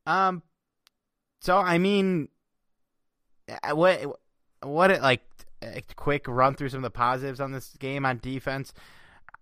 Um, 0.07 0.43
so 1.41 1.57
I 1.57 1.79
mean, 1.79 2.29
uh, 3.49 3.75
what 3.75 4.21
what 4.63 5.01
like 5.01 5.23
a 5.63 5.83
quick 5.97 6.27
run 6.29 6.55
through 6.55 6.69
some 6.69 6.79
of 6.79 6.85
the 6.85 6.91
positives 6.91 7.41
on 7.41 7.53
this 7.53 7.75
game 7.79 8.07
on 8.07 8.19
defense. 8.19 8.73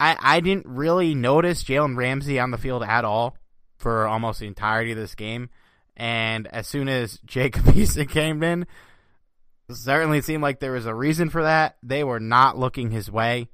I 0.00 0.16
I 0.20 0.40
didn't 0.40 0.66
really 0.66 1.14
notice 1.14 1.64
Jalen 1.64 1.96
Ramsey 1.96 2.38
on 2.38 2.50
the 2.50 2.58
field 2.58 2.82
at 2.82 3.04
all 3.04 3.36
for 3.76 4.06
almost 4.06 4.40
the 4.40 4.46
entirety 4.46 4.92
of 4.92 4.96
this 4.96 5.14
game, 5.14 5.50
and 5.96 6.46
as 6.48 6.66
soon 6.66 6.88
as 6.88 7.18
Jacob 7.26 7.64
Eason 7.64 8.08
came 8.08 8.42
in, 8.42 8.66
certainly 9.70 10.20
seemed 10.20 10.42
like 10.42 10.60
there 10.60 10.72
was 10.72 10.86
a 10.86 10.94
reason 10.94 11.30
for 11.30 11.42
that. 11.42 11.76
They 11.82 12.04
were 12.04 12.20
not 12.20 12.58
looking 12.58 12.90
his 12.90 13.10
way, 13.10 13.48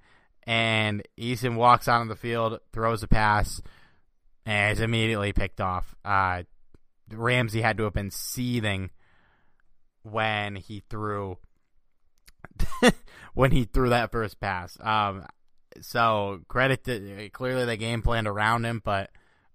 and 0.45 1.03
Eason 1.19 1.57
walks 1.57 1.89
onto 1.89 2.09
the 2.09 2.17
field, 2.17 2.61
throws 2.73 3.03
a 3.03 3.09
pass, 3.09 3.61
and 4.45 4.73
is 4.73 4.81
immediately 4.81 5.33
picked 5.33 5.61
off. 5.61 5.95
Uh, 6.05 6.43
Ramsey 7.13 7.61
had 7.61 7.77
to 7.79 7.85
have 7.85 7.93
been 7.93 8.11
seething 8.11 8.91
when 10.03 10.57
he 10.57 10.83
threw 10.89 11.39
when 13.35 13.51
he 13.51 13.65
threw 13.65 13.91
that 13.91 14.13
first 14.13 14.41
pass. 14.41 14.77
Um, 14.81 15.27
so 15.81 16.41
credit 16.49 16.85
to 16.85 17.31
clearly 17.31 17.65
they 17.65 17.77
game 17.77 18.03
planned 18.03 18.27
around 18.27 18.65
him, 18.65 18.81
but 18.85 19.11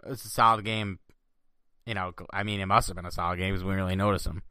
it 0.06 0.10
was 0.10 0.26
a 0.26 0.30
solid 0.30 0.66
game. 0.66 1.00
You 1.86 1.94
know, 1.94 2.14
I 2.34 2.44
mean, 2.44 2.60
it 2.60 2.66
must 2.66 2.88
have 2.88 2.96
been 2.96 3.06
a 3.06 3.12
solid 3.12 3.38
game 3.38 3.54
because 3.54 3.64
we 3.64 3.72
didn't 3.72 3.84
really 3.84 3.96
noticed 3.96 4.26
him. 4.26 4.42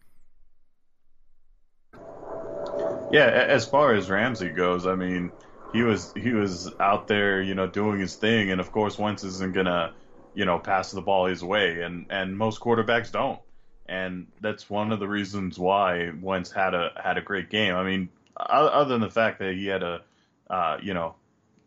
Yeah, 3.14 3.26
as 3.26 3.66
far 3.66 3.94
as 3.94 4.10
Ramsey 4.10 4.50
goes, 4.50 4.86
I 4.86 4.96
mean, 4.96 5.32
he 5.72 5.82
was 5.82 6.12
he 6.16 6.32
was 6.32 6.72
out 6.80 7.06
there, 7.06 7.40
you 7.42 7.54
know, 7.54 7.66
doing 7.68 8.00
his 8.00 8.16
thing, 8.16 8.50
and 8.50 8.60
of 8.60 8.72
course, 8.72 8.98
Wentz 8.98 9.24
isn't 9.24 9.54
gonna 9.54 9.94
you 10.34 10.44
know, 10.44 10.58
pass 10.58 10.90
the 10.90 11.00
ball 11.02 11.26
his 11.26 11.44
way, 11.44 11.82
and 11.82 12.06
and 12.10 12.36
most 12.36 12.60
quarterbacks 12.60 13.12
don't, 13.12 13.40
and 13.86 14.26
that's 14.40 14.68
one 14.68 14.92
of 14.92 15.00
the 15.00 15.08
reasons 15.08 15.58
why 15.58 16.10
Wentz 16.20 16.50
had 16.50 16.74
a 16.74 16.90
had 17.02 17.18
a 17.18 17.22
great 17.22 17.50
game. 17.50 17.74
I 17.76 17.84
mean, 17.84 18.10
other 18.36 18.86
than 18.92 19.00
the 19.00 19.10
fact 19.10 19.38
that 19.40 19.54
he 19.54 19.66
had 19.66 19.82
a, 19.84 20.02
uh, 20.50 20.78
you 20.82 20.94
know, 20.94 21.14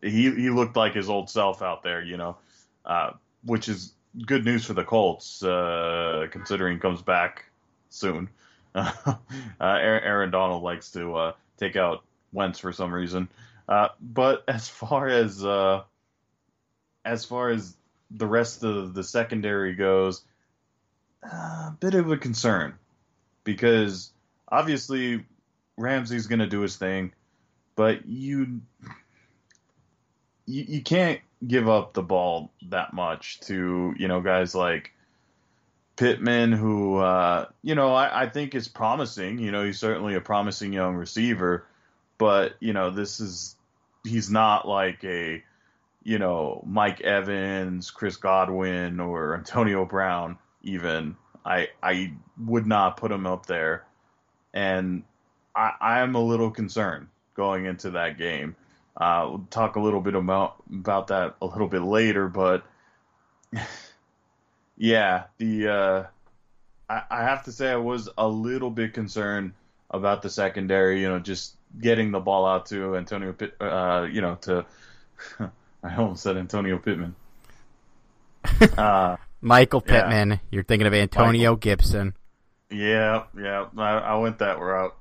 he 0.02 0.30
he 0.34 0.50
looked 0.50 0.76
like 0.76 0.94
his 0.94 1.08
old 1.08 1.30
self 1.30 1.62
out 1.62 1.82
there, 1.82 2.02
you 2.02 2.18
know, 2.18 2.36
uh, 2.84 3.12
which 3.44 3.68
is 3.70 3.94
good 4.26 4.44
news 4.44 4.66
for 4.66 4.74
the 4.74 4.84
Colts, 4.84 5.42
uh, 5.42 6.26
considering 6.30 6.74
he 6.74 6.80
comes 6.80 7.02
back 7.02 7.46
soon. 7.88 8.28
Uh, 8.74 9.16
Aaron 9.60 10.30
Donald 10.30 10.62
likes 10.62 10.92
to 10.92 11.14
uh, 11.14 11.32
take 11.58 11.76
out 11.76 12.02
Wentz 12.32 12.58
for 12.58 12.72
some 12.72 12.92
reason, 12.92 13.28
uh, 13.68 13.88
but 14.00 14.44
as 14.48 14.68
far 14.68 15.08
as 15.08 15.44
uh, 15.44 15.82
as 17.04 17.24
far 17.24 17.50
as 17.50 17.74
the 18.10 18.26
rest 18.26 18.64
of 18.64 18.94
the 18.94 19.04
secondary 19.04 19.74
goes, 19.74 20.22
a 21.22 21.72
bit 21.78 21.94
of 21.94 22.10
a 22.10 22.16
concern. 22.16 22.74
Because 23.44 24.12
obviously 24.46 25.24
Ramsey's 25.76 26.26
going 26.26 26.40
to 26.40 26.46
do 26.46 26.60
his 26.60 26.76
thing, 26.76 27.12
but 27.76 28.06
you, 28.06 28.60
you 30.44 30.64
you 30.68 30.82
can't 30.82 31.20
give 31.46 31.68
up 31.68 31.94
the 31.94 32.02
ball 32.02 32.50
that 32.68 32.92
much 32.92 33.40
to 33.40 33.94
you 33.96 34.08
know 34.08 34.20
guys 34.20 34.54
like 34.54 34.92
Pittman, 35.98 36.52
who 36.52 36.96
uh, 36.96 37.46
you 37.62 37.74
know 37.74 37.92
I, 37.92 38.22
I 38.22 38.28
think 38.28 38.54
is 38.54 38.68
promising. 38.68 39.38
You 39.38 39.50
know 39.50 39.64
he's 39.64 39.78
certainly 39.78 40.14
a 40.14 40.20
promising 40.20 40.72
young 40.72 40.94
receiver, 40.94 41.66
but 42.16 42.54
you 42.60 42.72
know 42.72 42.90
this 42.90 43.20
is 43.20 43.56
he's 44.04 44.30
not 44.30 44.66
like 44.66 45.04
a 45.04 45.42
you 46.08 46.18
know, 46.18 46.64
Mike 46.66 47.02
Evans, 47.02 47.90
Chris 47.90 48.16
Godwin, 48.16 48.98
or 48.98 49.34
Antonio 49.38 49.84
Brown, 49.84 50.38
even, 50.62 51.16
I 51.44 51.68
I 51.82 52.14
would 52.42 52.66
not 52.66 52.96
put 52.96 53.12
him 53.12 53.26
up 53.26 53.44
there, 53.44 53.84
and 54.54 55.02
I 55.54 55.72
I'm 55.80 56.14
a 56.14 56.22
little 56.22 56.50
concerned 56.50 57.08
going 57.34 57.66
into 57.66 57.90
that 57.90 58.16
game. 58.16 58.56
Uh, 58.96 59.26
we'll 59.28 59.46
talk 59.50 59.76
a 59.76 59.80
little 59.80 60.00
bit 60.00 60.14
about 60.14 60.56
about 60.72 61.08
that 61.08 61.36
a 61.42 61.46
little 61.46 61.68
bit 61.68 61.82
later, 61.82 62.28
but 62.28 62.64
yeah, 64.78 65.24
the 65.38 65.68
uh, 65.68 66.04
I, 66.88 67.02
I 67.10 67.22
have 67.24 67.44
to 67.44 67.52
say 67.52 67.70
I 67.70 67.76
was 67.76 68.08
a 68.16 68.26
little 68.26 68.70
bit 68.70 68.94
concerned 68.94 69.52
about 69.90 70.22
the 70.22 70.30
secondary. 70.30 71.02
You 71.02 71.08
know, 71.08 71.18
just 71.18 71.54
getting 71.78 72.12
the 72.12 72.20
ball 72.20 72.46
out 72.46 72.66
to 72.66 72.96
Antonio, 72.96 73.34
uh, 73.60 74.08
you 74.10 74.20
know, 74.20 74.36
to 74.42 74.64
I 75.82 75.96
almost 75.96 76.22
said 76.22 76.36
Antonio 76.36 76.78
Pittman. 76.78 77.14
Uh, 78.76 79.16
Michael 79.40 79.80
Pittman. 79.80 80.30
Yeah. 80.30 80.36
You're 80.50 80.64
thinking 80.64 80.86
of 80.86 80.94
Antonio 80.94 81.50
Michael. 81.50 81.56
Gibson. 81.56 82.14
Yeah, 82.70 83.24
yeah. 83.38 83.66
I, 83.76 83.92
I 83.98 84.14
went 84.16 84.38
that 84.38 84.58
route. 84.58 84.96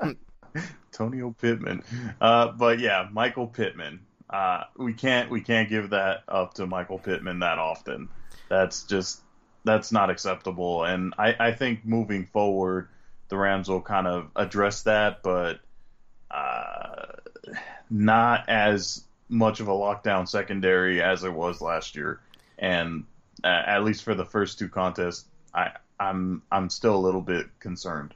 Antonio 0.92 1.34
Pittman. 1.40 1.82
Uh, 2.20 2.48
but 2.52 2.80
yeah, 2.80 3.08
Michael 3.10 3.46
Pittman. 3.46 4.00
Uh, 4.28 4.64
we 4.76 4.92
can't 4.92 5.30
we 5.30 5.40
can't 5.40 5.70
give 5.70 5.90
that 5.90 6.22
up 6.28 6.54
to 6.54 6.66
Michael 6.66 6.98
Pittman 6.98 7.38
that 7.38 7.58
often. 7.58 8.08
That's 8.48 8.84
just 8.84 9.20
that's 9.64 9.92
not 9.92 10.10
acceptable. 10.10 10.84
And 10.84 11.14
I, 11.18 11.34
I 11.38 11.52
think 11.52 11.84
moving 11.84 12.26
forward, 12.26 12.88
the 13.28 13.36
Rams 13.36 13.68
will 13.68 13.82
kind 13.82 14.06
of 14.06 14.30
address 14.34 14.82
that, 14.84 15.22
but 15.22 15.60
uh, 16.30 17.06
not 17.90 18.48
as 18.48 19.04
much 19.28 19.60
of 19.60 19.68
a 19.68 19.72
lockdown 19.72 20.28
secondary 20.28 21.02
as 21.02 21.24
it 21.24 21.32
was 21.32 21.60
last 21.60 21.96
year, 21.96 22.20
and 22.58 23.04
uh, 23.44 23.62
at 23.66 23.84
least 23.84 24.02
for 24.02 24.14
the 24.14 24.24
first 24.24 24.58
two 24.58 24.68
contests, 24.68 25.26
I 25.54 25.72
I'm 26.00 26.42
I'm 26.50 26.70
still 26.70 26.96
a 26.96 26.98
little 26.98 27.20
bit 27.20 27.46
concerned. 27.60 28.14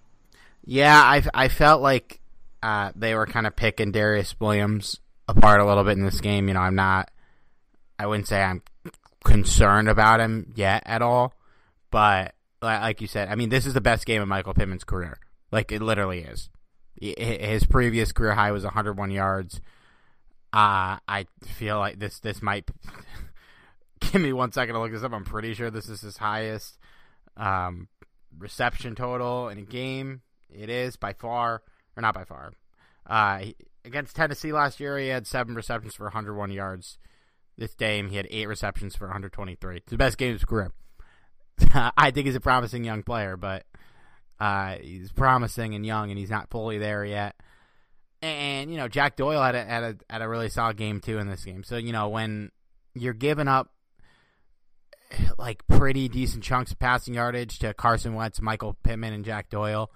Yeah, 0.64 0.98
I 0.98 1.22
I 1.34 1.48
felt 1.48 1.82
like 1.82 2.20
uh, 2.62 2.92
they 2.96 3.14
were 3.14 3.26
kind 3.26 3.46
of 3.46 3.56
picking 3.56 3.92
Darius 3.92 4.34
Williams 4.40 5.00
apart 5.28 5.60
a 5.60 5.66
little 5.66 5.84
bit 5.84 5.98
in 5.98 6.04
this 6.04 6.20
game. 6.20 6.48
You 6.48 6.54
know, 6.54 6.60
I'm 6.60 6.74
not. 6.74 7.10
I 7.98 8.06
wouldn't 8.06 8.28
say 8.28 8.42
I'm 8.42 8.62
concerned 9.24 9.88
about 9.88 10.20
him 10.20 10.52
yet 10.54 10.82
at 10.86 11.02
all, 11.02 11.34
but 11.90 12.34
like 12.60 13.00
you 13.00 13.06
said, 13.06 13.28
I 13.28 13.34
mean, 13.34 13.48
this 13.48 13.66
is 13.66 13.74
the 13.74 13.80
best 13.80 14.06
game 14.06 14.22
of 14.22 14.28
Michael 14.28 14.54
Pittman's 14.54 14.84
career. 14.84 15.18
Like 15.50 15.72
it 15.72 15.82
literally 15.82 16.20
is. 16.20 16.48
His 17.00 17.64
previous 17.64 18.12
career 18.12 18.34
high 18.34 18.52
was 18.52 18.64
101 18.64 19.10
yards. 19.10 19.60
Uh, 20.52 20.98
I 21.08 21.26
feel 21.44 21.78
like 21.78 21.98
this 21.98 22.20
this 22.20 22.42
might. 22.42 22.70
give 24.00 24.20
me 24.20 24.32
one 24.32 24.52
second 24.52 24.74
to 24.74 24.80
look 24.80 24.92
this 24.92 25.02
up. 25.02 25.12
I'm 25.12 25.24
pretty 25.24 25.54
sure 25.54 25.70
this 25.70 25.88
is 25.88 26.00
his 26.00 26.16
highest 26.16 26.78
um, 27.36 27.88
reception 28.38 28.94
total 28.94 29.48
in 29.48 29.58
a 29.58 29.62
game. 29.62 30.22
It 30.50 30.68
is 30.68 30.96
by 30.96 31.12
far, 31.14 31.62
or 31.96 32.00
not 32.00 32.14
by 32.14 32.24
far. 32.24 32.52
Uh, 33.06 33.46
against 33.84 34.14
Tennessee 34.14 34.52
last 34.52 34.80
year, 34.80 34.98
he 34.98 35.08
had 35.08 35.26
seven 35.26 35.54
receptions 35.54 35.94
for 35.94 36.04
101 36.04 36.50
yards. 36.50 36.98
This 37.62 37.74
game, 37.74 38.10
he 38.10 38.16
had 38.16 38.26
eight 38.28 38.48
receptions 38.48 38.96
for 38.96 39.06
123. 39.06 39.76
It's 39.76 39.88
the 39.88 39.96
best 39.96 40.18
game 40.18 40.30
of 40.30 40.40
his 40.40 40.44
career. 40.44 40.72
I 41.72 42.10
think 42.10 42.26
he's 42.26 42.34
a 42.34 42.40
promising 42.40 42.82
young 42.82 43.04
player, 43.04 43.36
but 43.36 43.64
uh, 44.40 44.78
he's 44.80 45.12
promising 45.12 45.76
and 45.76 45.86
young, 45.86 46.10
and 46.10 46.18
he's 46.18 46.28
not 46.28 46.50
fully 46.50 46.78
there 46.78 47.04
yet. 47.04 47.36
And 48.20 48.68
you 48.68 48.78
know, 48.78 48.88
Jack 48.88 49.14
Doyle 49.14 49.40
had 49.40 49.54
a, 49.54 49.64
had 49.64 49.82
a 49.84 49.96
had 50.10 50.22
a 50.22 50.28
really 50.28 50.48
solid 50.48 50.76
game 50.76 50.98
too 50.98 51.18
in 51.18 51.28
this 51.28 51.44
game. 51.44 51.62
So 51.62 51.76
you 51.76 51.92
know, 51.92 52.08
when 52.08 52.50
you're 52.94 53.12
giving 53.12 53.46
up 53.46 53.70
like 55.38 55.64
pretty 55.68 56.08
decent 56.08 56.42
chunks 56.42 56.72
of 56.72 56.80
passing 56.80 57.14
yardage 57.14 57.60
to 57.60 57.74
Carson 57.74 58.14
Wentz, 58.14 58.42
Michael 58.42 58.76
Pittman, 58.82 59.12
and 59.12 59.24
Jack 59.24 59.50
Doyle, 59.50 59.88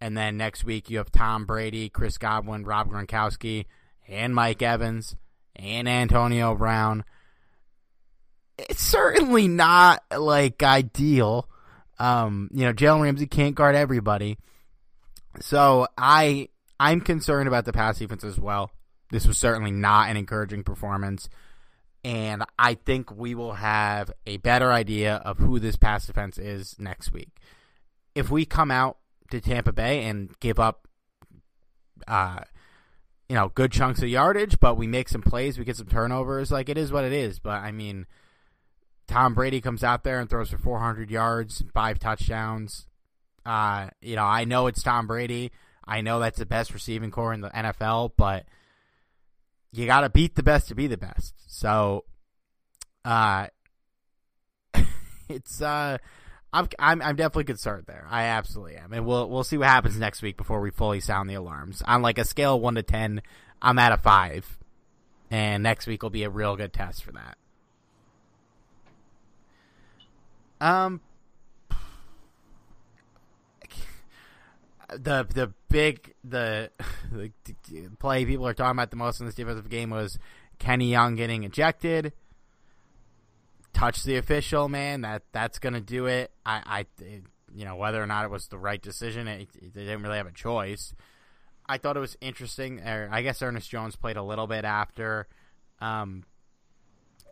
and 0.00 0.16
then 0.16 0.36
next 0.36 0.64
week 0.64 0.90
you 0.90 0.98
have 0.98 1.12
Tom 1.12 1.46
Brady, 1.46 1.88
Chris 1.88 2.18
Godwin, 2.18 2.64
Rob 2.64 2.90
Gronkowski, 2.90 3.66
and 4.08 4.34
Mike 4.34 4.62
Evans, 4.62 5.14
and 5.58 5.88
Antonio 5.88 6.54
Brown. 6.54 7.04
It's 8.58 8.82
certainly 8.82 9.48
not 9.48 10.02
like 10.16 10.62
ideal. 10.62 11.48
Um, 11.98 12.50
you 12.52 12.64
know, 12.64 12.72
Jalen 12.72 13.02
Ramsey 13.02 13.26
can't 13.26 13.54
guard 13.54 13.74
everybody. 13.74 14.38
So 15.40 15.86
I 15.96 16.48
I'm 16.80 17.00
concerned 17.00 17.48
about 17.48 17.64
the 17.64 17.72
pass 17.72 17.98
defense 17.98 18.24
as 18.24 18.38
well. 18.38 18.70
This 19.10 19.26
was 19.26 19.38
certainly 19.38 19.70
not 19.70 20.10
an 20.10 20.16
encouraging 20.16 20.64
performance. 20.64 21.28
And 22.04 22.44
I 22.58 22.74
think 22.74 23.10
we 23.14 23.34
will 23.34 23.54
have 23.54 24.10
a 24.26 24.36
better 24.38 24.72
idea 24.72 25.16
of 25.16 25.38
who 25.38 25.58
this 25.58 25.76
pass 25.76 26.06
defense 26.06 26.38
is 26.38 26.76
next 26.78 27.12
week. 27.12 27.30
if 28.14 28.30
we 28.30 28.44
come 28.44 28.70
out 28.70 28.98
to 29.30 29.40
Tampa 29.40 29.72
Bay 29.72 30.04
and 30.04 30.34
give 30.40 30.58
up, 30.58 30.88
uh, 32.06 32.40
you 33.28 33.34
know, 33.34 33.50
good 33.50 33.72
chunks 33.72 34.02
of 34.02 34.08
yardage, 34.08 34.58
but 34.58 34.76
we 34.76 34.86
make 34.86 35.08
some 35.08 35.22
plays, 35.22 35.58
we 35.58 35.64
get 35.64 35.76
some 35.76 35.86
turnovers. 35.86 36.50
Like 36.50 36.68
it 36.68 36.78
is 36.78 36.90
what 36.90 37.04
it 37.04 37.12
is. 37.12 37.38
But 37.38 37.62
I 37.62 37.72
mean, 37.72 38.06
Tom 39.06 39.34
Brady 39.34 39.60
comes 39.60 39.84
out 39.84 40.04
there 40.04 40.20
and 40.20 40.28
throws 40.28 40.50
for 40.50 40.58
400 40.58 41.10
yards, 41.10 41.62
five 41.74 41.98
touchdowns. 41.98 42.86
Uh, 43.44 43.88
you 44.00 44.16
know, 44.16 44.24
I 44.24 44.44
know 44.44 44.66
it's 44.66 44.82
Tom 44.82 45.06
Brady. 45.06 45.52
I 45.86 46.00
know 46.00 46.20
that's 46.20 46.38
the 46.38 46.46
best 46.46 46.72
receiving 46.74 47.10
corps 47.10 47.32
in 47.32 47.40
the 47.40 47.48
NFL, 47.48 48.12
but 48.16 48.44
you 49.72 49.86
got 49.86 50.02
to 50.02 50.10
beat 50.10 50.34
the 50.34 50.42
best 50.42 50.68
to 50.68 50.74
be 50.74 50.86
the 50.86 50.98
best. 50.98 51.34
So, 51.46 52.04
uh, 53.04 53.46
it's 55.28 55.62
uh, 55.62 55.98
I'm 56.52 56.68
I'm 56.78 57.02
I'm 57.02 57.16
definitely 57.16 57.44
concerned 57.44 57.84
there. 57.86 58.06
I 58.10 58.24
absolutely 58.24 58.76
am, 58.76 58.92
and 58.92 59.04
we'll 59.04 59.28
we'll 59.28 59.44
see 59.44 59.58
what 59.58 59.68
happens 59.68 59.98
next 59.98 60.22
week 60.22 60.36
before 60.36 60.60
we 60.60 60.70
fully 60.70 61.00
sound 61.00 61.28
the 61.28 61.34
alarms. 61.34 61.82
On 61.82 62.00
like 62.00 62.18
a 62.18 62.24
scale 62.24 62.56
of 62.56 62.62
one 62.62 62.76
to 62.76 62.82
ten, 62.82 63.22
I'm 63.60 63.78
at 63.78 63.92
a 63.92 63.98
five, 63.98 64.58
and 65.30 65.62
next 65.62 65.86
week 65.86 66.02
will 66.02 66.10
be 66.10 66.24
a 66.24 66.30
real 66.30 66.56
good 66.56 66.72
test 66.72 67.04
for 67.04 67.12
that. 67.12 67.36
Um, 70.60 71.00
the 74.88 75.26
the 75.28 75.52
big 75.68 76.14
the, 76.24 76.70
the 77.12 77.30
play 77.98 78.24
people 78.24 78.46
are 78.46 78.54
talking 78.54 78.76
about 78.76 78.90
the 78.90 78.96
most 78.96 79.20
in 79.20 79.26
this 79.26 79.34
defensive 79.34 79.68
game 79.68 79.90
was 79.90 80.18
Kenny 80.58 80.90
Young 80.90 81.14
getting 81.14 81.44
ejected. 81.44 82.12
Touch 83.78 84.02
the 84.02 84.16
official, 84.16 84.68
man. 84.68 85.02
That 85.02 85.22
that's 85.30 85.60
gonna 85.60 85.80
do 85.80 86.06
it. 86.06 86.32
I, 86.44 86.86
I 87.00 87.06
you 87.54 87.64
know 87.64 87.76
whether 87.76 88.02
or 88.02 88.06
not 88.06 88.24
it 88.24 88.30
was 88.30 88.48
the 88.48 88.58
right 88.58 88.82
decision, 88.82 89.28
it, 89.28 89.48
it, 89.54 89.74
they 89.74 89.84
didn't 89.84 90.02
really 90.02 90.16
have 90.16 90.26
a 90.26 90.32
choice. 90.32 90.94
I 91.68 91.78
thought 91.78 91.96
it 91.96 92.00
was 92.00 92.16
interesting. 92.20 92.80
Or 92.80 93.08
I 93.12 93.22
guess 93.22 93.40
Ernest 93.40 93.70
Jones 93.70 93.94
played 93.94 94.16
a 94.16 94.22
little 94.22 94.48
bit 94.48 94.64
after. 94.64 95.28
Um, 95.80 96.24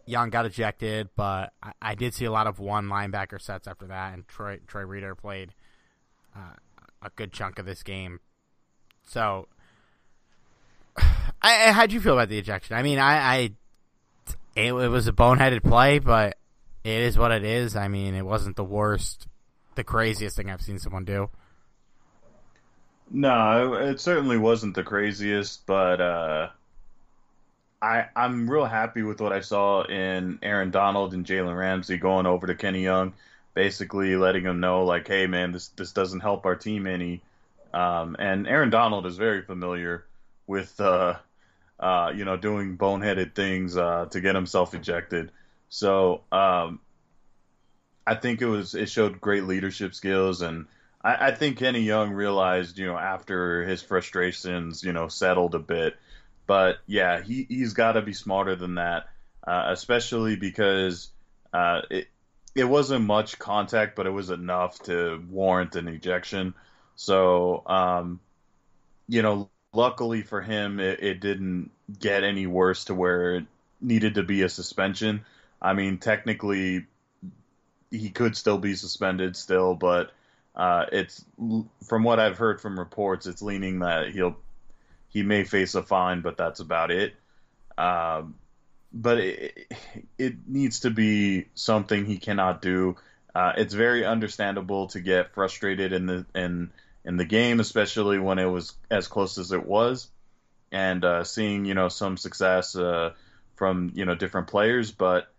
Young 0.04 0.30
got 0.30 0.46
ejected, 0.46 1.08
but 1.16 1.52
I, 1.60 1.72
I, 1.82 1.94
did 1.96 2.14
see 2.14 2.26
a 2.26 2.30
lot 2.30 2.46
of 2.46 2.60
one 2.60 2.86
linebacker 2.86 3.40
sets 3.40 3.66
after 3.66 3.88
that, 3.88 4.14
and 4.14 4.28
Troy 4.28 4.60
Troy 4.68 4.82
Reeder 4.82 5.16
played 5.16 5.52
uh, 6.36 6.54
a 7.02 7.10
good 7.16 7.32
chunk 7.32 7.58
of 7.58 7.66
this 7.66 7.82
game. 7.82 8.20
So, 9.04 9.48
I, 11.42 11.72
how'd 11.72 11.90
you 11.90 12.00
feel 12.00 12.12
about 12.12 12.28
the 12.28 12.38
ejection? 12.38 12.76
I 12.76 12.84
mean, 12.84 13.00
I, 13.00 13.16
I 13.16 13.50
it, 14.56 14.72
it 14.72 14.88
was 14.88 15.06
a 15.06 15.12
boneheaded 15.12 15.62
play, 15.62 15.98
but 15.98 16.36
it 16.82 17.02
is 17.02 17.18
what 17.18 17.30
it 17.30 17.44
is. 17.44 17.76
I 17.76 17.88
mean, 17.88 18.14
it 18.14 18.24
wasn't 18.24 18.56
the 18.56 18.64
worst, 18.64 19.28
the 19.74 19.84
craziest 19.84 20.36
thing 20.36 20.50
I've 20.50 20.62
seen 20.62 20.78
someone 20.78 21.04
do. 21.04 21.30
No, 23.10 23.74
it 23.74 24.00
certainly 24.00 24.38
wasn't 24.38 24.74
the 24.74 24.82
craziest, 24.82 25.64
but 25.66 26.00
uh, 26.00 26.48
I 27.80 28.06
I'm 28.16 28.50
real 28.50 28.64
happy 28.64 29.02
with 29.02 29.20
what 29.20 29.32
I 29.32 29.40
saw 29.40 29.84
in 29.84 30.40
Aaron 30.42 30.70
Donald 30.70 31.14
and 31.14 31.24
Jalen 31.24 31.56
Ramsey 31.56 31.98
going 31.98 32.26
over 32.26 32.48
to 32.48 32.54
Kenny 32.56 32.82
Young, 32.82 33.12
basically 33.54 34.16
letting 34.16 34.44
him 34.44 34.58
know 34.58 34.84
like, 34.84 35.06
hey 35.06 35.28
man, 35.28 35.52
this 35.52 35.68
this 35.68 35.92
doesn't 35.92 36.20
help 36.20 36.46
our 36.46 36.56
team 36.56 36.86
any. 36.86 37.20
Um, 37.72 38.16
and 38.18 38.48
Aaron 38.48 38.70
Donald 38.70 39.06
is 39.06 39.18
very 39.18 39.42
familiar 39.42 40.04
with 40.46 40.80
uh, 40.80 41.16
uh, 41.80 42.12
you 42.14 42.24
know 42.24 42.36
doing 42.36 42.76
boneheaded 42.76 43.34
things 43.34 43.76
uh, 43.76 44.06
to 44.10 44.20
get 44.20 44.34
himself 44.34 44.74
ejected. 44.74 45.32
So 45.68 46.22
um, 46.32 46.80
I 48.06 48.14
think 48.14 48.40
it 48.42 48.46
was 48.46 48.74
it 48.74 48.88
showed 48.88 49.20
great 49.20 49.44
leadership 49.44 49.94
skills 49.94 50.42
and. 50.42 50.66
I, 51.04 51.28
I 51.28 51.30
think 51.32 51.58
Kenny 51.58 51.80
Young 51.82 52.10
realized, 52.12 52.78
you 52.78 52.86
know, 52.86 52.96
after 52.98 53.64
his 53.64 53.82
frustrations, 53.82 54.82
you 54.82 54.92
know, 54.92 55.08
settled 55.08 55.54
a 55.54 55.58
bit, 55.60 55.94
but 56.46 56.78
yeah, 56.86 57.22
he 57.22 57.46
he's 57.48 57.74
got 57.74 57.92
to 57.92 58.02
be 58.02 58.12
smarter 58.14 58.56
than 58.56 58.76
that, 58.76 59.08
uh, 59.46 59.66
especially 59.68 60.36
because 60.36 61.10
uh, 61.52 61.82
it 61.90 62.08
it 62.54 62.64
wasn't 62.64 63.04
much 63.04 63.38
contact, 63.38 63.94
but 63.96 64.06
it 64.06 64.10
was 64.10 64.30
enough 64.30 64.80
to 64.84 65.22
warrant 65.30 65.76
an 65.76 65.88
ejection. 65.88 66.54
So, 66.96 67.62
um, 67.66 68.20
you 69.08 69.22
know, 69.22 69.50
luckily 69.76 70.22
for 70.22 70.40
him, 70.40 70.80
it, 70.80 71.02
it 71.02 71.20
didn't 71.20 71.70
get 72.00 72.24
any 72.24 72.46
worse 72.46 72.86
to 72.86 72.94
where 72.94 73.36
it 73.36 73.44
needed 73.80 74.14
to 74.14 74.22
be 74.22 74.42
a 74.42 74.48
suspension. 74.48 75.24
I 75.60 75.74
mean, 75.74 75.98
technically, 75.98 76.86
he 77.90 78.10
could 78.10 78.36
still 78.36 78.58
be 78.58 78.74
suspended 78.74 79.36
still, 79.36 79.74
but 79.74 80.12
uh, 80.54 80.86
it's 80.90 81.24
from 81.86 82.02
what 82.02 82.18
I've 82.18 82.38
heard 82.38 82.60
from 82.60 82.78
reports, 82.78 83.26
it's 83.26 83.42
leaning 83.42 83.80
that 83.80 84.10
he'll 84.10 84.36
he 85.08 85.22
may 85.22 85.44
face 85.44 85.74
a 85.74 85.82
fine, 85.82 86.22
but 86.22 86.36
that's 86.36 86.60
about 86.60 86.90
it. 86.90 87.14
Um, 87.78 88.34
but 88.92 89.18
it, 89.18 89.72
it 90.18 90.48
needs 90.48 90.80
to 90.80 90.90
be 90.90 91.46
something 91.54 92.06
he 92.06 92.18
cannot 92.18 92.62
do. 92.62 92.96
Uh, 93.34 93.52
it's 93.56 93.74
very 93.74 94.04
understandable 94.04 94.88
to 94.88 95.00
get 95.00 95.34
frustrated 95.34 95.92
in 95.92 96.06
the 96.06 96.26
in 96.34 96.70
in 97.06 97.16
the 97.16 97.24
game, 97.24 97.60
especially 97.60 98.18
when 98.18 98.38
it 98.38 98.46
was 98.46 98.74
as 98.90 99.06
close 99.06 99.38
as 99.38 99.52
it 99.52 99.64
was, 99.64 100.10
and 100.72 101.04
uh, 101.04 101.24
seeing 101.24 101.64
you 101.64 101.74
know 101.74 101.88
some 101.88 102.16
success 102.16 102.74
uh, 102.76 103.12
from 103.54 103.92
you 103.94 104.04
know 104.04 104.16
different 104.16 104.48
players. 104.48 104.90
But 104.90 105.32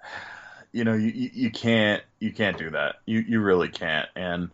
you 0.72 0.84
know 0.84 0.94
you, 0.94 1.30
you 1.32 1.50
can't 1.50 2.02
you 2.20 2.32
can't 2.32 2.58
do 2.58 2.70
that. 2.70 2.96
You 3.06 3.20
you 3.20 3.40
really 3.40 3.68
can't. 3.68 4.08
And 4.14 4.50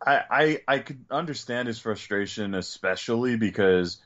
I, 0.00 0.22
I 0.30 0.60
I 0.68 0.78
could 0.78 1.04
understand 1.10 1.66
his 1.66 1.80
frustration, 1.80 2.54
especially 2.54 3.36
because 3.36 4.00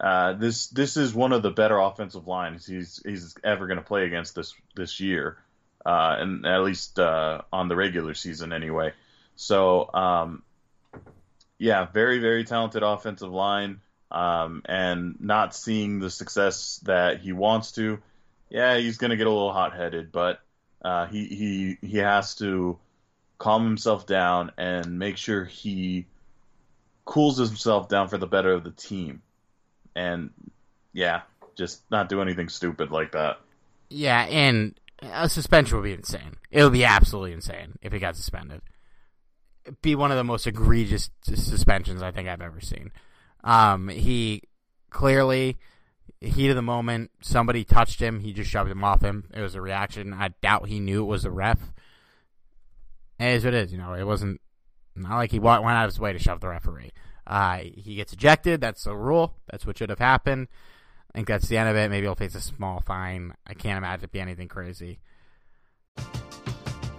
uh, 0.00 0.32
this 0.32 0.68
this 0.68 0.96
is 0.96 1.14
one 1.14 1.32
of 1.32 1.42
the 1.42 1.50
better 1.50 1.78
offensive 1.78 2.26
lines 2.26 2.66
he's 2.66 3.02
he's 3.04 3.36
ever 3.44 3.66
going 3.66 3.78
to 3.78 3.84
play 3.84 4.06
against 4.06 4.34
this 4.34 4.54
this 4.74 4.98
year, 4.98 5.36
uh, 5.84 6.16
and 6.18 6.46
at 6.46 6.62
least 6.62 6.98
uh, 6.98 7.42
on 7.52 7.68
the 7.68 7.76
regular 7.76 8.14
season 8.14 8.54
anyway. 8.54 8.94
So 9.38 9.88
um, 9.94 10.42
yeah, 11.58 11.86
very 11.86 12.18
very 12.18 12.42
talented 12.44 12.82
offensive 12.82 13.30
line, 13.30 13.80
um, 14.10 14.62
and 14.64 15.14
not 15.20 15.54
seeing 15.54 16.00
the 16.00 16.10
success 16.10 16.80
that 16.82 17.20
he 17.20 17.32
wants 17.32 17.72
to. 17.72 18.00
Yeah, 18.50 18.78
he's 18.78 18.98
going 18.98 19.12
to 19.12 19.16
get 19.16 19.28
a 19.28 19.30
little 19.30 19.52
hot 19.52 19.76
headed, 19.76 20.10
but 20.10 20.40
uh, 20.82 21.06
he 21.06 21.26
he 21.26 21.78
he 21.86 21.98
has 21.98 22.34
to 22.36 22.78
calm 23.38 23.64
himself 23.64 24.06
down 24.06 24.50
and 24.58 24.98
make 24.98 25.16
sure 25.16 25.44
he 25.44 26.06
cools 27.04 27.38
himself 27.38 27.88
down 27.88 28.08
for 28.08 28.18
the 28.18 28.26
better 28.26 28.52
of 28.52 28.64
the 28.64 28.72
team. 28.72 29.22
And 29.94 30.30
yeah, 30.92 31.22
just 31.54 31.80
not 31.92 32.08
do 32.08 32.20
anything 32.22 32.48
stupid 32.48 32.90
like 32.90 33.12
that. 33.12 33.38
Yeah, 33.88 34.20
and 34.24 34.74
a 35.00 35.28
suspension 35.28 35.76
would 35.76 35.84
be 35.84 35.92
insane. 35.92 36.34
It 36.50 36.64
would 36.64 36.72
be 36.72 36.84
absolutely 36.84 37.34
insane 37.34 37.78
if 37.82 37.92
he 37.92 38.00
got 38.00 38.16
suspended. 38.16 38.62
Be 39.82 39.94
one 39.94 40.10
of 40.10 40.16
the 40.16 40.24
most 40.24 40.46
egregious 40.46 41.10
suspensions 41.22 42.02
I 42.02 42.10
think 42.10 42.28
I've 42.28 42.42
ever 42.42 42.60
seen. 42.60 42.92
Um, 43.44 43.88
he 43.88 44.42
clearly 44.90 45.56
heat 46.20 46.48
of 46.48 46.56
the 46.56 46.62
moment, 46.62 47.10
somebody 47.20 47.64
touched 47.64 48.00
him, 48.00 48.20
he 48.20 48.32
just 48.32 48.50
shoved 48.50 48.70
him 48.70 48.82
off 48.82 49.02
him. 49.02 49.30
It 49.32 49.40
was 49.40 49.54
a 49.54 49.60
reaction. 49.60 50.12
I 50.12 50.30
doubt 50.42 50.68
he 50.68 50.80
knew 50.80 51.02
it 51.02 51.06
was 51.06 51.24
a 51.24 51.30
ref. 51.30 51.58
What 53.18 53.28
it 53.28 53.54
is. 53.54 53.72
You 53.72 53.78
know, 53.78 53.94
it 53.94 54.04
wasn't 54.04 54.40
not 54.94 55.16
like 55.16 55.30
he 55.30 55.38
went 55.38 55.64
out 55.64 55.84
of 55.84 55.90
his 55.90 56.00
way 56.00 56.12
to 56.12 56.18
shove 56.18 56.40
the 56.40 56.48
referee. 56.48 56.92
Uh, 57.26 57.58
he 57.58 57.96
gets 57.96 58.12
ejected. 58.12 58.60
That's 58.60 58.84
the 58.84 58.96
rule. 58.96 59.34
That's 59.50 59.66
what 59.66 59.78
should 59.78 59.90
have 59.90 59.98
happened. 59.98 60.48
I 61.12 61.18
think 61.18 61.28
that's 61.28 61.48
the 61.48 61.56
end 61.56 61.68
of 61.68 61.76
it. 61.76 61.90
Maybe 61.90 62.06
he'll 62.06 62.14
face 62.14 62.34
a 62.34 62.40
small 62.40 62.80
fine. 62.80 63.34
I 63.46 63.54
can't 63.54 63.78
imagine 63.78 64.04
it 64.04 64.12
be 64.12 64.20
anything 64.20 64.48
crazy. 64.48 65.00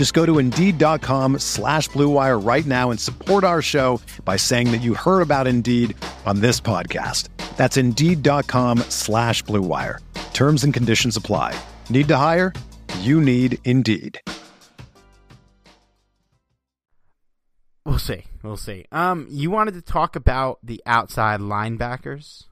Just 0.00 0.14
go 0.14 0.24
to 0.24 0.38
Indeed.com 0.38 1.40
slash 1.40 1.90
BlueWire 1.90 2.42
right 2.42 2.64
now 2.64 2.90
and 2.90 2.98
support 2.98 3.44
our 3.44 3.60
show 3.60 4.00
by 4.24 4.38
saying 4.38 4.72
that 4.72 4.80
you 4.80 4.94
heard 4.94 5.20
about 5.20 5.46
Indeed 5.46 5.94
on 6.24 6.40
this 6.40 6.58
podcast. 6.58 7.28
That's 7.58 7.76
Indeed.com 7.76 8.78
slash 8.88 9.44
BlueWire. 9.44 9.98
Terms 10.32 10.64
and 10.64 10.72
conditions 10.72 11.18
apply. 11.18 11.54
Need 11.90 12.08
to 12.08 12.16
hire? 12.16 12.54
You 13.00 13.20
need 13.20 13.58
Indeed. 13.66 14.18
We'll 17.84 17.98
see. 17.98 18.24
We'll 18.42 18.56
see. 18.56 18.86
Um, 18.90 19.26
you 19.28 19.50
wanted 19.50 19.74
to 19.74 19.82
talk 19.82 20.16
about 20.16 20.60
the 20.62 20.80
outside 20.86 21.40
linebackers. 21.40 22.44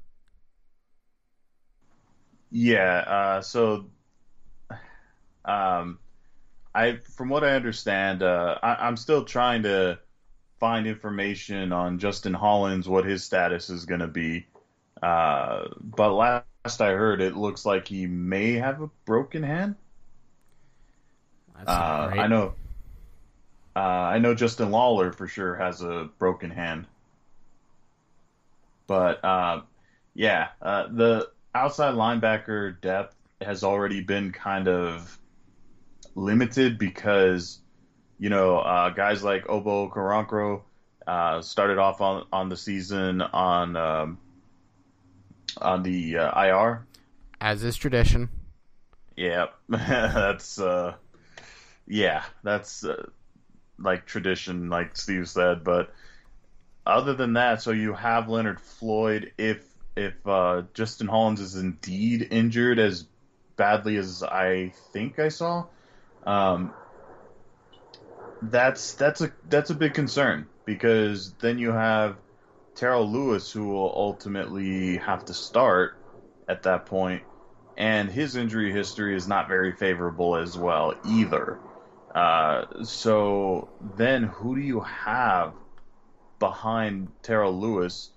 Yeah. 2.51 3.05
Uh, 3.07 3.41
so, 3.41 3.87
um, 5.47 5.99
I 6.79 6.97
from 6.97 7.29
what 7.29 7.43
I 7.43 7.57
understand, 7.57 8.23
uh, 8.23 8.57
I, 8.63 8.87
I'm 8.87 8.97
still 8.97 9.25
trying 9.25 9.65
to 9.65 9.99
find 10.61 10.87
information 10.87 11.73
on 11.73 11.99
Justin 11.99 12.35
Hollins, 12.35 12.89
what 12.89 13.05
his 13.05 13.25
status 13.25 13.69
is 13.69 13.85
going 13.85 14.01
to 14.01 14.07
be. 14.07 14.47
Uh, 15.03 15.65
but 15.81 16.13
last 16.13 16.81
I 16.81 16.93
heard, 16.93 17.21
it 17.21 17.37
looks 17.37 17.67
like 17.67 17.89
he 17.89 18.07
may 18.07 18.53
have 18.53 18.81
a 18.81 18.91
broken 19.05 19.43
hand. 19.43 19.75
Uh. 21.67 22.11
I 22.13 22.29
know. 22.29 22.55
Uh, 23.75 23.81
I 23.81 24.19
know 24.19 24.35
Justin 24.35 24.71
Lawler 24.71 25.13
for 25.13 25.27
sure 25.27 25.57
has 25.57 25.83
a 25.83 26.09
broken 26.19 26.51
hand. 26.51 26.87
But 28.87 29.25
uh, 29.25 29.63
yeah, 30.15 30.49
uh, 30.63 30.87
the 30.91 31.31
outside 31.55 31.95
linebacker 31.95 32.81
depth 32.81 33.17
has 33.41 33.65
already 33.65 34.01
been 34.01 34.31
kind 34.33 34.69
of 34.69 35.19
limited 36.19 36.79
because 36.79 37.61
you 38.19 38.29
know 38.29 38.59
uh, 38.59 38.91
guys 38.91 39.23
like 39.23 39.49
Obo 39.49 39.89
Okoronkwo 39.89 40.63
uh, 41.07 41.41
started 41.41 41.79
off 41.79 42.01
on 42.01 42.27
on 42.33 42.49
the 42.49 42.57
season 42.57 43.23
on 43.23 43.77
um, 43.77 44.19
on 45.61 45.83
the 45.83 46.19
uh, 46.19 46.45
IR. 46.45 46.87
As 47.41 47.63
is 47.63 47.77
tradition. 47.77 48.29
Yeah, 49.17 49.47
that's 49.69 50.61
uh, 50.61 50.95
yeah, 51.87 52.25
that's 52.43 52.85
uh, 52.85 53.09
like 53.79 54.07
tradition, 54.07 54.69
like 54.69 54.97
Steve 54.97 55.29
said. 55.29 55.65
But 55.65 55.93
other 56.85 57.15
than 57.15 57.35
that, 57.35 57.63
so 57.63 57.71
you 57.71 57.95
have 57.95 58.29
Leonard 58.29 58.61
Floyd. 58.61 59.33
If 59.39 59.65
if 59.97 60.15
uh, 60.27 60.63
Justin 60.75 61.07
Hollins 61.07 61.41
is 61.41 61.57
indeed 61.57 62.29
injured 62.31 62.79
as 62.79 63.07
badly 63.57 63.97
as 63.97 64.23
I 64.23 64.73
think 64.93 65.19
I 65.19 65.29
saw, 65.29 65.67
um, 66.27 66.73
that's 68.43 68.95
that's 68.95 69.21
a 69.21 69.33
that's 69.49 69.71
a 69.71 69.75
big 69.75 69.95
concern 69.95 70.47
because 70.65 71.33
then 71.41 71.59
you 71.59 71.73
have 71.73 72.17
Terrell 72.75 73.11
Lewis 73.11 73.51
who 73.51 73.69
will 73.69 73.93
ultimately 73.95 74.99
have 74.99 75.25
to 75.27 75.35
start 75.35 75.97
at 76.49 76.63
that 76.63 76.87
point 76.87 77.23
and 77.79 78.11
his 78.11 78.35
injury 78.35 78.73
history 78.73 79.15
is 79.15 79.29
not 79.29 79.47
very 79.47 79.73
favorable 79.73 80.37
as 80.37 80.59
well 80.59 80.95
either. 81.07 81.59
Uh, 82.13 82.65
so 82.83 83.69
then, 83.97 84.25
who 84.25 84.57
do 84.57 84.61
you 84.61 84.81
have 84.81 85.55
behind 86.41 87.09
Terrell 87.23 87.59
Lewis? 87.59 88.11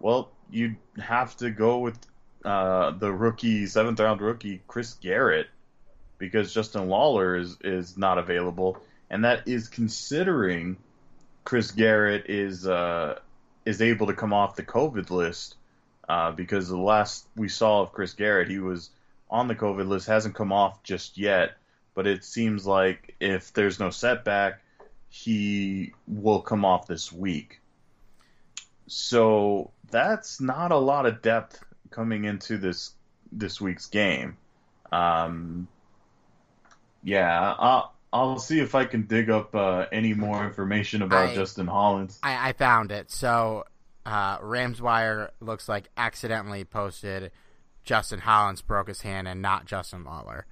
Well, 0.00 0.32
you'd 0.50 0.76
have 0.98 1.36
to 1.36 1.50
go 1.50 1.78
with 1.78 1.96
uh, 2.44 2.90
the 2.90 3.12
rookie, 3.12 3.66
seventh 3.66 4.00
round 4.00 4.20
rookie, 4.20 4.62
Chris 4.66 4.94
Garrett, 4.94 5.46
because 6.24 6.52
Justin 6.52 6.88
Lawler 6.88 7.36
is 7.36 7.56
is 7.62 7.96
not 7.96 8.18
available, 8.18 8.78
and 9.10 9.24
that 9.24 9.46
is 9.46 9.68
considering 9.68 10.76
Chris 11.44 11.70
Garrett 11.70 12.26
is 12.28 12.66
uh, 12.66 13.18
is 13.64 13.82
able 13.82 14.06
to 14.06 14.14
come 14.14 14.32
off 14.32 14.56
the 14.56 14.64
COVID 14.64 15.10
list. 15.10 15.56
Uh, 16.06 16.32
because 16.32 16.68
the 16.68 16.76
last 16.76 17.26
we 17.34 17.48
saw 17.48 17.80
of 17.80 17.92
Chris 17.92 18.12
Garrett, 18.12 18.50
he 18.50 18.58
was 18.58 18.90
on 19.30 19.48
the 19.48 19.54
COVID 19.54 19.88
list, 19.88 20.06
hasn't 20.06 20.34
come 20.34 20.52
off 20.52 20.82
just 20.82 21.16
yet, 21.16 21.56
but 21.94 22.06
it 22.06 22.24
seems 22.24 22.66
like 22.66 23.14
if 23.20 23.54
there's 23.54 23.80
no 23.80 23.88
setback, 23.88 24.60
he 25.08 25.94
will 26.06 26.42
come 26.42 26.64
off 26.64 26.86
this 26.86 27.10
week. 27.10 27.60
So 28.86 29.70
that's 29.90 30.40
not 30.40 30.72
a 30.72 30.76
lot 30.76 31.06
of 31.06 31.22
depth 31.22 31.64
coming 31.90 32.24
into 32.24 32.58
this 32.58 32.92
this 33.32 33.60
week's 33.60 33.86
game. 33.86 34.36
Um, 34.92 35.68
yeah, 37.04 37.54
I'll, 37.58 37.94
I'll 38.12 38.38
see 38.38 38.60
if 38.60 38.74
I 38.74 38.84
can 38.84 39.02
dig 39.02 39.30
up 39.30 39.54
uh, 39.54 39.86
any 39.92 40.14
more 40.14 40.44
information 40.44 41.02
about 41.02 41.30
I- 41.30 41.34
Justin 41.34 41.66
Hollins. 41.66 42.18
I, 42.22 42.48
I 42.48 42.52
found 42.52 42.90
it. 42.92 43.10
So, 43.10 43.64
uh, 44.06 44.38
Ramswire 44.38 45.30
looks 45.40 45.68
like 45.68 45.88
accidentally 45.96 46.64
posted 46.64 47.30
Justin 47.84 48.18
Hollins 48.20 48.62
broke 48.62 48.88
his 48.88 49.00
hand 49.02 49.28
and 49.28 49.40
not 49.42 49.66
Justin 49.66 50.04
Lawler. 50.04 50.46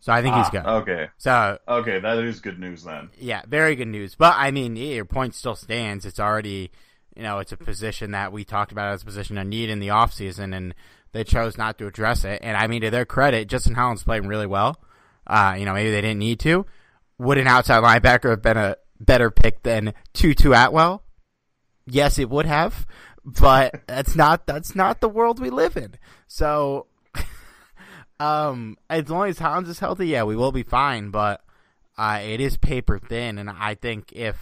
So 0.00 0.12
I 0.12 0.22
think 0.22 0.36
he's 0.36 0.46
Ah, 0.46 0.50
good. 0.50 0.66
Okay, 0.66 1.08
So 1.16 1.58
okay, 1.66 1.98
that 1.98 2.18
is 2.18 2.38
good 2.40 2.60
news 2.60 2.84
then. 2.84 3.10
yeah, 3.18 3.42
very 3.48 3.74
good 3.74 3.88
news. 3.88 4.14
But 4.14 4.34
I 4.36 4.50
mean, 4.52 4.76
yeah, 4.76 4.94
your 4.94 5.04
point 5.04 5.34
still 5.34 5.56
stands. 5.56 6.04
It's 6.06 6.20
already, 6.20 6.70
you 7.16 7.22
know, 7.24 7.38
it's 7.40 7.50
a 7.50 7.56
position 7.56 8.12
that 8.12 8.30
we 8.30 8.44
talked 8.44 8.70
about 8.72 8.92
as 8.92 9.02
a 9.02 9.04
position 9.04 9.36
of 9.38 9.46
need 9.48 9.68
in 9.68 9.80
the 9.80 9.88
offseason, 9.88 10.54
and 10.56 10.74
they 11.12 11.24
chose 11.24 11.58
not 11.58 11.76
to 11.78 11.86
address 11.88 12.24
it. 12.24 12.38
And 12.42 12.56
I 12.56 12.68
mean, 12.68 12.82
to 12.82 12.90
their 12.90 13.04
credit, 13.04 13.48
Justin 13.48 13.74
Hollins 13.74 14.04
playing 14.04 14.28
really 14.28 14.46
well. 14.46 14.80
Uh, 15.26 15.56
you 15.58 15.64
know, 15.64 15.74
maybe 15.74 15.90
they 15.90 16.00
didn't 16.00 16.18
need 16.18 16.40
to. 16.40 16.66
Would 17.18 17.38
an 17.38 17.46
outside 17.46 17.82
linebacker 17.82 18.30
have 18.30 18.42
been 18.42 18.56
a 18.56 18.76
better 19.00 19.30
pick 19.30 19.62
than 19.62 19.94
Tutu 20.12 20.52
Atwell? 20.52 21.02
Yes, 21.86 22.18
it 22.18 22.28
would 22.28 22.46
have, 22.46 22.86
but 23.24 23.80
that's 23.86 24.14
not 24.14 24.46
that's 24.46 24.74
not 24.74 25.00
the 25.00 25.08
world 25.08 25.40
we 25.40 25.50
live 25.50 25.76
in. 25.76 25.94
So, 26.26 26.86
um, 28.20 28.76
as 28.90 29.08
long 29.08 29.28
as 29.28 29.38
Hollins 29.38 29.68
is 29.68 29.78
healthy, 29.78 30.08
yeah, 30.08 30.24
we 30.24 30.36
will 30.36 30.52
be 30.52 30.62
fine. 30.62 31.10
But 31.10 31.42
uh, 31.96 32.20
it 32.22 32.40
is 32.40 32.56
paper 32.56 32.98
thin, 32.98 33.38
and 33.38 33.48
I 33.48 33.74
think 33.74 34.12
if 34.12 34.36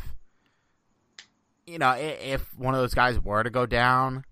you 1.67 1.79
know 1.79 1.93
if 1.93 2.57
one 2.59 2.75
of 2.75 2.81
those 2.81 2.95
guys 2.95 3.21
were 3.21 3.43
to 3.43 3.51
go 3.51 3.67
down, 3.67 4.25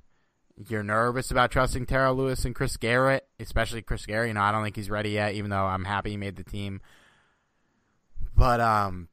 you're 0.56 0.82
nervous 0.82 1.30
about 1.30 1.50
trusting 1.50 1.86
Terrell 1.86 2.14
Lewis 2.14 2.44
and 2.44 2.54
Chris 2.54 2.76
Garrett, 2.76 3.26
especially 3.40 3.82
Chris 3.82 4.06
Garrett. 4.06 4.28
You 4.28 4.34
know, 4.34 4.42
I 4.42 4.52
don't 4.52 4.62
think 4.62 4.76
he's 4.76 4.90
ready 4.90 5.10
yet, 5.10 5.34
even 5.34 5.50
though 5.50 5.64
I'm 5.64 5.84
happy 5.84 6.10
he 6.10 6.16
made 6.16 6.36
the 6.36 6.44
team. 6.44 6.80
But 8.36 8.60
um, 8.60 9.08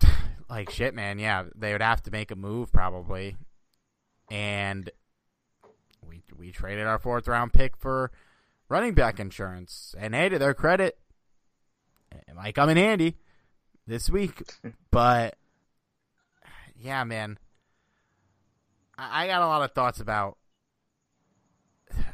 like 0.50 0.70
shit, 0.70 0.94
man. 0.94 1.18
Yeah, 1.18 1.44
they 1.54 1.72
would 1.72 1.82
have 1.82 2.02
to 2.04 2.10
make 2.10 2.30
a 2.30 2.36
move 2.36 2.72
probably, 2.72 3.36
and 4.30 4.90
we 6.06 6.22
we 6.36 6.50
traded 6.50 6.86
our 6.86 6.98
fourth 6.98 7.28
round 7.28 7.52
pick 7.52 7.76
for 7.76 8.10
running 8.68 8.94
back 8.94 9.20
insurance. 9.20 9.94
And 9.98 10.14
hey, 10.14 10.28
to 10.28 10.38
their 10.38 10.54
credit, 10.54 10.98
it 12.10 12.34
might 12.34 12.54
come 12.54 12.70
in 12.70 12.76
handy 12.76 13.16
this 13.86 14.08
week. 14.10 14.42
but 14.90 15.36
yeah, 16.76 17.04
man, 17.04 17.38
I, 19.02 19.24
I 19.24 19.26
got 19.26 19.42
a 19.42 19.46
lot 19.46 19.62
of 19.62 19.72
thoughts 19.72 20.00
about 20.00 20.38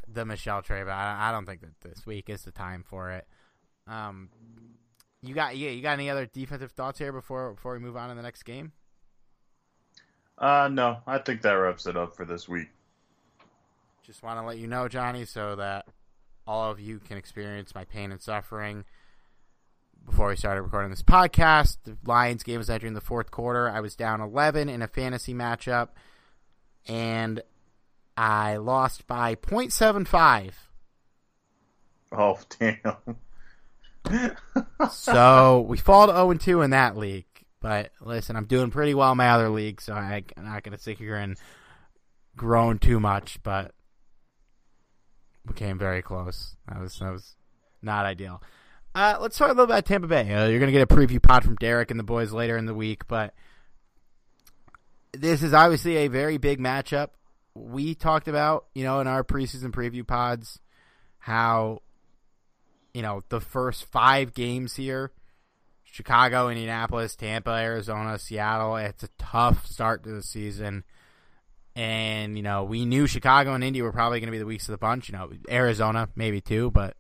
the 0.09 0.25
Michel 0.25 0.63
but 0.67 0.89
I, 0.89 1.29
I 1.29 1.33
don't 1.33 1.47
think 1.47 1.61
that 1.61 1.81
this 1.83 2.07
week 2.07 2.29
is 2.31 2.43
the 2.43 2.51
time 2.51 2.85
for 2.87 3.11
it. 3.11 3.27
Um, 3.87 4.31
you 5.23 5.35
got 5.35 5.57
yeah, 5.57 5.71
you 5.71 5.83
got 5.83 5.93
any 5.93 6.11
other 6.11 6.27
defensive 6.27 6.73
thoughts 6.73 6.99
here 6.99 7.13
before 7.13 7.53
before 7.53 7.73
we 7.75 7.79
move 7.79 7.97
on 7.97 8.09
to 8.09 8.15
the 8.15 8.23
next 8.23 8.45
game? 8.45 8.73
Uh, 10.37 10.69
no, 10.71 10.99
I 11.07 11.19
think 11.19 11.43
that 11.43 11.53
wraps 11.53 11.87
it 11.87 11.97
up 11.97 12.17
for 12.17 12.25
this 12.25 12.49
week. 12.49 12.69
Just 14.05 14.23
want 14.23 14.39
to 14.39 14.47
let 14.47 14.59
you 14.59 14.69
know, 14.69 14.89
Johnny, 14.89 15.25
so 15.25 15.57
that 15.57 15.87
all 16.47 16.71
of 16.71 16.81
you 16.81 17.01
can 17.01 17.19
experience 17.19 17.75
my 17.75 17.85
pain 17.85 18.13
and 18.13 18.23
suffering. 18.23 18.85
Before 20.07 20.29
we 20.29 20.37
started 20.37 20.63
recording 20.63 20.91
this 20.91 21.03
podcast, 21.03 21.79
the 21.85 21.99
Lions 22.07 22.43
game 22.43 22.59
was 22.59 22.71
entering 22.71 22.95
the 22.95 23.01
fourth 23.01 23.31
quarter. 23.31 23.69
I 23.69 23.81
was 23.81 23.97
down 23.97 24.21
11 24.21 24.69
in 24.69 24.81
a 24.81 24.87
fantasy 24.87 25.35
matchup, 25.35 25.89
and 26.89 27.43
I 28.17 28.57
lost 28.57 29.07
by 29.07 29.35
0.75. 29.35 30.53
Oh, 32.11 32.39
damn. 32.59 33.19
so 34.91 35.61
we 35.69 35.77
fall 35.77 36.07
to 36.07 36.13
0 36.13 36.35
2 36.35 36.63
in 36.63 36.71
that 36.71 36.97
league. 36.97 37.27
But 37.61 37.93
listen, 38.01 38.37
I'm 38.37 38.47
doing 38.47 38.71
pretty 38.71 38.95
well 38.95 39.13
in 39.13 39.19
my 39.19 39.31
other 39.31 39.51
league, 39.51 39.81
so 39.81 39.93
I, 39.93 40.25
I'm 40.37 40.45
not 40.45 40.63
going 40.63 40.77
to 40.77 40.83
sit 40.83 40.99
here 40.99 41.17
and 41.17 41.37
groan 42.37 42.79
too 42.79 43.01
much. 43.01 43.43
But 43.43 43.73
we 45.47 45.55
came 45.55 45.79
very 45.79 46.03
close. 46.03 46.57
That 46.69 46.81
was 46.81 46.99
that 47.01 47.13
was 47.13 47.35
not 47.83 48.07
ideal. 48.07 48.43
Uh, 48.95 49.19
let's 49.21 49.37
talk 49.37 49.49
a 49.49 49.53
little 49.53 49.65
about 49.65 49.85
Tampa 49.85 50.07
Bay. 50.07 50.33
Uh, 50.33 50.47
you're 50.47 50.61
going 50.61 50.73
to 50.73 50.79
get 50.79 50.91
a 50.91 50.95
preview 50.95 51.23
pod 51.23 51.45
from 51.45 51.57
Derek 51.57 51.91
and 51.91 52.01
the 52.01 52.05
boys 52.05 52.33
later 52.33 52.57
in 52.57 52.67
the 52.67 52.75
week, 52.75 53.07
but 53.07 53.35
this 55.13 55.43
is 55.43 55.55
obviously 55.55 55.97
a 55.97 56.09
very 56.09 56.39
big 56.39 56.59
matchup 56.59 57.11
we 57.55 57.95
talked 57.95 58.29
about, 58.29 58.67
you 58.75 58.85
know, 58.85 59.01
in 59.01 59.07
our 59.07 59.25
preseason 59.25 59.71
preview 59.71 60.07
pods, 60.07 60.59
how, 61.19 61.83
you 62.95 63.03
know, 63.03 63.23
the 63.29 63.41
first 63.41 63.85
five 63.87 64.35
games 64.35 64.77
here 64.77 65.13
Chicago, 65.85 66.49
Indianapolis, 66.49 67.17
Tampa, 67.17 67.51
Arizona, 67.51 68.19
Seattle. 68.19 68.77
It's 68.77 69.03
a 69.03 69.09
tough 69.19 69.67
start 69.67 70.05
to 70.05 70.11
the 70.11 70.23
season. 70.23 70.85
And, 71.75 72.37
you 72.37 72.43
know, 72.43 72.65
we 72.65 72.85
knew 72.85 73.07
Chicago 73.07 73.55
and 73.55 73.65
Indy 73.65 73.83
were 73.83 73.93
probably 73.93 74.21
going 74.21 74.29
to 74.29 74.33
be 74.33 74.39
the 74.39 74.47
weeks 74.47 74.69
of 74.69 74.73
the 74.73 74.79
bunch. 74.79 75.09
You 75.09 75.17
know, 75.17 75.31
Arizona, 75.49 76.09
maybe 76.15 76.41
too, 76.41 76.71
but 76.71 76.97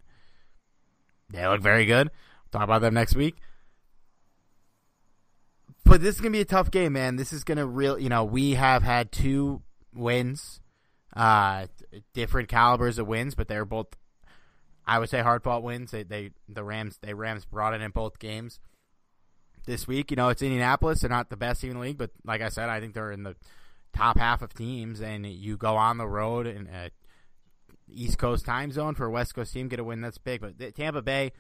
they 1.30 1.46
look 1.46 1.60
very 1.60 1.84
good. 1.84 2.10
Talk 2.50 2.62
about 2.62 2.80
them 2.80 2.94
next 2.94 3.14
week. 3.14 3.36
But 5.88 6.02
this 6.02 6.16
is 6.16 6.20
to 6.32 6.36
be 6.36 6.42
a 6.42 6.44
tough 6.44 6.70
game, 6.70 6.92
man. 6.92 7.16
This 7.16 7.32
is 7.32 7.44
to 7.58 7.66
real, 7.66 7.98
you 7.98 8.10
know, 8.10 8.22
we 8.22 8.54
have 8.54 8.82
had 8.82 9.10
two 9.10 9.62
wins, 9.94 10.60
uh, 11.16 11.66
different 12.12 12.50
calibers 12.50 12.98
of 12.98 13.06
wins, 13.06 13.34
but 13.34 13.48
they're 13.48 13.64
both, 13.64 13.86
I 14.86 14.98
would 14.98 15.08
say, 15.08 15.22
hard 15.22 15.42
fought 15.42 15.62
wins. 15.62 15.90
They, 15.90 16.02
they, 16.02 16.30
the 16.46 16.62
Rams, 16.62 16.98
they 17.00 17.14
Rams 17.14 17.46
brought 17.46 17.72
it 17.72 17.80
in 17.80 17.90
both 17.90 18.18
games 18.18 18.60
this 19.64 19.88
week. 19.88 20.10
You 20.10 20.18
know, 20.18 20.28
it's 20.28 20.42
Indianapolis. 20.42 21.00
They're 21.00 21.08
not 21.08 21.30
the 21.30 21.38
best 21.38 21.62
team 21.62 21.70
in 21.70 21.76
the 21.78 21.82
league, 21.82 21.98
but 21.98 22.10
like 22.22 22.42
I 22.42 22.50
said, 22.50 22.68
I 22.68 22.80
think 22.80 22.92
they're 22.92 23.10
in 23.10 23.22
the 23.22 23.36
top 23.94 24.18
half 24.18 24.42
of 24.42 24.52
teams. 24.52 25.00
And 25.00 25.24
you 25.26 25.56
go 25.56 25.76
on 25.76 25.96
the 25.96 26.06
road 26.06 26.46
in 26.46 26.68
East 27.90 28.18
Coast 28.18 28.44
time 28.44 28.72
zone 28.72 28.94
for 28.94 29.06
a 29.06 29.10
West 29.10 29.34
Coast 29.34 29.54
team, 29.54 29.68
get 29.68 29.80
a 29.80 29.84
win 29.84 30.02
that's 30.02 30.18
big. 30.18 30.42
But 30.42 30.74
Tampa 30.74 31.00
Bay, 31.00 31.32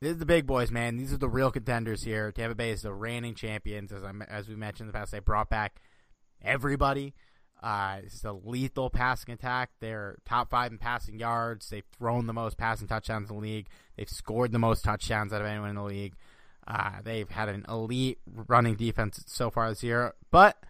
this 0.00 0.12
is 0.12 0.18
the 0.18 0.26
big 0.26 0.46
boys, 0.46 0.70
man. 0.70 0.96
These 0.96 1.12
are 1.12 1.18
the 1.18 1.28
real 1.28 1.50
contenders 1.50 2.02
here. 2.02 2.32
Tampa 2.32 2.54
Bay 2.54 2.70
is 2.70 2.82
the 2.82 2.92
reigning 2.92 3.34
champions, 3.34 3.92
as 3.92 4.02
I 4.02 4.12
as 4.28 4.48
we 4.48 4.56
mentioned 4.56 4.88
in 4.88 4.92
the 4.92 4.98
past. 4.98 5.12
They 5.12 5.18
brought 5.18 5.50
back 5.50 5.80
everybody. 6.42 7.14
Uh, 7.62 7.98
it's 8.04 8.24
a 8.24 8.32
lethal 8.32 8.88
passing 8.88 9.34
attack. 9.34 9.70
They're 9.80 10.16
top 10.24 10.48
five 10.48 10.72
in 10.72 10.78
passing 10.78 11.18
yards. 11.18 11.68
They've 11.68 11.84
thrown 11.98 12.26
the 12.26 12.32
most 12.32 12.56
passing 12.56 12.88
touchdowns 12.88 13.28
in 13.28 13.36
the 13.36 13.42
league. 13.42 13.66
They've 13.96 14.08
scored 14.08 14.52
the 14.52 14.58
most 14.58 14.82
touchdowns 14.82 15.34
out 15.34 15.42
of 15.42 15.46
anyone 15.46 15.68
in 15.68 15.76
the 15.76 15.82
league. 15.82 16.14
Uh, 16.66 17.02
they've 17.04 17.28
had 17.28 17.50
an 17.50 17.66
elite 17.68 18.18
running 18.26 18.76
defense 18.76 19.22
so 19.26 19.50
far 19.50 19.68
this 19.68 19.82
year, 19.82 20.14
but 20.30 20.64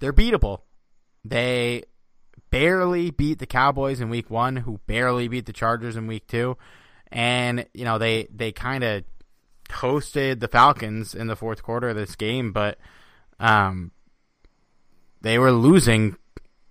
they're 0.00 0.12
beatable. 0.12 0.60
They 1.24 1.84
barely 2.50 3.10
beat 3.10 3.38
the 3.38 3.46
Cowboys 3.46 4.00
in 4.00 4.10
week 4.10 4.28
one, 4.28 4.56
who 4.56 4.80
barely 4.86 5.28
beat 5.28 5.46
the 5.46 5.52
Chargers 5.54 5.96
in 5.96 6.06
week 6.06 6.26
two. 6.26 6.58
And, 7.12 7.66
you 7.74 7.84
know, 7.84 7.98
they, 7.98 8.28
they 8.34 8.52
kind 8.52 8.84
of 8.84 9.04
hosted 9.68 10.40
the 10.40 10.48
Falcons 10.48 11.14
in 11.14 11.26
the 11.26 11.36
fourth 11.36 11.62
quarter 11.62 11.88
of 11.88 11.96
this 11.96 12.16
game, 12.16 12.52
but 12.52 12.78
um, 13.38 13.92
they 15.20 15.38
were 15.38 15.52
losing, 15.52 16.16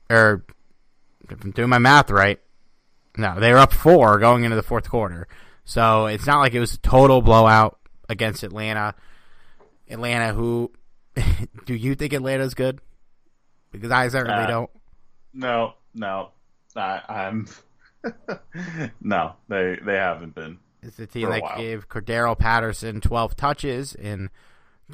or 0.09 0.45
if 1.29 1.43
I'm 1.43 1.51
doing 1.51 1.69
my 1.69 1.77
math 1.77 2.09
right, 2.09 2.39
no, 3.17 3.39
they 3.39 3.51
were 3.51 3.59
up 3.59 3.73
four 3.73 4.17
going 4.19 4.43
into 4.43 4.55
the 4.55 4.63
fourth 4.63 4.89
quarter. 4.89 5.27
So 5.65 6.05
it's 6.05 6.25
not 6.25 6.39
like 6.39 6.53
it 6.53 6.59
was 6.59 6.73
a 6.73 6.79
total 6.79 7.21
blowout 7.21 7.79
against 8.07 8.43
Atlanta. 8.43 8.95
Atlanta, 9.89 10.33
who 10.33 10.71
do 11.65 11.73
you 11.73 11.95
think 11.95 12.13
Atlanta's 12.13 12.53
good? 12.53 12.79
Because 13.71 13.91
I 13.91 14.07
certainly 14.07 14.43
uh, 14.43 14.47
don't. 14.47 14.69
No, 15.33 15.73
no, 15.93 16.31
I, 16.75 17.01
I'm 17.07 17.47
no, 19.01 19.33
they 19.47 19.77
they 19.83 19.95
haven't 19.95 20.35
been. 20.35 20.59
It's 20.81 20.97
the 20.97 21.07
team 21.07 21.29
that 21.29 21.57
gave 21.57 21.89
Cordarrelle 21.89 22.39
Patterson 22.39 23.01
12 23.01 23.35
touches 23.35 23.93
in 23.93 24.29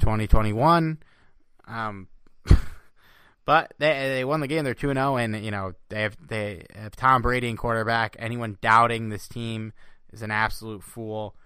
2021. 0.00 0.98
Um, 1.68 2.08
but 3.44 3.72
they 3.78 4.08
they 4.08 4.24
won 4.24 4.40
the 4.40 4.48
game. 4.48 4.64
They're 4.64 4.74
2 4.74 4.92
0 4.92 5.16
and 5.16 5.44
you 5.44 5.50
know, 5.50 5.74
they 5.88 6.02
have 6.02 6.16
they 6.26 6.64
have 6.74 6.96
Tom 6.96 7.22
Brady 7.22 7.48
in 7.48 7.56
quarterback. 7.56 8.16
Anyone 8.18 8.58
doubting 8.60 9.08
this 9.08 9.28
team 9.28 9.72
is 10.12 10.22
an 10.22 10.30
absolute 10.30 10.82
fool 10.82 11.36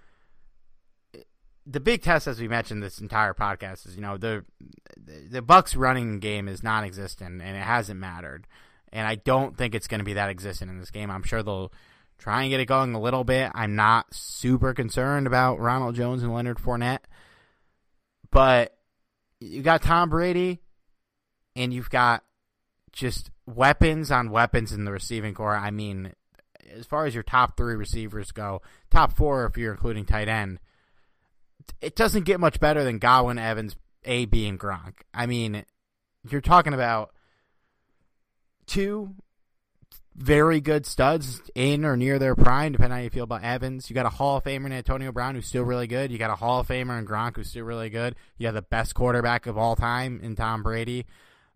the 1.66 1.80
big 1.80 2.02
test, 2.02 2.26
as 2.26 2.40
we 2.40 2.48
mentioned 2.48 2.82
this 2.82 3.00
entire 3.00 3.34
podcast, 3.34 3.86
is 3.86 3.94
you 3.94 4.02
know 4.02 4.16
the 4.16 4.44
the 4.96 5.42
Bucs 5.42 5.76
running 5.76 6.18
game 6.18 6.48
is 6.48 6.62
non-existent 6.62 7.40
and 7.40 7.56
it 7.56 7.62
hasn't 7.62 8.00
mattered, 8.00 8.46
and 8.92 9.06
I 9.06 9.16
don't 9.16 9.56
think 9.56 9.74
it's 9.74 9.88
going 9.88 10.00
to 10.00 10.04
be 10.04 10.14
that 10.14 10.30
existent 10.30 10.70
in 10.70 10.78
this 10.78 10.90
game. 10.90 11.10
I'm 11.10 11.22
sure 11.22 11.42
they'll 11.42 11.72
try 12.18 12.42
and 12.42 12.50
get 12.50 12.60
it 12.60 12.66
going 12.66 12.94
a 12.94 13.00
little 13.00 13.24
bit. 13.24 13.50
I'm 13.54 13.76
not 13.76 14.12
super 14.14 14.74
concerned 14.74 15.26
about 15.26 15.58
Ronald 15.60 15.94
Jones 15.94 16.22
and 16.22 16.34
Leonard 16.34 16.58
Fournette, 16.58 17.04
but 18.30 18.76
you 19.40 19.62
got 19.62 19.82
Tom 19.82 20.10
Brady, 20.10 20.60
and 21.56 21.72
you've 21.72 21.90
got 21.90 22.24
just 22.92 23.30
weapons 23.46 24.10
on 24.10 24.30
weapons 24.30 24.72
in 24.72 24.84
the 24.84 24.92
receiving 24.92 25.34
corps. 25.34 25.56
I 25.56 25.70
mean, 25.70 26.12
as 26.70 26.86
far 26.86 27.06
as 27.06 27.14
your 27.14 27.22
top 27.22 27.56
three 27.56 27.74
receivers 27.74 28.32
go, 28.32 28.62
top 28.90 29.16
four 29.16 29.46
if 29.46 29.56
you're 29.56 29.72
including 29.72 30.04
tight 30.04 30.28
end 30.28 30.60
it 31.80 31.96
doesn't 31.96 32.24
get 32.24 32.40
much 32.40 32.60
better 32.60 32.84
than 32.84 32.98
Godwin, 32.98 33.38
Evans, 33.38 33.76
AB, 34.04 34.46
and 34.46 34.58
Gronk. 34.58 34.94
I 35.14 35.26
mean, 35.26 35.64
you're 36.28 36.40
talking 36.40 36.74
about 36.74 37.12
two 38.70 39.14
very 40.14 40.60
good 40.60 40.86
studs 40.86 41.40
in 41.54 41.84
or 41.84 41.96
near 41.96 42.18
their 42.18 42.36
prime, 42.36 42.72
depending 42.72 42.92
on 42.92 42.98
how 42.98 43.04
you 43.04 43.10
feel 43.10 43.24
about 43.24 43.42
Evans. 43.42 43.88
You 43.88 43.94
got 43.94 44.06
a 44.06 44.10
Hall 44.10 44.36
of 44.36 44.44
Famer 44.44 44.66
in 44.66 44.72
Antonio 44.72 45.12
Brown 45.12 45.34
who's 45.34 45.46
still 45.46 45.64
really 45.64 45.86
good. 45.86 46.10
You 46.12 46.18
got 46.18 46.30
a 46.30 46.36
Hall 46.36 46.60
of 46.60 46.68
Famer 46.68 46.98
in 46.98 47.06
Gronk 47.06 47.36
who's 47.36 47.48
still 47.48 47.64
really 47.64 47.90
good. 47.90 48.14
You 48.38 48.46
have 48.46 48.54
the 48.54 48.62
best 48.62 48.94
quarterback 48.94 49.46
of 49.46 49.58
all 49.58 49.76
time 49.76 50.20
in 50.22 50.36
Tom 50.36 50.62
Brady. 50.62 51.06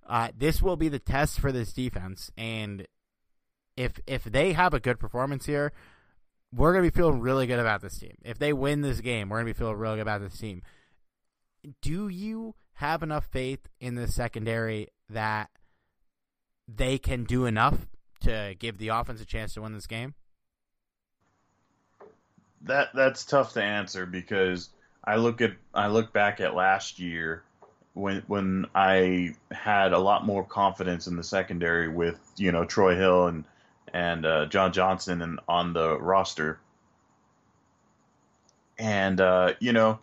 Uh, 0.06 0.28
this 0.36 0.60
will 0.60 0.76
be 0.76 0.88
the 0.88 0.98
test 0.98 1.40
for 1.40 1.52
this 1.52 1.72
defense, 1.72 2.30
and 2.36 2.86
if 3.76 3.98
if 4.06 4.24
they 4.24 4.52
have 4.52 4.74
a 4.74 4.80
good 4.80 4.98
performance 4.98 5.46
here, 5.46 5.72
we're 6.54 6.74
to 6.74 6.82
be 6.82 6.90
feeling 6.90 7.20
really 7.20 7.46
good 7.46 7.58
about 7.58 7.80
this 7.80 7.98
team. 7.98 8.16
If 8.22 8.38
they 8.38 8.52
win 8.52 8.82
this 8.82 9.00
game, 9.00 9.28
we're 9.28 9.38
to 9.38 9.46
be 9.46 9.54
feeling 9.54 9.76
really 9.76 9.96
good 9.96 10.02
about 10.02 10.20
this 10.20 10.38
team. 10.38 10.62
Do 11.80 12.08
you 12.08 12.54
have 12.74 13.02
enough 13.02 13.26
faith 13.30 13.66
in 13.80 13.94
the 13.94 14.06
secondary 14.06 14.88
that 15.08 15.48
they 16.68 16.98
can 16.98 17.24
do 17.24 17.46
enough 17.46 17.86
to 18.20 18.54
give 18.58 18.78
the 18.78 18.88
offense 18.88 19.20
a 19.20 19.26
chance 19.26 19.54
to 19.54 19.62
win 19.62 19.72
this 19.72 19.86
game? 19.86 20.14
That 22.62 22.90
that's 22.94 23.24
tough 23.24 23.52
to 23.54 23.62
answer 23.62 24.06
because 24.06 24.70
I 25.04 25.16
look 25.16 25.40
at 25.40 25.52
I 25.74 25.88
look 25.88 26.12
back 26.12 26.40
at 26.40 26.54
last 26.54 26.98
year 26.98 27.42
when 27.92 28.22
when 28.26 28.66
I 28.74 29.34
had 29.50 29.92
a 29.92 29.98
lot 29.98 30.24
more 30.24 30.44
confidence 30.44 31.06
in 31.06 31.16
the 31.16 31.22
secondary 31.22 31.88
with 31.88 32.18
you 32.36 32.52
know 32.52 32.64
Troy 32.64 32.96
Hill 32.96 33.26
and 33.26 33.44
and 33.92 34.26
uh, 34.26 34.46
John 34.46 34.72
Johnson 34.72 35.22
and 35.22 35.40
on 35.48 35.72
the 35.72 35.98
roster. 35.98 36.58
And 38.78 39.20
uh, 39.20 39.54
you 39.60 39.72
know, 39.72 40.00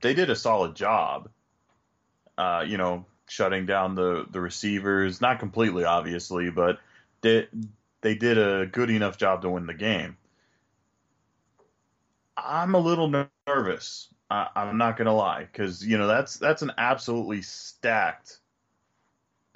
they 0.00 0.14
did 0.14 0.30
a 0.30 0.36
solid 0.36 0.76
job. 0.76 1.28
Uh, 2.38 2.64
you 2.66 2.76
know, 2.76 3.04
shutting 3.28 3.66
down 3.66 3.94
the 3.94 4.26
the 4.30 4.40
receivers, 4.40 5.20
not 5.20 5.40
completely 5.40 5.84
obviously, 5.84 6.50
but 6.50 6.78
they 7.20 7.48
they 8.00 8.14
did 8.14 8.38
a 8.38 8.66
good 8.66 8.90
enough 8.90 9.18
job 9.18 9.42
to 9.42 9.50
win 9.50 9.66
the 9.66 9.74
game. 9.74 10.16
I'm 12.36 12.74
a 12.74 12.78
little 12.78 13.26
nervous. 13.46 14.08
I, 14.30 14.48
I'm 14.54 14.78
not 14.78 14.96
gonna 14.96 15.14
lie, 15.14 15.44
because 15.44 15.86
you 15.86 15.98
know 15.98 16.06
that's 16.06 16.36
that's 16.36 16.62
an 16.62 16.72
absolutely 16.78 17.42
stacked, 17.42 18.38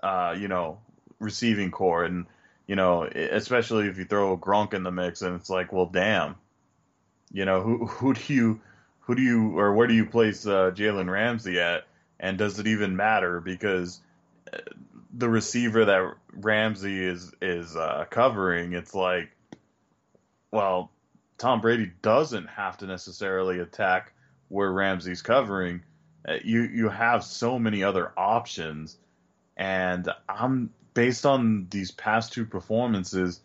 uh, 0.03 0.35
you 0.39 0.49
know, 0.49 0.81
receiving 1.19 1.71
corps, 1.71 2.05
and 2.05 2.27
you 2.67 2.77
know, 2.77 3.03
especially 3.05 3.89
if 3.89 3.99
you 3.99 4.05
throw 4.05 4.33
a 4.33 4.39
Gronk 4.39 4.75
in 4.75 4.85
the 4.85 4.93
mix, 4.93 5.23
and 5.23 5.35
it's 5.37 5.51
like, 5.51 5.73
well, 5.73 5.87
damn, 5.87 6.37
you 7.33 7.45
know, 7.45 7.63
who 7.63 7.87
who 7.87 8.15
do 8.15 8.33
you 8.33 8.61
who 9.01 9.15
do 9.15 9.23
you 9.23 9.59
or 9.59 9.75
where 9.75 9.89
do 9.89 9.95
you 9.95 10.07
place 10.07 10.47
uh, 10.47 10.71
Jalen 10.71 11.11
Ramsey 11.11 11.59
at, 11.59 11.85
and 12.21 12.39
does 12.39 12.59
it 12.59 12.67
even 12.69 12.95
matter 12.95 13.41
because 13.41 14.01
uh, 14.53 14.59
the 15.13 15.29
receiver 15.29 15.87
that 15.87 16.15
Ramsey 16.33 17.05
is 17.05 17.33
is 17.41 17.75
uh, 17.75 18.05
covering, 18.09 18.75
it's 18.75 18.95
like, 18.95 19.31
well, 20.53 20.93
Tom 21.39 21.61
Brady 21.61 21.91
doesn't 22.03 22.47
have 22.47 22.77
to 22.79 22.87
necessarily 22.87 23.59
attack 23.59 24.13
where 24.49 24.71
Ramsey's 24.71 25.23
covering. 25.23 25.83
Uh, 26.29 26.35
you 26.45 26.63
you 26.63 26.89
have 26.91 27.25
so 27.25 27.59
many 27.59 27.83
other 27.83 28.13
options, 28.17 28.97
and 29.57 30.09
I'm 30.29 30.71
based 30.93 31.25
on 31.25 31.67
these 31.71 31.91
past 31.91 32.35
two 32.35 32.45
performances, 32.45 33.41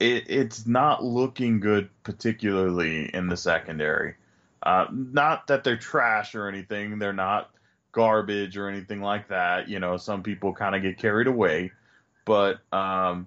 it, 0.00 0.24
it's 0.28 0.66
not 0.66 1.04
looking 1.04 1.60
good, 1.60 1.90
particularly 2.02 3.14
in 3.14 3.28
the 3.28 3.36
secondary. 3.36 4.14
Uh, 4.62 4.86
not 4.90 5.48
that 5.48 5.62
they're 5.62 5.76
trash 5.76 6.34
or 6.34 6.48
anything; 6.48 6.98
they're 6.98 7.12
not 7.12 7.50
garbage 7.96 8.56
or 8.56 8.68
anything 8.68 9.00
like 9.00 9.28
that. 9.28 9.68
You 9.68 9.80
know, 9.80 9.96
some 9.96 10.22
people 10.22 10.52
kind 10.52 10.76
of 10.76 10.82
get 10.82 10.98
carried 10.98 11.26
away, 11.26 11.72
but 12.24 12.60
um, 12.72 13.26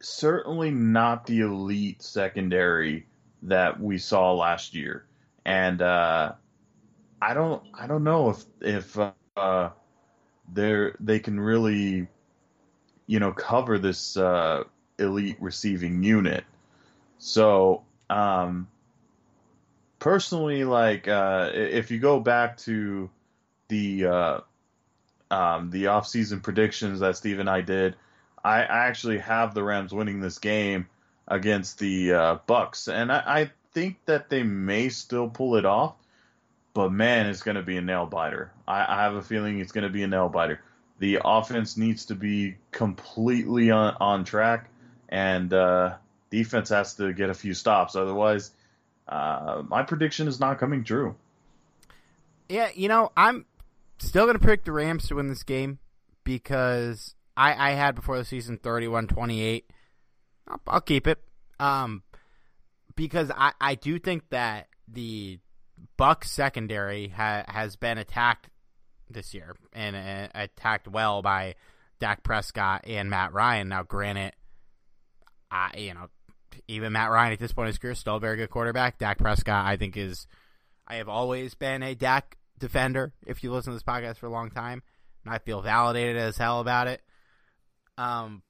certainly 0.00 0.70
not 0.70 1.26
the 1.26 1.40
elite 1.40 2.02
secondary 2.02 3.06
that 3.42 3.80
we 3.80 3.98
saw 3.98 4.34
last 4.34 4.74
year. 4.74 5.04
And 5.44 5.82
uh, 5.82 6.32
I 7.20 7.34
don't, 7.34 7.62
I 7.74 7.86
don't 7.86 8.04
know 8.04 8.30
if 8.30 8.44
if 8.60 8.98
uh, 9.36 9.70
they 10.52 11.18
can 11.18 11.40
really 11.40 12.06
you 13.06 13.20
know, 13.20 13.32
cover 13.32 13.78
this 13.78 14.16
uh, 14.16 14.64
elite 14.98 15.36
receiving 15.40 16.02
unit. 16.02 16.44
So, 17.18 17.82
um, 18.08 18.68
personally, 19.98 20.64
like 20.64 21.08
uh, 21.08 21.50
if 21.52 21.90
you 21.90 21.98
go 21.98 22.20
back 22.20 22.56
to 22.58 23.10
the 23.74 24.06
uh, 24.06 24.40
um, 25.30 25.70
the 25.70 25.84
offseason 25.84 26.42
predictions 26.42 27.00
that 27.00 27.16
Steve 27.16 27.40
and 27.40 27.50
I 27.50 27.60
did, 27.60 27.96
I, 28.44 28.62
I 28.62 28.86
actually 28.86 29.18
have 29.18 29.52
the 29.52 29.64
Rams 29.64 29.92
winning 29.92 30.20
this 30.20 30.38
game 30.38 30.86
against 31.26 31.78
the 31.78 32.12
uh, 32.12 32.38
Bucs, 32.46 32.92
and 32.92 33.10
I, 33.10 33.22
I 33.26 33.50
think 33.72 33.96
that 34.06 34.30
they 34.30 34.44
may 34.44 34.90
still 34.90 35.28
pull 35.28 35.56
it 35.56 35.64
off. 35.64 35.96
But 36.72 36.90
man, 36.90 37.26
it's 37.26 37.42
going 37.42 37.56
to 37.56 37.62
be 37.62 37.76
a 37.76 37.82
nail 37.82 38.06
biter. 38.06 38.52
I, 38.66 38.80
I 38.80 39.02
have 39.02 39.14
a 39.14 39.22
feeling 39.22 39.60
it's 39.60 39.72
going 39.72 39.84
to 39.84 39.92
be 39.92 40.02
a 40.02 40.08
nail 40.08 40.28
biter. 40.28 40.60
The 40.98 41.20
offense 41.24 41.76
needs 41.76 42.06
to 42.06 42.14
be 42.14 42.56
completely 42.70 43.70
on, 43.70 43.96
on 44.00 44.24
track, 44.24 44.68
and 45.08 45.52
uh, 45.52 45.94
defense 46.30 46.68
has 46.70 46.94
to 46.94 47.12
get 47.12 47.30
a 47.30 47.34
few 47.34 47.54
stops. 47.54 47.96
Otherwise, 47.96 48.50
uh, 49.08 49.62
my 49.66 49.82
prediction 49.82 50.28
is 50.28 50.38
not 50.38 50.58
coming 50.58 50.84
true. 50.84 51.14
Yeah, 52.48 52.68
you 52.74 52.88
know, 52.88 53.10
I'm 53.16 53.46
still 54.06 54.24
going 54.24 54.38
to 54.38 54.44
pick 54.44 54.64
the 54.64 54.72
Rams 54.72 55.08
to 55.08 55.16
win 55.16 55.28
this 55.28 55.42
game 55.42 55.78
because 56.24 57.14
I, 57.36 57.70
I 57.70 57.72
had 57.72 57.94
before 57.94 58.18
the 58.18 58.24
season 58.24 58.58
31 58.58 59.08
28. 59.08 59.70
I'll, 60.48 60.60
I'll 60.66 60.80
keep 60.80 61.06
it. 61.06 61.18
Um, 61.58 62.02
because 62.96 63.30
I, 63.30 63.52
I 63.60 63.74
do 63.74 63.98
think 63.98 64.28
that 64.30 64.68
the 64.88 65.38
Buc 65.98 66.24
secondary 66.24 67.08
ha, 67.08 67.44
has 67.48 67.76
been 67.76 67.98
attacked 67.98 68.48
this 69.10 69.34
year 69.34 69.54
and 69.72 69.96
uh, 69.96 70.28
attacked 70.34 70.88
well 70.88 71.22
by 71.22 71.54
Dak 72.00 72.22
Prescott 72.22 72.84
and 72.86 73.10
Matt 73.10 73.32
Ryan. 73.32 73.68
Now, 73.68 73.82
granted, 73.82 74.32
I 75.50 75.70
you 75.76 75.94
know 75.94 76.08
even 76.68 76.92
Matt 76.92 77.10
Ryan 77.10 77.32
at 77.32 77.38
this 77.38 77.52
point 77.52 77.66
in 77.66 77.72
his 77.72 77.78
career 77.78 77.92
is 77.92 77.98
still 77.98 78.16
a 78.16 78.20
very 78.20 78.36
good 78.36 78.50
quarterback. 78.50 78.98
Dak 78.98 79.18
Prescott, 79.18 79.66
I 79.66 79.76
think, 79.76 79.96
is 79.96 80.26
I 80.86 80.96
have 80.96 81.08
always 81.08 81.54
been 81.54 81.82
a 81.82 81.94
Dak 81.94 82.36
defender. 82.64 83.12
If 83.26 83.44
you 83.44 83.52
listen 83.52 83.72
to 83.72 83.76
this 83.76 83.82
podcast 83.82 84.16
for 84.16 84.26
a 84.26 84.30
long 84.30 84.50
time, 84.50 84.82
and 85.24 85.34
I 85.34 85.38
feel 85.38 85.60
validated 85.60 86.16
as 86.16 86.36
hell 86.36 86.60
about 86.60 86.88
it. 86.88 87.02
Um, 87.98 88.42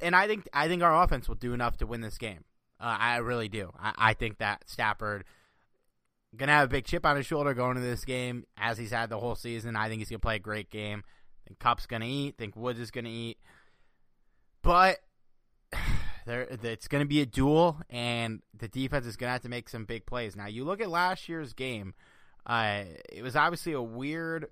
and 0.00 0.16
I 0.16 0.26
think 0.26 0.48
I 0.52 0.66
think 0.68 0.82
our 0.82 1.02
offense 1.02 1.28
will 1.28 1.36
do 1.36 1.52
enough 1.52 1.76
to 1.78 1.86
win 1.86 2.00
this 2.00 2.18
game. 2.18 2.44
Uh, 2.80 2.96
I 2.98 3.18
really 3.18 3.48
do. 3.48 3.70
I, 3.78 3.92
I 3.96 4.14
think 4.14 4.38
that 4.38 4.64
Stafford 4.66 5.24
gonna 6.36 6.52
have 6.52 6.68
a 6.68 6.72
big 6.72 6.86
chip 6.86 7.04
on 7.04 7.16
his 7.16 7.26
shoulder 7.26 7.54
going 7.54 7.76
into 7.76 7.88
this 7.88 8.04
game, 8.04 8.44
as 8.56 8.78
he's 8.78 8.90
had 8.90 9.10
the 9.10 9.18
whole 9.18 9.34
season. 9.34 9.76
I 9.76 9.88
think 9.88 10.00
he's 10.00 10.08
gonna 10.08 10.18
play 10.18 10.36
a 10.36 10.40
great 10.40 10.70
game. 10.70 11.04
I 11.06 11.48
think 11.48 11.58
Kupp's 11.58 11.86
gonna 11.86 12.06
eat. 12.06 12.34
I 12.38 12.42
think 12.42 12.56
Woods 12.56 12.80
is 12.80 12.90
gonna 12.90 13.10
eat. 13.10 13.38
But 14.62 14.98
there, 16.26 16.48
it's 16.62 16.88
gonna 16.88 17.06
be 17.06 17.20
a 17.20 17.26
duel, 17.26 17.78
and 17.90 18.40
the 18.56 18.68
defense 18.68 19.06
is 19.06 19.16
gonna 19.16 19.32
have 19.32 19.42
to 19.42 19.48
make 19.48 19.68
some 19.68 19.84
big 19.84 20.06
plays. 20.06 20.34
Now, 20.34 20.46
you 20.46 20.64
look 20.64 20.80
at 20.80 20.90
last 20.90 21.28
year's 21.28 21.52
game. 21.52 21.94
Uh, 22.46 22.84
it 23.10 23.22
was 23.22 23.36
obviously 23.36 23.72
a 23.72 23.82
weird, 23.82 24.48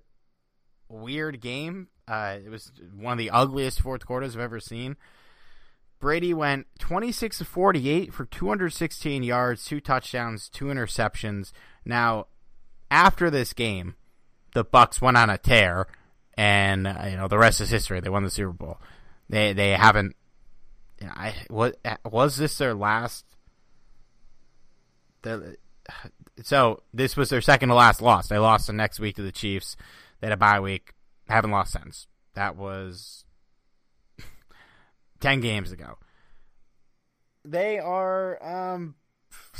weird 0.89 1.41
game. 1.41 1.87
Uh, 2.07 2.37
it 2.43 2.49
was 2.49 2.71
one 2.95 3.13
of 3.13 3.17
the 3.17 3.29
ugliest 3.29 3.81
fourth 3.81 4.05
quarters 4.05 4.35
I've 4.35 4.41
ever 4.41 4.59
seen. 4.59 4.97
Brady 5.99 6.33
went 6.33 6.65
26 6.79 7.37
to 7.37 7.45
48 7.45 8.13
for 8.13 8.25
216 8.25 9.23
yards, 9.23 9.63
two 9.63 9.79
touchdowns, 9.79 10.49
two 10.49 10.65
interceptions. 10.65 11.51
Now, 11.85 12.25
after 12.89 13.29
this 13.29 13.53
game, 13.53 13.95
the 14.53 14.65
Bucs 14.65 14.99
went 14.99 15.15
on 15.15 15.29
a 15.29 15.37
tear, 15.37 15.87
and 16.35 16.87
uh, 16.87 17.05
you 17.09 17.15
know 17.15 17.27
the 17.27 17.37
rest 17.37 17.61
is 17.61 17.69
history. 17.69 17.99
They 17.99 18.09
won 18.09 18.23
the 18.23 18.29
Super 18.29 18.51
Bowl. 18.51 18.79
They 19.29 19.53
they 19.53 19.71
haven't. 19.71 20.15
You 20.99 21.07
know, 21.07 21.13
I 21.15 21.35
was 21.49 21.73
was 22.03 22.37
this 22.37 22.57
their 22.57 22.73
last? 22.73 23.25
The, 25.21 25.55
so 26.43 26.83
this 26.93 27.15
was 27.15 27.29
their 27.29 27.41
second 27.41 27.69
to 27.69 27.75
last 27.75 28.01
loss. 28.01 28.27
They 28.27 28.37
lost 28.37 28.67
the 28.67 28.73
next 28.73 28.99
week 28.99 29.15
to 29.17 29.21
the 29.21 29.31
Chiefs. 29.31 29.75
They 30.19 30.27
had 30.27 30.33
a 30.33 30.37
bye 30.37 30.59
week. 30.59 30.93
Haven't 31.27 31.51
lost 31.51 31.73
since. 31.73 32.07
That 32.33 32.55
was 32.55 33.25
10 35.19 35.41
games 35.41 35.71
ago. 35.71 35.97
They 37.43 37.79
are, 37.79 38.43
um, 38.43 38.95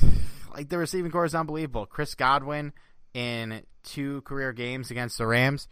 like, 0.54 0.70
the 0.70 0.78
receiving 0.78 1.12
corps 1.12 1.26
is 1.26 1.36
unbelievable. 1.36 1.86
Chris 1.86 2.16
Godwin 2.16 2.74
in 3.14 3.64
two 3.84 4.22
career 4.22 4.54
games 4.54 4.92
against 4.92 5.18
the 5.18 5.26
Rams, 5.26 5.68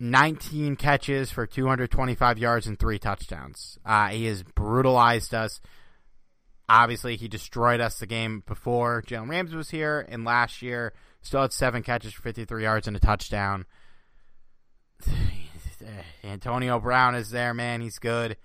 19 0.00 0.76
catches 0.76 1.30
for 1.30 1.46
225 1.46 2.38
yards 2.38 2.66
and 2.66 2.78
three 2.78 2.98
touchdowns. 2.98 3.78
Uh, 3.84 4.08
he 4.08 4.26
has 4.26 4.42
brutalized 4.42 5.34
us. 5.34 5.60
Obviously, 6.68 7.16
he 7.16 7.28
destroyed 7.28 7.80
us 7.80 7.98
the 7.98 8.06
game 8.06 8.42
before 8.46 9.02
Jalen 9.02 9.30
Ramsey 9.30 9.56
was 9.56 9.70
here, 9.70 10.06
and 10.08 10.24
last 10.24 10.60
year 10.60 10.92
still 11.22 11.42
had 11.42 11.52
seven 11.52 11.82
catches 11.82 12.12
for 12.12 12.22
53 12.22 12.62
yards 12.62 12.86
and 12.86 12.96
a 12.96 13.00
touchdown. 13.00 13.64
Antonio 16.24 16.78
Brown 16.78 17.14
is 17.14 17.30
there, 17.30 17.54
man. 17.54 17.80
He's 17.80 17.98
good. 17.98 18.36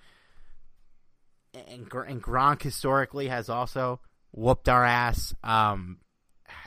And, 1.54 1.92
and 1.92 2.24
Gronk 2.24 2.62
historically 2.62 3.28
has 3.28 3.50
also 3.50 4.00
whooped 4.32 4.70
our 4.70 4.86
ass. 4.86 5.36
Um, 5.44 5.98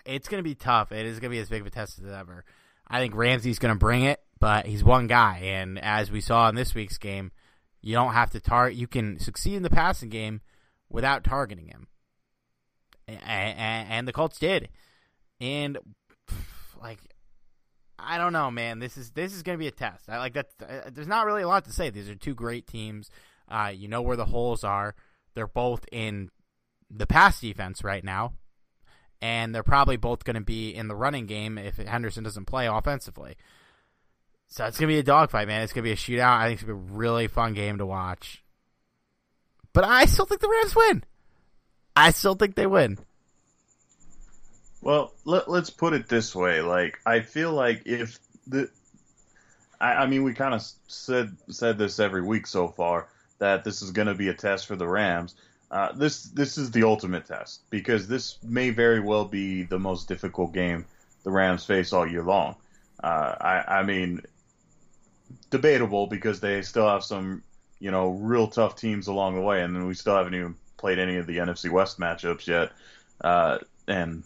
it's 0.04 0.28
going 0.28 0.38
to 0.38 0.48
be 0.48 0.54
tough. 0.54 0.92
It 0.92 1.06
is 1.06 1.20
going 1.20 1.30
to 1.30 1.36
be 1.36 1.40
as 1.40 1.48
big 1.48 1.62
of 1.62 1.66
a 1.66 1.70
test 1.70 1.98
as 1.98 2.10
ever. 2.10 2.44
I 2.86 3.00
think 3.00 3.14
Ramsey's 3.14 3.58
going 3.58 3.74
to 3.74 3.78
bring 3.78 4.04
it, 4.04 4.20
but 4.38 4.66
he's 4.66 4.84
one 4.84 5.06
guy. 5.06 5.40
And 5.44 5.78
as 5.78 6.10
we 6.10 6.20
saw 6.20 6.48
in 6.48 6.54
this 6.54 6.74
week's 6.74 6.98
game, 6.98 7.32
you 7.80 7.94
don't 7.94 8.12
have 8.12 8.30
to 8.30 8.40
target. 8.40 8.78
You 8.78 8.86
can 8.86 9.18
succeed 9.18 9.54
in 9.54 9.62
the 9.62 9.70
passing 9.70 10.08
game 10.08 10.40
without 10.90 11.24
targeting 11.24 11.66
him. 11.68 11.86
And, 13.08 13.20
and, 13.88 14.08
the 14.08 14.12
Colts 14.12 14.38
did. 14.38 14.68
And, 15.40 15.78
like, 16.80 16.98
I 17.98 18.18
don't 18.18 18.32
know, 18.32 18.50
man. 18.50 18.78
This 18.78 18.96
is 18.96 19.10
this 19.10 19.32
is 19.32 19.42
going 19.42 19.56
to 19.56 19.62
be 19.62 19.68
a 19.68 19.72
test. 19.72 20.08
I 20.08 20.18
like 20.18 20.34
that. 20.34 20.48
Uh, 20.60 20.90
there's 20.92 21.08
not 21.08 21.26
really 21.26 21.42
a 21.42 21.48
lot 21.48 21.64
to 21.64 21.72
say. 21.72 21.90
These 21.90 22.08
are 22.08 22.14
two 22.14 22.34
great 22.34 22.66
teams. 22.66 23.10
Uh, 23.48 23.72
you 23.74 23.88
know 23.88 24.02
where 24.02 24.16
the 24.16 24.24
holes 24.24 24.64
are. 24.64 24.94
They're 25.34 25.46
both 25.46 25.84
in 25.92 26.30
the 26.90 27.06
pass 27.06 27.40
defense 27.40 27.84
right 27.84 28.04
now, 28.04 28.32
and 29.20 29.54
they're 29.54 29.62
probably 29.62 29.96
both 29.96 30.24
going 30.24 30.34
to 30.34 30.40
be 30.40 30.74
in 30.74 30.88
the 30.88 30.96
running 30.96 31.26
game 31.26 31.58
if 31.58 31.76
Henderson 31.76 32.24
doesn't 32.24 32.46
play 32.46 32.66
offensively. 32.66 33.36
So 34.48 34.64
it's 34.66 34.78
going 34.78 34.88
to 34.88 34.94
be 34.94 34.98
a 34.98 35.04
dogfight, 35.04 35.48
man. 35.48 35.62
It's 35.62 35.72
going 35.72 35.84
to 35.84 35.88
be 35.88 35.92
a 35.92 35.96
shootout. 35.96 36.38
I 36.38 36.46
think 36.48 36.60
it's 36.60 36.66
going 36.66 36.78
to 36.78 36.84
be 36.84 36.92
a 36.92 36.96
really 36.96 37.28
fun 37.28 37.54
game 37.54 37.78
to 37.78 37.86
watch. 37.86 38.44
But 39.76 39.84
I 39.84 40.06
still 40.06 40.24
think 40.24 40.40
the 40.40 40.48
Rams 40.48 40.74
win. 40.74 41.04
I 41.94 42.10
still 42.10 42.34
think 42.34 42.54
they 42.54 42.66
win. 42.66 42.98
Well, 44.80 45.12
let, 45.26 45.48
us 45.48 45.68
put 45.68 45.92
it 45.92 46.08
this 46.08 46.34
way. 46.34 46.62
Like, 46.62 46.98
I 47.04 47.20
feel 47.20 47.52
like 47.52 47.82
if 47.84 48.18
the, 48.46 48.70
I, 49.78 49.92
I 49.92 50.06
mean, 50.06 50.22
we 50.22 50.32
kind 50.32 50.54
of 50.54 50.62
said 50.86 51.36
said 51.50 51.76
this 51.76 52.00
every 52.00 52.22
week 52.22 52.46
so 52.46 52.68
far 52.68 53.08
that 53.38 53.64
this 53.64 53.82
is 53.82 53.90
going 53.90 54.08
to 54.08 54.14
be 54.14 54.28
a 54.28 54.34
test 54.34 54.66
for 54.66 54.76
the 54.76 54.88
Rams. 54.88 55.34
Uh, 55.70 55.92
this 55.92 56.22
this 56.22 56.56
is 56.56 56.70
the 56.70 56.84
ultimate 56.84 57.26
test 57.26 57.60
because 57.68 58.08
this 58.08 58.38
may 58.42 58.70
very 58.70 59.00
well 59.00 59.26
be 59.26 59.62
the 59.64 59.78
most 59.78 60.08
difficult 60.08 60.54
game 60.54 60.86
the 61.22 61.30
Rams 61.30 61.66
face 61.66 61.92
all 61.92 62.06
year 62.06 62.22
long. 62.22 62.56
Uh, 63.04 63.34
I, 63.38 63.80
I 63.80 63.82
mean, 63.82 64.22
debatable 65.50 66.06
because 66.06 66.40
they 66.40 66.62
still 66.62 66.88
have 66.88 67.04
some 67.04 67.42
you 67.78 67.90
know 67.90 68.10
real 68.10 68.48
tough 68.48 68.76
teams 68.76 69.06
along 69.06 69.34
the 69.34 69.40
way, 69.40 69.62
and 69.62 69.86
we 69.86 69.94
still 69.94 70.16
haven't 70.16 70.34
even 70.34 70.54
played 70.76 70.98
any 70.98 71.16
of 71.16 71.26
the 71.26 71.38
NFC 71.38 71.70
West 71.70 71.98
matchups 71.98 72.46
yet. 72.46 72.72
Uh, 73.20 73.58
and 73.88 74.24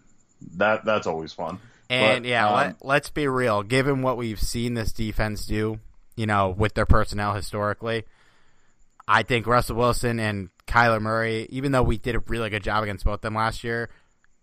that 0.57 0.84
that's 0.84 1.07
always 1.07 1.32
fun. 1.32 1.59
And 1.88 2.22
but, 2.22 2.28
yeah, 2.28 2.48
um, 2.48 2.76
let, 2.82 3.05
us 3.05 3.11
be 3.11 3.26
real. 3.26 3.62
Given 3.62 4.03
what 4.03 4.16
we've 4.16 4.40
seen 4.40 4.74
this 4.74 4.92
defense 4.92 5.44
do, 5.44 5.80
you 6.16 6.26
know, 6.26 6.51
with 6.51 6.74
their 6.74 6.86
personnel 6.86 7.34
historically, 7.34 8.05
I 9.09 9.24
think 9.24 9.46
Russell 9.46 9.76
Wilson 9.76 10.20
and 10.20 10.51
Kyler 10.66 11.01
Murray, 11.01 11.48
even 11.51 11.72
though 11.72 11.82
we 11.82 11.98
did 11.98 12.14
a 12.14 12.20
really 12.20 12.48
good 12.48 12.62
job 12.62 12.84
against 12.84 13.05
both 13.05 13.22
them 13.22 13.34
last 13.34 13.64
year, 13.64 13.90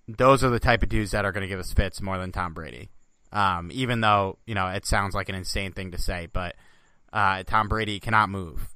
those 0.09 0.43
are 0.43 0.49
the 0.49 0.59
type 0.59 0.83
of 0.83 0.89
dudes 0.89 1.11
that 1.11 1.23
are 1.23 1.31
going 1.31 1.41
to 1.41 1.47
give 1.47 1.59
us 1.59 1.71
fits 1.71 2.01
more 2.01 2.17
than 2.17 2.33
Tom 2.33 2.53
Brady. 2.53 2.89
Um, 3.31 3.69
even 3.73 4.01
though 4.01 4.37
you 4.45 4.55
know 4.55 4.67
it 4.67 4.85
sounds 4.85 5.15
like 5.15 5.29
an 5.29 5.35
insane 5.35 5.71
thing 5.71 5.91
to 5.91 5.97
say, 5.97 6.27
but 6.31 6.55
uh, 7.13 7.43
Tom 7.43 7.67
Brady 7.67 7.99
cannot 7.99 8.29
move. 8.29 8.69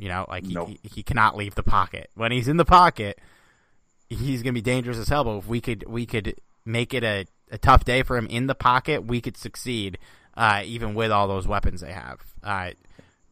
You 0.00 0.08
know, 0.08 0.24
like 0.28 0.46
he, 0.46 0.54
nope. 0.54 0.68
he, 0.68 0.80
he 0.94 1.02
cannot 1.02 1.36
leave 1.36 1.54
the 1.54 1.62
pocket. 1.62 2.08
When 2.14 2.32
he's 2.32 2.48
in 2.48 2.56
the 2.56 2.64
pocket, 2.64 3.18
he's 4.08 4.42
going 4.42 4.54
to 4.54 4.58
be 4.58 4.62
dangerous 4.62 4.96
as 4.96 5.08
hell. 5.08 5.24
But 5.24 5.36
if 5.36 5.46
we 5.46 5.60
could 5.60 5.84
we 5.86 6.06
could 6.06 6.36
make 6.64 6.94
it 6.94 7.04
a, 7.04 7.26
a 7.50 7.58
tough 7.58 7.84
day 7.84 8.02
for 8.02 8.16
him 8.16 8.26
in 8.28 8.46
the 8.46 8.54
pocket, 8.54 9.04
we 9.04 9.20
could 9.20 9.36
succeed 9.36 9.98
uh, 10.34 10.62
even 10.64 10.94
with 10.94 11.10
all 11.10 11.28
those 11.28 11.46
weapons 11.46 11.82
they 11.82 11.92
have. 11.92 12.20
Uh, 12.42 12.70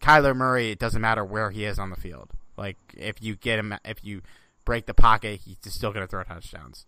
Kyler 0.02 0.36
Murray, 0.36 0.70
it 0.70 0.78
doesn't 0.78 1.00
matter 1.00 1.24
where 1.24 1.50
he 1.50 1.64
is 1.64 1.78
on 1.78 1.88
the 1.88 1.96
field. 1.96 2.32
Like 2.58 2.76
if 2.94 3.22
you 3.22 3.34
get 3.36 3.58
him, 3.58 3.74
if 3.86 4.04
you 4.04 4.20
break 4.66 4.84
the 4.84 4.92
pocket, 4.92 5.40
he's 5.42 5.56
still 5.72 5.92
going 5.92 6.04
to 6.04 6.10
throw 6.10 6.22
touchdowns. 6.22 6.84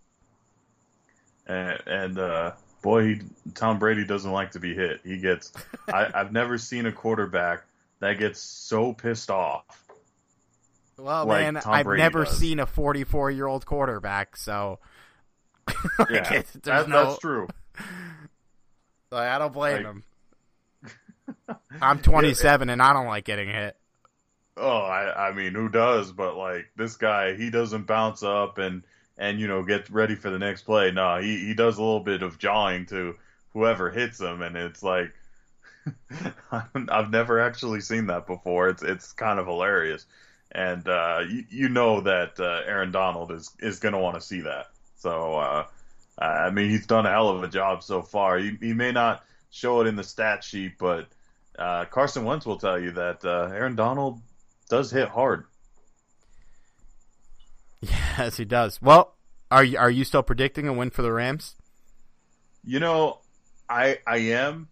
And, 1.47 1.81
and 1.87 2.19
uh, 2.19 2.51
boy, 2.83 3.15
he, 3.15 3.21
Tom 3.55 3.79
Brady 3.79 4.05
doesn't 4.05 4.31
like 4.31 4.51
to 4.51 4.59
be 4.59 4.75
hit. 4.75 5.01
He 5.03 5.17
gets. 5.17 5.51
I, 5.91 6.07
I've 6.13 6.31
never 6.31 6.59
seen 6.59 6.85
a 6.85 6.91
quarterback 6.91 7.63
that 8.01 8.19
gets 8.19 8.41
so 8.41 8.91
pissed 8.93 9.31
off. 9.31 9.63
Well, 10.97 11.25
like 11.25 11.41
man, 11.53 11.57
I've 11.65 11.87
never 11.87 12.25
does. 12.25 12.37
seen 12.37 12.59
a 12.59 12.65
44 12.67 13.31
year 13.31 13.47
old 13.47 13.65
quarterback, 13.65 14.35
so 14.37 14.77
like, 15.97 16.09
Yeah, 16.11 16.41
that- 16.63 16.89
no, 16.89 17.05
that's 17.05 17.19
true. 17.19 17.47
like, 19.11 19.29
I 19.29 19.39
don't 19.39 19.53
blame 19.53 19.77
Like- 19.77 19.85
him. 19.85 20.03
I'm 21.81 21.99
27 21.99 22.69
and 22.69 22.81
I 22.81 22.93
don't 22.93 23.07
like 23.07 23.23
getting 23.25 23.47
hit. 23.49 23.77
Oh, 24.57 24.79
I, 24.79 25.29
I 25.29 25.33
mean, 25.33 25.53
who 25.53 25.69
does? 25.69 26.11
But 26.11 26.35
like 26.35 26.65
this 26.75 26.97
guy, 26.97 27.35
he 27.35 27.49
doesn't 27.49 27.87
bounce 27.87 28.21
up 28.21 28.57
and 28.57 28.83
and 29.17 29.39
you 29.39 29.47
know 29.47 29.63
get 29.63 29.89
ready 29.89 30.15
for 30.15 30.29
the 30.29 30.37
next 30.39 30.63
play. 30.63 30.91
No, 30.91 31.19
he 31.19 31.37
he 31.45 31.53
does 31.53 31.77
a 31.77 31.81
little 31.81 32.01
bit 32.01 32.21
of 32.21 32.37
jawing 32.37 32.85
to 32.87 33.15
whoever 33.53 33.89
hits 33.89 34.19
him, 34.19 34.41
and 34.41 34.55
it's 34.57 34.83
like 34.83 35.13
I've 36.51 37.11
never 37.11 37.39
actually 37.39 37.81
seen 37.81 38.07
that 38.07 38.27
before. 38.27 38.69
It's 38.69 38.83
it's 38.83 39.13
kind 39.13 39.39
of 39.39 39.47
hilarious, 39.47 40.05
and 40.51 40.87
uh, 40.87 41.21
you 41.27 41.45
you 41.49 41.69
know 41.69 42.01
that 42.01 42.39
uh, 42.39 42.61
Aaron 42.65 42.91
Donald 42.91 43.31
is 43.31 43.51
is 43.59 43.79
going 43.79 43.93
to 43.93 43.99
want 43.99 44.15
to 44.15 44.21
see 44.21 44.41
that. 44.41 44.67
So 44.97 45.35
uh, 45.35 45.65
I 46.17 46.51
mean, 46.51 46.69
he's 46.69 46.85
done 46.85 47.05
a 47.05 47.09
hell 47.09 47.29
of 47.29 47.43
a 47.43 47.47
job 47.47 47.83
so 47.83 48.01
far. 48.01 48.37
He 48.37 48.57
he 48.61 48.73
may 48.73 48.91
not 48.91 49.23
show 49.49 49.81
it 49.81 49.87
in 49.87 49.95
the 49.95 50.03
stat 50.03 50.43
sheet, 50.43 50.73
but 50.77 51.07
uh, 51.57 51.85
Carson 51.85 52.23
Wentz 52.25 52.45
will 52.45 52.57
tell 52.57 52.79
you 52.79 52.91
that 52.91 53.25
uh, 53.25 53.49
Aaron 53.51 53.75
Donald 53.75 54.21
does 54.69 54.91
hit 54.91 55.09
hard. 55.09 55.45
Yes, 58.17 58.37
he 58.37 58.45
does. 58.45 58.79
Well, 58.79 59.15
are 59.49 59.63
you, 59.63 59.77
are 59.79 59.89
you 59.89 60.03
still 60.03 60.21
predicting 60.21 60.67
a 60.67 60.73
win 60.73 60.91
for 60.91 61.01
the 61.01 61.11
Rams? 61.11 61.55
You 62.63 62.79
know, 62.79 63.21
I 63.67 63.97
I 64.05 64.17
am. 64.17 64.67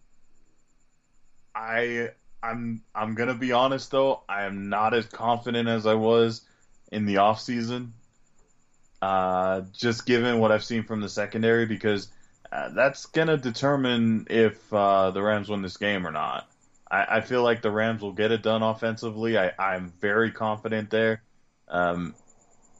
I 1.54 2.10
I'm 2.42 2.82
I'm 2.94 3.14
gonna 3.14 3.34
be 3.34 3.52
honest 3.52 3.90
though. 3.90 4.22
I 4.28 4.44
am 4.44 4.68
not 4.68 4.94
as 4.94 5.06
confident 5.06 5.68
as 5.68 5.86
I 5.86 5.94
was 5.94 6.42
in 6.90 7.06
the 7.06 7.18
off 7.18 7.40
season. 7.40 7.92
Uh, 9.02 9.62
just 9.72 10.04
given 10.04 10.38
what 10.38 10.52
I've 10.52 10.64
seen 10.64 10.82
from 10.82 11.00
the 11.00 11.08
secondary, 11.08 11.66
because 11.66 12.08
uh, 12.52 12.68
that's 12.70 13.06
gonna 13.06 13.36
determine 13.36 14.26
if 14.28 14.72
uh, 14.72 15.10
the 15.10 15.22
Rams 15.22 15.48
win 15.48 15.62
this 15.62 15.76
game 15.76 16.06
or 16.06 16.10
not. 16.10 16.48
I, 16.90 17.18
I 17.18 17.20
feel 17.20 17.42
like 17.42 17.62
the 17.62 17.70
Rams 17.70 18.02
will 18.02 18.12
get 18.12 18.32
it 18.32 18.42
done 18.42 18.62
offensively. 18.62 19.38
I, 19.38 19.52
I'm 19.58 19.92
very 20.00 20.30
confident 20.32 20.90
there. 20.90 21.22
Um, 21.68 22.14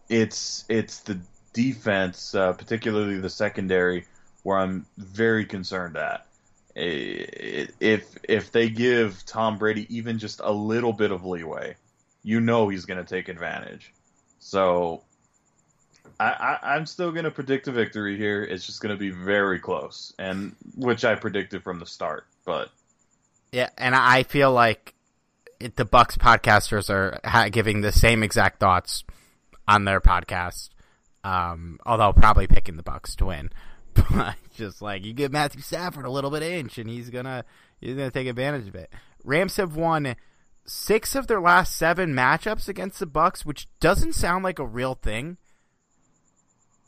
it's 0.08 0.64
it's 0.68 1.00
the 1.00 1.20
defense, 1.52 2.34
uh, 2.34 2.52
particularly 2.52 3.18
the 3.18 3.30
secondary, 3.30 4.06
where 4.42 4.58
I'm 4.58 4.86
very 4.98 5.44
concerned 5.46 5.96
at. 5.96 6.26
I- 6.76 7.68
If 7.80 8.16
if 8.22 8.52
they 8.52 8.68
give 8.70 9.24
Tom 9.26 9.58
Brady 9.58 9.86
even 9.94 10.18
just 10.18 10.40
a 10.42 10.52
little 10.52 10.92
bit 10.92 11.10
of 11.10 11.24
leeway, 11.24 11.76
you 12.22 12.40
know 12.40 12.68
he's 12.68 12.84
going 12.84 13.04
to 13.04 13.08
take 13.08 13.28
advantage. 13.28 13.92
So 14.38 15.02
I, 16.18 16.58
I, 16.62 16.74
I'm 16.74 16.86
still 16.86 17.12
going 17.12 17.24
to 17.24 17.30
predict 17.30 17.68
a 17.68 17.72
victory 17.72 18.16
here. 18.16 18.42
It's 18.42 18.66
just 18.66 18.80
going 18.80 18.94
to 18.94 18.98
be 18.98 19.10
very 19.10 19.58
close, 19.58 20.12
and 20.18 20.54
which 20.76 21.04
I 21.04 21.14
predicted 21.14 21.62
from 21.62 21.78
the 21.78 21.86
start. 21.86 22.26
But 22.44 22.70
Yeah, 23.52 23.70
and 23.78 23.94
I 23.94 24.22
feel 24.22 24.52
like 24.52 24.94
it, 25.58 25.76
the 25.76 25.84
Bucs 25.84 26.16
podcasters 26.16 26.88
are 26.90 27.50
giving 27.50 27.80
the 27.80 27.92
same 27.92 28.22
exact 28.22 28.60
thoughts 28.60 29.04
on 29.66 29.84
their 29.84 30.00
podcast. 30.00 30.70
Um, 31.22 31.78
although 31.84 32.12
probably 32.14 32.46
picking 32.46 32.76
the 32.76 32.82
Bucs 32.82 33.14
to 33.16 33.26
win, 33.26 33.50
but 34.10 34.36
just 34.54 34.82
like 34.82 35.04
you 35.04 35.12
give 35.12 35.32
Matthew 35.32 35.60
Stafford 35.60 36.04
a 36.04 36.10
little 36.10 36.30
bit 36.30 36.42
of 36.42 36.48
inch, 36.48 36.78
and 36.78 36.88
he's 36.88 37.10
gonna 37.10 37.44
he's 37.80 37.96
gonna 37.96 38.10
take 38.10 38.26
advantage 38.26 38.68
of 38.68 38.74
it. 38.74 38.90
Rams 39.24 39.56
have 39.56 39.76
won 39.76 40.16
six 40.66 41.14
of 41.14 41.26
their 41.26 41.40
last 41.40 41.76
seven 41.76 42.14
matchups 42.14 42.68
against 42.68 43.00
the 43.00 43.06
Bucs, 43.06 43.44
which 43.44 43.68
doesn't 43.80 44.14
sound 44.14 44.44
like 44.44 44.58
a 44.58 44.66
real 44.66 44.94
thing. 44.94 45.36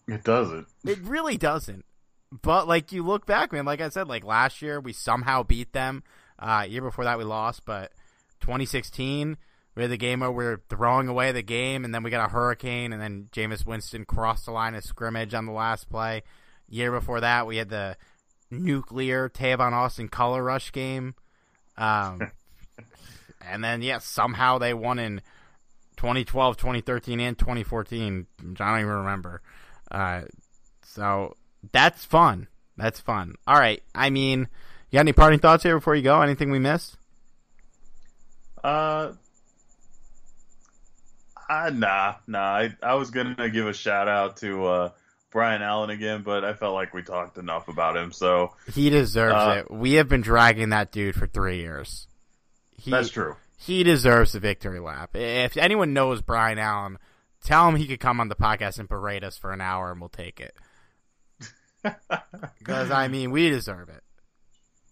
it 0.06 0.24
doesn't. 0.24 0.66
It 0.84 0.98
really 1.00 1.36
doesn't. 1.36 1.84
But 2.30 2.66
like 2.66 2.92
you 2.92 3.02
look 3.02 3.26
back, 3.26 3.52
man, 3.52 3.64
like 3.64 3.80
I 3.80 3.88
said, 3.88 4.08
like 4.08 4.24
last 4.24 4.62
year 4.62 4.80
we 4.80 4.92
somehow 4.92 5.42
beat 5.42 5.72
them. 5.72 6.02
Uh, 6.38 6.66
year 6.68 6.82
before 6.82 7.04
that 7.04 7.18
we 7.18 7.24
lost, 7.24 7.64
but 7.64 7.92
2016 8.40 9.36
we 9.74 9.82
had 9.82 9.90
the 9.90 9.96
game 9.96 10.20
where 10.20 10.30
we 10.30 10.44
were 10.44 10.62
throwing 10.68 11.08
away 11.08 11.32
the 11.32 11.42
game, 11.42 11.84
and 11.84 11.94
then 11.94 12.02
we 12.02 12.10
got 12.10 12.26
a 12.26 12.32
hurricane, 12.32 12.92
and 12.92 13.00
then 13.00 13.28
Jameis 13.32 13.64
Winston 13.64 14.04
crossed 14.04 14.46
the 14.46 14.52
line 14.52 14.74
of 14.74 14.84
scrimmage 14.84 15.32
on 15.32 15.46
the 15.46 15.52
last 15.52 15.88
play. 15.88 16.22
Year 16.72 16.90
before 16.90 17.20
that 17.20 17.46
we 17.46 17.58
had 17.58 17.68
the 17.68 17.98
nuclear 18.50 19.28
Tavon 19.28 19.72
Austin 19.72 20.08
color 20.08 20.42
rush 20.42 20.72
game, 20.72 21.14
um, 21.76 22.32
and 23.46 23.62
then 23.62 23.82
yeah, 23.82 23.98
somehow 23.98 24.56
they 24.56 24.72
won 24.72 24.98
in 24.98 25.20
2012, 25.98 26.56
2013, 26.56 27.20
and 27.20 27.38
2014. 27.38 28.26
Which 28.42 28.60
I 28.62 28.70
don't 28.70 28.80
even 28.80 28.92
remember. 28.92 29.42
Uh, 29.90 30.22
so 30.82 31.36
that's 31.72 32.06
fun. 32.06 32.48
That's 32.78 33.00
fun. 33.00 33.34
All 33.46 33.58
right. 33.58 33.82
I 33.94 34.08
mean, 34.08 34.48
you 34.90 34.96
got 34.96 35.00
any 35.00 35.12
parting 35.12 35.40
thoughts 35.40 35.62
here 35.62 35.76
before 35.76 35.94
you 35.94 36.02
go? 36.02 36.22
Anything 36.22 36.50
we 36.50 36.58
missed? 36.58 36.96
Uh, 38.64 39.12
uh 41.50 41.70
nah, 41.74 42.14
nah. 42.26 42.56
I, 42.56 42.76
I 42.82 42.94
was 42.94 43.10
gonna 43.10 43.50
give 43.50 43.66
a 43.66 43.74
shout 43.74 44.08
out 44.08 44.38
to 44.38 44.64
uh, 44.64 44.90
Brian 45.32 45.62
Allen 45.62 45.90
again, 45.90 46.22
but 46.22 46.44
I 46.44 46.52
felt 46.54 46.74
like 46.74 46.92
we 46.94 47.02
talked 47.02 47.38
enough 47.38 47.68
about 47.68 47.96
him. 47.96 48.12
So 48.12 48.52
He 48.74 48.90
deserves 48.90 49.34
Uh, 49.34 49.62
it. 49.64 49.70
We 49.70 49.94
have 49.94 50.08
been 50.08 50.20
dragging 50.20 50.68
that 50.70 50.92
dude 50.92 51.14
for 51.14 51.26
three 51.26 51.58
years. 51.60 52.06
He, 52.76 52.90
that's 52.90 53.08
true. 53.10 53.36
He 53.56 53.82
deserves 53.84 54.32
the 54.32 54.40
victory 54.40 54.80
lap. 54.80 55.14
If 55.16 55.56
anyone 55.56 55.92
knows 55.92 56.20
Brian 56.20 56.58
Allen, 56.58 56.98
tell 57.44 57.68
him 57.68 57.76
he 57.76 57.86
could 57.86 58.00
come 58.00 58.20
on 58.20 58.28
the 58.28 58.34
podcast 58.34 58.78
and 58.78 58.88
berate 58.88 59.24
us 59.24 59.38
for 59.38 59.52
an 59.52 59.60
hour, 59.60 59.90
and 59.90 60.00
we'll 60.00 60.08
take 60.10 60.40
it. 60.40 60.54
Because 62.58 62.90
I 62.92 63.08
mean, 63.08 63.32
we 63.32 63.48
deserve 63.50 63.88
it. 63.88 64.02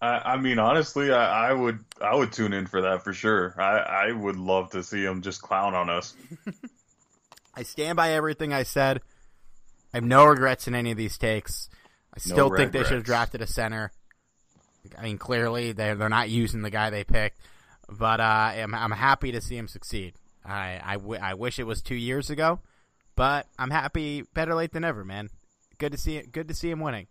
I, 0.01 0.33
I 0.33 0.37
mean, 0.37 0.59
honestly, 0.59 1.11
I, 1.11 1.49
I 1.49 1.53
would 1.53 1.79
I 2.01 2.13
would 2.15 2.33
tune 2.33 2.51
in 2.51 2.65
for 2.67 2.81
that 2.81 3.03
for 3.03 3.13
sure. 3.13 3.55
I, 3.57 4.07
I 4.07 4.11
would 4.11 4.35
love 4.35 4.71
to 4.71 4.83
see 4.83 5.03
him 5.03 5.21
just 5.21 5.41
clown 5.41 5.73
on 5.73 5.89
us. 5.89 6.13
I 7.55 7.63
stand 7.63 7.95
by 7.95 8.11
everything 8.11 8.51
I 8.51 8.63
said. 8.63 9.01
I 9.93 9.97
have 9.97 10.03
no 10.03 10.25
regrets 10.25 10.67
in 10.67 10.75
any 10.75 10.91
of 10.91 10.97
these 10.97 11.17
takes. 11.17 11.69
I 12.13 12.19
still 12.19 12.55
think 12.55 12.71
they 12.71 12.83
should 12.83 12.93
have 12.93 13.03
drafted 13.03 13.41
a 13.41 13.47
center. 13.47 13.91
I 14.97 15.03
mean, 15.03 15.17
clearly 15.17 15.71
they're 15.71 15.95
they're 15.95 16.09
not 16.09 16.29
using 16.29 16.61
the 16.61 16.69
guy 16.69 16.89
they 16.89 17.03
picked, 17.03 17.39
but 17.89 18.19
uh, 18.19 18.51
I'm 18.55 18.73
I'm 18.73 18.91
happy 18.91 19.31
to 19.31 19.41
see 19.41 19.57
him 19.57 19.67
succeed. 19.67 20.15
I 20.43 20.81
I, 20.83 20.93
w- 20.95 21.19
I 21.21 21.35
wish 21.35 21.59
it 21.59 21.65
was 21.65 21.81
two 21.81 21.95
years 21.95 22.29
ago, 22.29 22.59
but 23.15 23.47
I'm 23.59 23.69
happy. 23.69 24.23
Better 24.33 24.55
late 24.55 24.71
than 24.73 24.83
ever, 24.83 25.05
man. 25.05 25.29
Good 25.77 25.91
to 25.91 25.97
see 25.97 26.17
it. 26.17 26.31
Good 26.31 26.47
to 26.47 26.53
see 26.53 26.69
him 26.69 26.79
winning. 26.79 27.07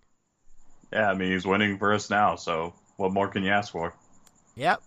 Yeah, 0.92 1.10
I 1.10 1.14
mean, 1.14 1.32
he's 1.32 1.46
winning 1.46 1.78
for 1.78 1.92
us 1.92 2.10
now. 2.10 2.34
So 2.36 2.74
what 2.96 3.12
more 3.12 3.28
can 3.28 3.44
you 3.44 3.50
ask 3.50 3.72
for? 3.72 3.94
Yep, 4.56 4.82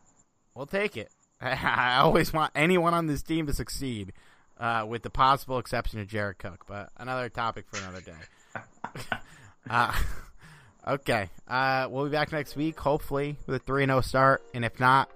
we'll 0.53 0.65
take 0.65 0.97
it. 0.97 1.09
I 1.41 1.97
always 1.97 2.33
want 2.33 2.51
anyone 2.55 2.93
on 2.93 3.07
this 3.07 3.23
team 3.23 3.47
to 3.47 3.53
succeed, 3.53 4.13
uh, 4.59 4.85
with 4.87 5.03
the 5.03 5.09
possible 5.09 5.57
exception 5.59 5.99
of 5.99 6.07
Jared 6.07 6.37
Cook. 6.37 6.65
But 6.67 6.89
another 6.97 7.29
topic 7.29 7.65
for 7.67 7.77
another 7.77 8.01
day. 8.01 8.57
uh, 9.69 9.93
okay, 10.87 11.29
uh, 11.47 11.87
we'll 11.89 12.05
be 12.05 12.11
back 12.11 12.31
next 12.31 12.55
week, 12.55 12.79
hopefully 12.79 13.37
with 13.47 13.55
a 13.55 13.59
3 13.59 13.85
0 13.85 14.01
start, 14.01 14.43
and 14.53 14.63
if 14.65 14.79
not, 14.79 15.09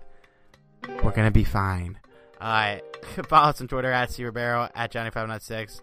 we're 1.04 1.12
gonna 1.12 1.32
be 1.32 1.44
fine. 1.44 2.00
Uh, 2.40 2.78
follow 3.28 3.50
us 3.50 3.62
on 3.62 3.68
Twitter 3.68 3.92
at 3.92 4.12
C 4.12 4.24
Ribeiro 4.24 4.70
at 4.76 4.92
Johnny 4.92 5.10
Five 5.10 5.28
Not 5.28 5.42
Six 5.42 5.82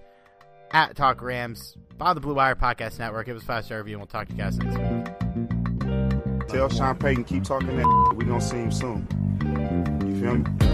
at 0.70 0.96
Talk 0.96 1.22
Rams. 1.22 1.76
Follow 1.98 2.14
the 2.14 2.20
Blue 2.20 2.34
Wire 2.34 2.54
Podcast 2.54 2.98
Network. 2.98 3.26
Give 3.26 3.36
us 3.36 3.42
a 3.42 3.46
five 3.46 3.64
star 3.64 3.78
review, 3.78 3.94
and 3.94 4.00
we'll 4.00 4.06
talk 4.06 4.28
to 4.28 4.32
you 4.32 4.38
guys 4.38 4.58
next 4.58 4.78
week. 4.78 6.48
Tell 6.48 6.68
Sean 6.68 6.96
Payton 6.96 7.24
keep 7.24 7.44
talking 7.44 7.76
that. 7.76 8.14
We're 8.16 8.26
gonna 8.26 8.40
see 8.40 8.56
him 8.56 8.72
soon. 8.72 9.08
You 10.06 10.20
feel 10.20 10.34
me? 10.36 10.73